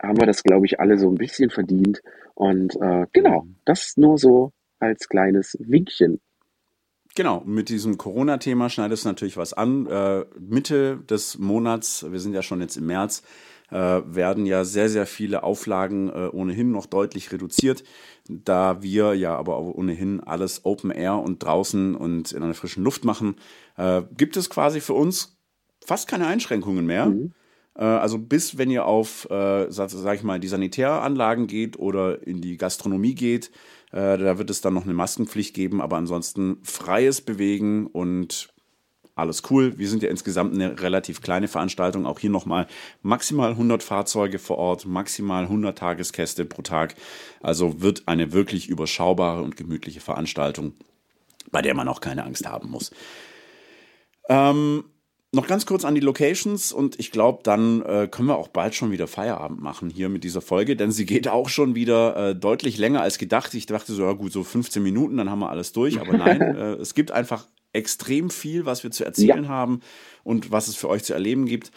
haben 0.00 0.20
wir 0.20 0.26
das, 0.26 0.42
glaube 0.42 0.66
ich, 0.66 0.80
alle 0.80 0.98
so 0.98 1.08
ein 1.08 1.16
bisschen 1.16 1.50
verdient. 1.50 2.02
Und 2.34 2.76
äh, 2.76 3.06
genau, 3.12 3.46
das 3.64 3.96
nur 3.96 4.18
so 4.18 4.52
als 4.78 5.08
kleines 5.08 5.56
Winkchen. 5.60 6.20
Genau, 7.14 7.42
mit 7.44 7.68
diesem 7.68 7.98
Corona-Thema 7.98 8.70
schneidet 8.70 8.98
es 8.98 9.04
natürlich 9.04 9.36
was 9.36 9.52
an. 9.52 9.86
Äh, 9.86 10.24
Mitte 10.38 10.98
des 11.08 11.38
Monats, 11.38 12.10
wir 12.10 12.18
sind 12.18 12.32
ja 12.32 12.42
schon 12.42 12.60
jetzt 12.60 12.76
im 12.76 12.86
März, 12.86 13.22
werden 13.72 14.46
ja 14.46 14.64
sehr, 14.64 14.88
sehr 14.88 15.06
viele 15.06 15.42
Auflagen 15.42 16.08
äh, 16.08 16.28
ohnehin 16.32 16.70
noch 16.70 16.86
deutlich 16.86 17.32
reduziert. 17.32 17.84
Da 18.28 18.82
wir 18.82 19.14
ja 19.14 19.36
aber 19.36 19.58
ohnehin 19.58 20.20
alles 20.20 20.64
Open 20.64 20.90
Air 20.90 21.18
und 21.18 21.42
draußen 21.42 21.94
und 21.94 22.32
in 22.32 22.42
einer 22.42 22.54
frischen 22.54 22.84
Luft 22.84 23.04
machen, 23.04 23.36
äh, 23.76 24.02
gibt 24.16 24.36
es 24.36 24.50
quasi 24.50 24.80
für 24.80 24.94
uns 24.94 25.36
fast 25.84 26.08
keine 26.08 26.26
Einschränkungen 26.26 26.86
mehr. 26.86 27.06
Mhm. 27.06 27.32
Äh, 27.74 27.84
also 27.84 28.18
bis 28.18 28.58
wenn 28.58 28.70
ihr 28.70 28.86
auf, 28.86 29.28
äh, 29.30 29.70
sag, 29.70 29.90
sag, 29.90 30.14
ich 30.14 30.22
mal, 30.22 30.40
die 30.40 30.48
Sanitäranlagen 30.48 31.46
geht 31.46 31.78
oder 31.78 32.26
in 32.26 32.40
die 32.40 32.56
Gastronomie 32.56 33.14
geht, 33.14 33.50
äh, 33.92 34.18
da 34.18 34.38
wird 34.38 34.50
es 34.50 34.60
dann 34.60 34.74
noch 34.74 34.84
eine 34.84 34.94
Maskenpflicht 34.94 35.54
geben, 35.54 35.80
aber 35.80 35.96
ansonsten 35.96 36.58
freies 36.62 37.20
Bewegen 37.20 37.86
und 37.86 38.51
alles 39.14 39.42
cool. 39.50 39.78
Wir 39.78 39.88
sind 39.88 40.02
ja 40.02 40.08
insgesamt 40.08 40.54
eine 40.54 40.80
relativ 40.80 41.20
kleine 41.20 41.48
Veranstaltung. 41.48 42.06
Auch 42.06 42.18
hier 42.18 42.30
nochmal 42.30 42.66
maximal 43.02 43.50
100 43.50 43.82
Fahrzeuge 43.82 44.38
vor 44.38 44.58
Ort, 44.58 44.86
maximal 44.86 45.44
100 45.44 45.76
Tageskäste 45.76 46.44
pro 46.44 46.62
Tag. 46.62 46.94
Also 47.40 47.82
wird 47.82 48.04
eine 48.06 48.32
wirklich 48.32 48.68
überschaubare 48.68 49.42
und 49.42 49.56
gemütliche 49.56 50.00
Veranstaltung, 50.00 50.72
bei 51.50 51.60
der 51.60 51.74
man 51.74 51.88
auch 51.88 52.00
keine 52.00 52.24
Angst 52.24 52.46
haben 52.46 52.70
muss. 52.70 52.90
Ähm, 54.28 54.84
noch 55.34 55.46
ganz 55.46 55.66
kurz 55.66 55.84
an 55.84 55.94
die 55.94 56.00
Locations 56.00 56.72
und 56.72 57.00
ich 57.00 57.10
glaube, 57.10 57.40
dann 57.42 57.82
äh, 57.82 58.06
können 58.10 58.28
wir 58.28 58.36
auch 58.36 58.48
bald 58.48 58.74
schon 58.74 58.90
wieder 58.92 59.06
Feierabend 59.06 59.62
machen 59.62 59.88
hier 59.88 60.10
mit 60.10 60.24
dieser 60.24 60.42
Folge, 60.42 60.76
denn 60.76 60.92
sie 60.92 61.06
geht 61.06 61.26
auch 61.26 61.48
schon 61.48 61.74
wieder 61.74 62.16
äh, 62.16 62.34
deutlich 62.34 62.76
länger 62.76 63.00
als 63.00 63.16
gedacht. 63.16 63.54
Ich 63.54 63.64
dachte 63.64 63.94
so, 63.94 64.02
ja 64.02 64.12
gut, 64.12 64.32
so 64.32 64.44
15 64.44 64.82
Minuten, 64.82 65.16
dann 65.16 65.30
haben 65.30 65.38
wir 65.38 65.48
alles 65.48 65.72
durch, 65.72 66.00
aber 66.00 66.16
nein, 66.16 66.40
äh, 66.56 66.72
es 66.74 66.94
gibt 66.94 67.12
einfach 67.12 67.46
extrem 67.72 68.30
viel, 68.30 68.66
was 68.66 68.82
wir 68.82 68.90
zu 68.90 69.04
erzählen 69.04 69.44
ja. 69.44 69.48
haben 69.48 69.80
und 70.24 70.50
was 70.50 70.68
es 70.68 70.76
für 70.76 70.88
euch 70.88 71.04
zu 71.04 71.14
erleben 71.14 71.46
gibt. 71.46 71.72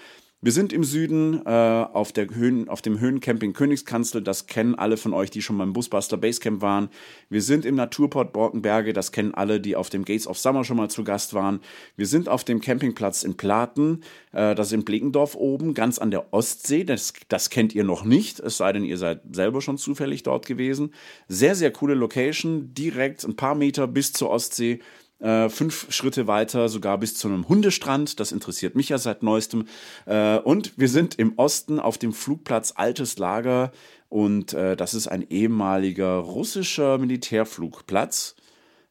Wir 0.45 0.51
sind 0.51 0.73
im 0.73 0.83
Süden 0.83 1.43
äh, 1.43 1.49
auf, 1.49 2.11
der 2.11 2.29
Höhen, 2.29 2.69
auf 2.69 2.83
dem 2.83 2.99
Höhencamping 2.99 3.53
Königskanzel. 3.53 4.21
Das 4.21 4.45
kennen 4.45 4.75
alle 4.75 4.95
von 4.95 5.11
euch, 5.11 5.31
die 5.31 5.41
schon 5.41 5.57
beim 5.57 5.73
Busbuster 5.73 6.17
Basecamp 6.17 6.61
waren. 6.61 6.89
Wir 7.29 7.41
sind 7.41 7.65
im 7.65 7.73
Naturport 7.73 8.31
Borkenberge. 8.31 8.93
Das 8.93 9.11
kennen 9.11 9.33
alle, 9.33 9.59
die 9.59 9.75
auf 9.75 9.89
dem 9.89 10.05
Gates 10.05 10.27
of 10.27 10.37
Summer 10.37 10.63
schon 10.63 10.77
mal 10.77 10.87
zu 10.87 11.03
Gast 11.03 11.33
waren. 11.33 11.61
Wir 11.97 12.05
sind 12.05 12.29
auf 12.29 12.43
dem 12.43 12.61
Campingplatz 12.61 13.23
in 13.23 13.37
Platen. 13.37 14.01
Äh, 14.33 14.53
das 14.53 14.67
ist 14.67 14.73
in 14.73 14.85
Bleckendorf 14.85 15.33
oben, 15.33 15.73
ganz 15.73 15.97
an 15.97 16.11
der 16.11 16.31
Ostsee. 16.31 16.83
Das, 16.83 17.13
das 17.27 17.49
kennt 17.49 17.73
ihr 17.73 17.83
noch 17.83 18.03
nicht, 18.03 18.39
es 18.39 18.57
sei 18.57 18.71
denn, 18.71 18.83
ihr 18.83 18.99
seid 18.99 19.21
selber 19.31 19.61
schon 19.61 19.79
zufällig 19.79 20.21
dort 20.21 20.45
gewesen. 20.45 20.93
Sehr, 21.27 21.55
sehr 21.55 21.71
coole 21.71 21.95
Location. 21.95 22.71
Direkt 22.75 23.23
ein 23.23 23.35
paar 23.35 23.55
Meter 23.55 23.87
bis 23.87 24.13
zur 24.13 24.29
Ostsee 24.29 24.79
äh, 25.19 25.49
fünf 25.49 25.91
Schritte 25.91 26.27
weiter 26.27 26.69
sogar 26.69 26.97
bis 26.97 27.15
zu 27.15 27.27
einem 27.27 27.47
Hundestrand. 27.47 28.19
Das 28.19 28.31
interessiert 28.31 28.75
mich 28.75 28.89
ja 28.89 28.97
seit 28.97 29.23
neuestem. 29.23 29.67
Äh, 30.05 30.37
und 30.39 30.77
wir 30.77 30.89
sind 30.89 31.15
im 31.15 31.37
Osten 31.37 31.79
auf 31.79 31.97
dem 31.97 32.13
Flugplatz 32.13 32.73
Altes 32.75 33.17
Lager. 33.17 33.71
Und 34.09 34.53
äh, 34.53 34.75
das 34.75 34.93
ist 34.93 35.07
ein 35.07 35.27
ehemaliger 35.29 36.17
russischer 36.17 36.97
Militärflugplatz, 36.97 38.35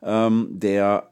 ähm, 0.03 0.49
der 0.51 1.11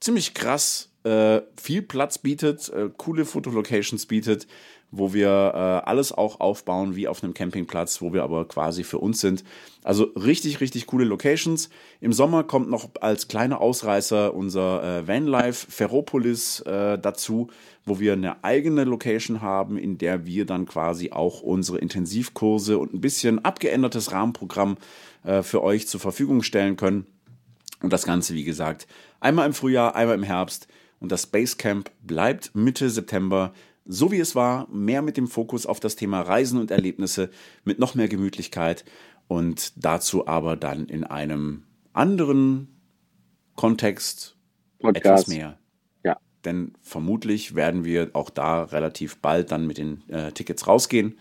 ziemlich 0.00 0.34
krass 0.34 0.90
äh, 1.04 1.42
viel 1.56 1.82
Platz 1.82 2.18
bietet, 2.18 2.68
äh, 2.70 2.90
coole 2.96 3.24
Fotolocations 3.24 4.06
bietet 4.06 4.46
wo 4.90 5.12
wir 5.12 5.28
äh, 5.28 5.88
alles 5.88 6.12
auch 6.12 6.40
aufbauen 6.40 6.96
wie 6.96 7.08
auf 7.08 7.22
einem 7.22 7.34
Campingplatz, 7.34 8.00
wo 8.00 8.12
wir 8.12 8.22
aber 8.22 8.46
quasi 8.46 8.84
für 8.84 8.98
uns 8.98 9.20
sind. 9.20 9.44
Also 9.84 10.04
richtig, 10.04 10.60
richtig 10.60 10.86
coole 10.86 11.04
Locations. 11.04 11.68
Im 12.00 12.12
Sommer 12.12 12.44
kommt 12.44 12.70
noch 12.70 12.88
als 13.00 13.28
kleiner 13.28 13.60
Ausreißer 13.60 14.34
unser 14.34 14.82
äh, 14.82 15.08
Vanlife 15.08 15.70
Ferropolis 15.70 16.60
äh, 16.60 16.98
dazu, 16.98 17.48
wo 17.84 18.00
wir 18.00 18.14
eine 18.14 18.42
eigene 18.44 18.84
Location 18.84 19.42
haben, 19.42 19.76
in 19.76 19.98
der 19.98 20.24
wir 20.26 20.46
dann 20.46 20.66
quasi 20.66 21.10
auch 21.10 21.42
unsere 21.42 21.78
Intensivkurse 21.78 22.78
und 22.78 22.94
ein 22.94 23.00
bisschen 23.00 23.44
abgeändertes 23.44 24.12
Rahmenprogramm 24.12 24.78
äh, 25.24 25.42
für 25.42 25.62
euch 25.62 25.86
zur 25.86 26.00
Verfügung 26.00 26.42
stellen 26.42 26.76
können. 26.76 27.06
Und 27.82 27.92
das 27.92 28.04
Ganze, 28.04 28.34
wie 28.34 28.44
gesagt, 28.44 28.86
einmal 29.20 29.46
im 29.46 29.54
Frühjahr, 29.54 29.94
einmal 29.94 30.16
im 30.16 30.22
Herbst. 30.22 30.66
Und 31.00 31.12
das 31.12 31.26
Basecamp 31.26 31.90
bleibt 32.02 32.54
Mitte 32.54 32.90
September 32.90 33.52
so 33.88 34.12
wie 34.12 34.20
es 34.20 34.36
war, 34.36 34.68
mehr 34.70 35.02
mit 35.02 35.16
dem 35.16 35.26
Fokus 35.26 35.66
auf 35.66 35.80
das 35.80 35.96
Thema 35.96 36.20
Reisen 36.20 36.60
und 36.60 36.70
Erlebnisse, 36.70 37.30
mit 37.64 37.78
noch 37.78 37.94
mehr 37.94 38.08
Gemütlichkeit 38.08 38.84
und 39.28 39.72
dazu 39.82 40.28
aber 40.28 40.56
dann 40.56 40.86
in 40.86 41.04
einem 41.04 41.64
anderen 41.94 42.80
Kontext 43.56 44.36
Podcast. 44.78 45.04
etwas 45.04 45.26
mehr. 45.26 45.58
Ja. 46.04 46.18
Denn 46.44 46.74
vermutlich 46.82 47.54
werden 47.54 47.84
wir 47.84 48.10
auch 48.12 48.30
da 48.30 48.62
relativ 48.62 49.20
bald 49.20 49.50
dann 49.50 49.66
mit 49.66 49.78
den 49.78 50.08
äh, 50.08 50.32
Tickets 50.32 50.66
rausgehen, 50.66 51.18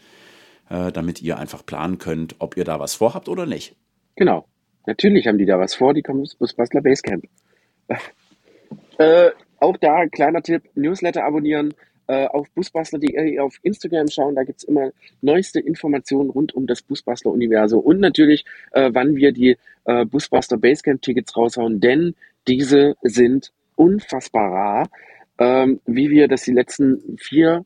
äh, 0.70 0.91
damit 0.91 1.22
ihr 1.22 1.39
einfach 1.39 1.65
planen 1.65 1.97
könnt, 1.97 2.36
ob 2.39 2.57
ihr 2.57 2.65
da 2.65 2.80
was 2.82 2.95
vorhabt 2.95 3.30
oder 3.30 3.45
nicht. 3.45 3.76
Genau. 4.15 4.45
Natürlich 4.86 5.28
haben 5.28 5.38
die 5.38 5.45
da 5.45 5.57
was 5.57 5.74
vor, 5.74 5.93
die 5.93 6.01
kommen 6.01 6.22
bis 6.22 6.36
Busbastler 6.36 6.82
Basecamp. 6.82 7.26
äh, 8.97 9.32
auch 9.59 9.78
da, 9.78 10.05
kleiner 10.07 10.41
Tipp, 10.41 10.63
Newsletter 10.76 11.24
abonnieren, 11.24 11.74
äh, 12.08 12.26
auf 12.26 12.49
busbastler.de 12.51 13.39
auf 13.39 13.58
Instagram 13.64 14.08
schauen. 14.08 14.36
Da 14.36 14.43
gibt's 14.43 14.64
immer 14.64 14.91
neueste 15.22 15.60
Informationen 15.60 16.30
rund 16.30 16.55
um 16.55 16.68
das 16.68 16.82
Busbastler-Universum 16.82 17.80
und 17.80 17.99
natürlich, 17.99 18.45
äh, 18.72 18.89
wann 18.93 19.16
wir 19.16 19.32
die 19.32 19.58
äh, 19.86 20.05
Busbastler 20.05 20.58
Basecamp-Tickets 20.58 21.36
raushauen, 21.36 21.80
denn 21.80 22.16
diese 22.47 22.95
sind 23.01 23.51
unfassbar 23.76 24.51
rar, 24.51 24.89
ähm, 25.39 25.82
wie 25.86 26.10
wir 26.10 26.28
das 26.28 26.43
die 26.43 26.53
letzten 26.53 27.18
vier, 27.18 27.66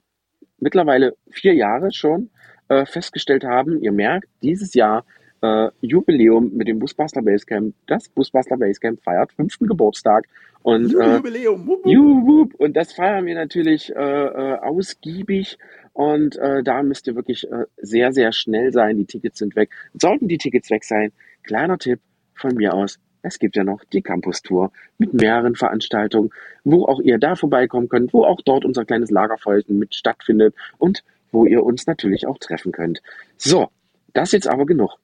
mittlerweile 0.60 1.16
vier 1.30 1.54
Jahre 1.54 1.92
schon 1.92 2.30
äh, 2.68 2.86
festgestellt 2.86 3.44
haben. 3.44 3.82
Ihr 3.82 3.92
merkt, 3.92 4.28
dieses 4.42 4.74
Jahr 4.74 5.06
äh, 5.42 5.70
Jubiläum 5.82 6.52
mit 6.54 6.68
dem 6.68 6.80
Busbastler 6.80 7.22
Basecamp. 7.22 7.74
Das 7.88 8.10
Busbastler 8.10 8.58
Basecamp 8.58 9.02
feiert 9.02 9.34
fünften 9.34 9.68
Geburtstag. 9.68 10.26
Und, 10.64 10.94
äh, 10.94 11.16
Jubiläum. 11.16 11.68
Wup, 11.68 11.86
wup. 11.86 12.56
Und 12.56 12.78
das 12.78 12.94
feiern 12.94 13.26
wir 13.26 13.36
natürlich 13.36 13.94
äh, 13.96 14.00
äh, 14.00 14.58
ausgiebig. 14.60 15.58
Und 15.94 16.38
äh, 16.38 16.64
da 16.64 16.84
müsst 16.84 17.08
ihr 17.08 17.16
wirklich 17.16 17.52
äh, 17.52 17.66
sehr, 17.78 18.14
sehr 18.14 18.32
schnell 18.32 18.72
sein. 18.72 18.98
Die 18.98 19.06
Tickets 19.06 19.40
sind 19.40 19.56
weg. 19.56 19.72
Sollten 19.94 20.28
die 20.28 20.38
Tickets 20.38 20.70
weg 20.70 20.84
sein, 20.84 21.12
kleiner 21.44 21.78
Tipp 21.78 22.00
von 22.36 22.56
mir 22.56 22.74
aus. 22.74 23.00
Es 23.24 23.38
gibt 23.38 23.56
ja 23.56 23.64
noch 23.64 23.84
die 23.86 24.02
Campus 24.02 24.42
Tour 24.42 24.72
mit 24.98 25.14
mehreren 25.14 25.56
Veranstaltungen, 25.56 26.32
wo 26.64 26.86
auch 26.86 27.00
ihr 27.00 27.20
da 27.20 27.36
vorbeikommen 27.36 27.88
könnt, 27.88 28.14
wo 28.14 28.24
auch 28.24 28.42
dort 28.42 28.66
unser 28.66 28.86
kleines 28.86 29.12
Lagerfeuer 29.12 29.62
mit 29.68 29.94
stattfindet 29.94 30.56
und 30.80 31.04
wo 31.32 31.46
ihr 31.46 31.64
uns 31.64 31.86
natürlich 31.86 32.26
auch 32.26 32.40
treffen 32.40 32.72
könnt. 32.72 33.02
So, 33.38 33.70
das 34.14 34.32
jetzt 34.32 34.48
aber 34.48 34.66
genug. 34.66 34.98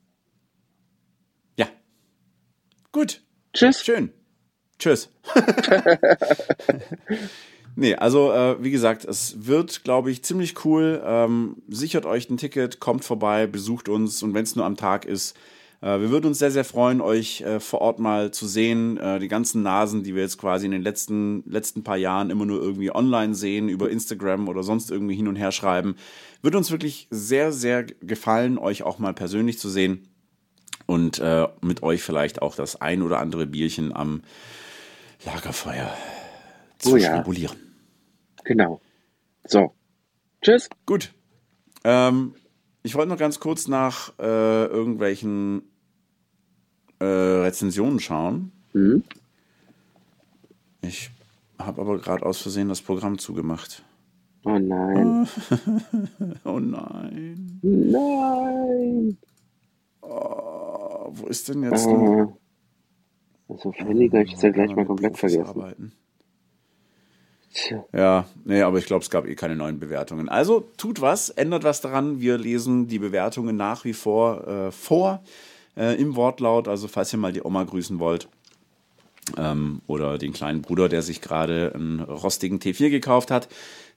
Gut. 2.97 3.21
Tschüss. 3.53 3.85
Schön. 3.85 4.09
Tschüss. 4.79 5.11
nee, 7.75 7.93
also 7.93 8.31
äh, 8.31 8.63
wie 8.63 8.71
gesagt, 8.71 9.05
es 9.05 9.45
wird, 9.45 9.83
glaube 9.83 10.09
ich, 10.09 10.23
ziemlich 10.23 10.65
cool. 10.65 10.99
Ähm, 11.05 11.57
sichert 11.67 12.07
euch 12.07 12.27
ein 12.31 12.37
Ticket, 12.37 12.79
kommt 12.79 13.05
vorbei, 13.05 13.45
besucht 13.45 13.87
uns 13.87 14.23
und 14.23 14.33
wenn 14.33 14.45
es 14.45 14.55
nur 14.55 14.65
am 14.65 14.77
Tag 14.77 15.05
ist, 15.05 15.37
äh, 15.81 15.99
wir 15.99 16.09
würden 16.09 16.25
uns 16.25 16.39
sehr, 16.39 16.49
sehr 16.49 16.65
freuen, 16.65 16.99
euch 16.99 17.41
äh, 17.41 17.59
vor 17.59 17.81
Ort 17.81 17.99
mal 17.99 18.31
zu 18.31 18.47
sehen. 18.47 18.97
Äh, 18.97 19.19
die 19.19 19.27
ganzen 19.27 19.61
Nasen, 19.61 20.01
die 20.01 20.15
wir 20.15 20.23
jetzt 20.23 20.39
quasi 20.39 20.65
in 20.65 20.71
den 20.71 20.81
letzten, 20.81 21.43
letzten 21.45 21.83
paar 21.83 21.97
Jahren 21.97 22.31
immer 22.31 22.47
nur 22.47 22.59
irgendwie 22.59 22.89
online 22.89 23.35
sehen, 23.35 23.69
über 23.69 23.91
Instagram 23.91 24.47
oder 24.47 24.63
sonst 24.63 24.89
irgendwie 24.89 25.13
hin 25.13 25.27
und 25.27 25.35
her 25.35 25.51
schreiben. 25.51 25.97
Würde 26.41 26.57
uns 26.57 26.71
wirklich 26.71 27.07
sehr, 27.11 27.51
sehr 27.51 27.83
gefallen, 27.83 28.57
euch 28.57 28.81
auch 28.81 28.97
mal 28.97 29.13
persönlich 29.13 29.59
zu 29.59 29.69
sehen 29.69 30.07
und 30.88 31.19
äh, 31.19 31.47
mit 31.61 31.83
euch 31.83 32.01
vielleicht 32.01 32.41
auch 32.41 32.55
das 32.55 32.81
ein 32.81 33.03
oder 33.03 33.19
andere 33.19 33.45
Bierchen 33.45 33.95
am 33.95 34.23
Lagerfeuer 35.23 35.93
zu 36.79 36.93
oh 36.93 36.95
ja. 36.97 37.23
Genau. 38.43 38.81
So. 39.45 39.73
Tschüss. 40.41 40.69
Gut. 40.85 41.13
Ähm, 41.83 42.33
ich 42.83 42.95
wollte 42.95 43.09
noch 43.09 43.17
ganz 43.17 43.39
kurz 43.39 43.67
nach 43.67 44.13
äh, 44.19 44.65
irgendwelchen 44.65 45.63
äh, 46.99 47.05
Rezensionen 47.05 47.99
schauen. 47.99 48.51
Mhm. 48.73 49.03
Ich 50.81 51.11
habe 51.59 51.81
aber 51.81 51.97
gerade 51.97 52.25
aus 52.25 52.41
Versehen 52.41 52.69
das 52.69 52.81
Programm 52.81 53.17
zugemacht. 53.17 53.83
Oh 54.43 54.57
nein. 54.57 55.27
Oh 56.45 56.59
nein. 56.59 57.59
Nein. 57.61 59.17
Oh, 60.01 60.76
wo 61.10 61.28
ist 61.28 61.49
denn 61.49 61.64
jetzt? 61.64 61.88
Ah. 61.88 62.34
Also 63.49 63.72
völliger, 63.72 64.22
ich 64.22 64.34
ja 64.41 64.49
gleich 64.49 64.76
mal 64.76 64.86
komplett 64.86 65.18
vergessen. 65.18 65.45
Arbeiten. 65.45 65.93
Tja. 67.53 67.86
Ja, 67.93 68.26
nee, 68.45 68.62
aber 68.62 68.78
ich 68.78 68.86
glaube, 68.86 69.03
es 69.03 69.10
gab 69.10 69.26
eh 69.26 69.36
keine 69.36 69.55
neuen 69.55 69.80
Bewertungen. 69.80 70.30
Also 70.30 70.70
tut 70.78 71.01
was, 71.01 71.30
ändert 71.30 71.64
was 71.64 71.82
daran. 71.82 72.20
Wir 72.20 72.38
lesen 72.38 72.88
die 72.88 72.99
Bewertungen 72.99 73.55
nach 73.55 73.84
wie 73.86 73.93
vor 73.93 74.47
äh, 74.47 74.72
vor 74.72 75.24
äh, 75.76 75.99
im 75.99 76.16
Wortlaut. 76.16 76.68
Also 76.68 76.88
falls 76.88 77.14
ihr 77.14 77.20
mal 77.20 77.34
die 77.34 77.41
Oma 77.41 77.64
grüßen 77.64 77.99
wollt 77.99 78.28
ähm, 79.38 79.82
oder 79.88 80.18
den 80.18 80.34
kleinen 80.34 80.62
Bruder, 80.62 80.89
der 80.89 81.01
sich 81.01 81.22
gerade 81.22 81.72
einen 81.74 82.01
rostigen 82.01 82.60
T4 82.60 82.89
gekauft 82.89 83.32
hat, 83.32 83.47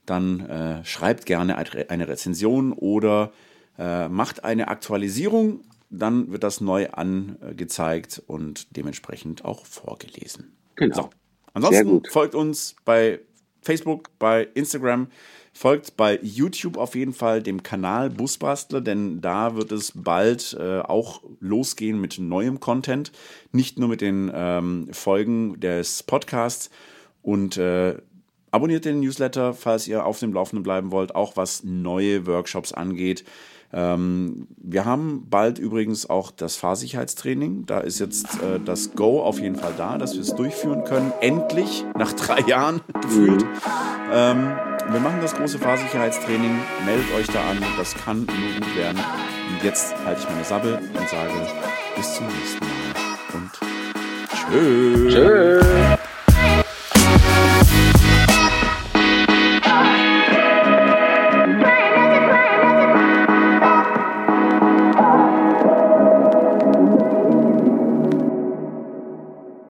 dann 0.05 0.39
äh, 0.49 0.85
schreibt 0.85 1.25
gerne 1.25 1.57
eine 1.57 1.89
eine 1.89 2.07
Rezension 2.07 2.71
oder 2.73 3.31
äh, 3.77 4.07
macht 4.07 4.43
eine 4.43 4.69
Aktualisierung. 4.69 5.61
Dann 5.91 6.31
wird 6.31 6.43
das 6.43 6.61
neu 6.61 6.89
angezeigt 6.89 8.23
und 8.25 8.75
dementsprechend 8.75 9.45
auch 9.45 9.65
vorgelesen. 9.65 10.55
Genau. 10.75 10.95
So. 10.95 11.09
Ansonsten 11.53 12.01
folgt 12.09 12.33
uns 12.33 12.75
bei 12.85 13.19
Facebook, 13.61 14.09
bei 14.17 14.47
Instagram, 14.53 15.07
folgt 15.53 15.97
bei 15.97 16.19
YouTube 16.21 16.77
auf 16.77 16.95
jeden 16.95 17.13
Fall 17.13 17.43
dem 17.43 17.61
Kanal 17.61 18.09
Busbastler, 18.09 18.81
denn 18.81 19.21
da 19.21 19.55
wird 19.55 19.71
es 19.71 19.91
bald 19.95 20.55
äh, 20.59 20.79
auch 20.79 21.21
losgehen 21.39 21.99
mit 21.99 22.17
neuem 22.19 22.59
Content, 22.59 23.11
nicht 23.51 23.77
nur 23.77 23.89
mit 23.89 24.01
den 24.01 24.31
ähm, 24.33 24.87
Folgen 24.91 25.59
des 25.59 26.03
Podcasts 26.03 26.69
und 27.21 27.57
äh, 27.57 27.97
abonniert 28.51 28.85
den 28.85 29.01
Newsletter, 29.01 29.53
falls 29.53 29.87
ihr 29.87 30.05
auf 30.05 30.19
dem 30.19 30.33
Laufenden 30.33 30.63
bleiben 30.63 30.91
wollt, 30.91 31.15
auch 31.15 31.37
was 31.37 31.63
neue 31.63 32.25
Workshops 32.27 32.73
angeht. 32.73 33.23
Ähm, 33.73 34.47
wir 34.57 34.85
haben 34.85 35.27
bald 35.29 35.59
übrigens 35.59 36.09
auch 36.09 36.31
das 36.31 36.57
Fahrsicherheitstraining. 36.57 37.65
Da 37.65 37.79
ist 37.79 37.99
jetzt 37.99 38.25
äh, 38.41 38.59
das 38.63 38.93
Go 38.93 39.21
auf 39.21 39.39
jeden 39.39 39.55
Fall 39.55 39.73
da, 39.77 39.97
dass 39.97 40.13
wir 40.13 40.21
es 40.21 40.35
durchführen 40.35 40.83
können. 40.83 41.13
Endlich, 41.21 41.85
nach 41.97 42.13
drei 42.13 42.41
Jahren 42.41 42.81
gefühlt. 43.01 43.45
Ähm, 44.11 44.51
wir 44.91 44.99
machen 44.99 45.19
das 45.21 45.35
große 45.35 45.59
Fahrsicherheitstraining. 45.59 46.59
Meldet 46.85 47.13
euch 47.13 47.27
da 47.27 47.49
an. 47.49 47.57
Das 47.77 47.95
kann 47.95 48.25
nur 48.25 48.59
gut 48.59 48.75
werden. 48.75 48.97
Und 48.97 49.63
jetzt 49.63 49.95
halte 50.05 50.21
ich 50.21 50.29
meine 50.29 50.43
Sabbel 50.43 50.75
und 50.75 51.09
sage 51.09 51.31
bis 51.95 52.15
zum 52.15 52.25
nächsten 52.27 52.65
Mal. 52.65 52.71
Und 53.33 53.51
tschö. 55.09 55.97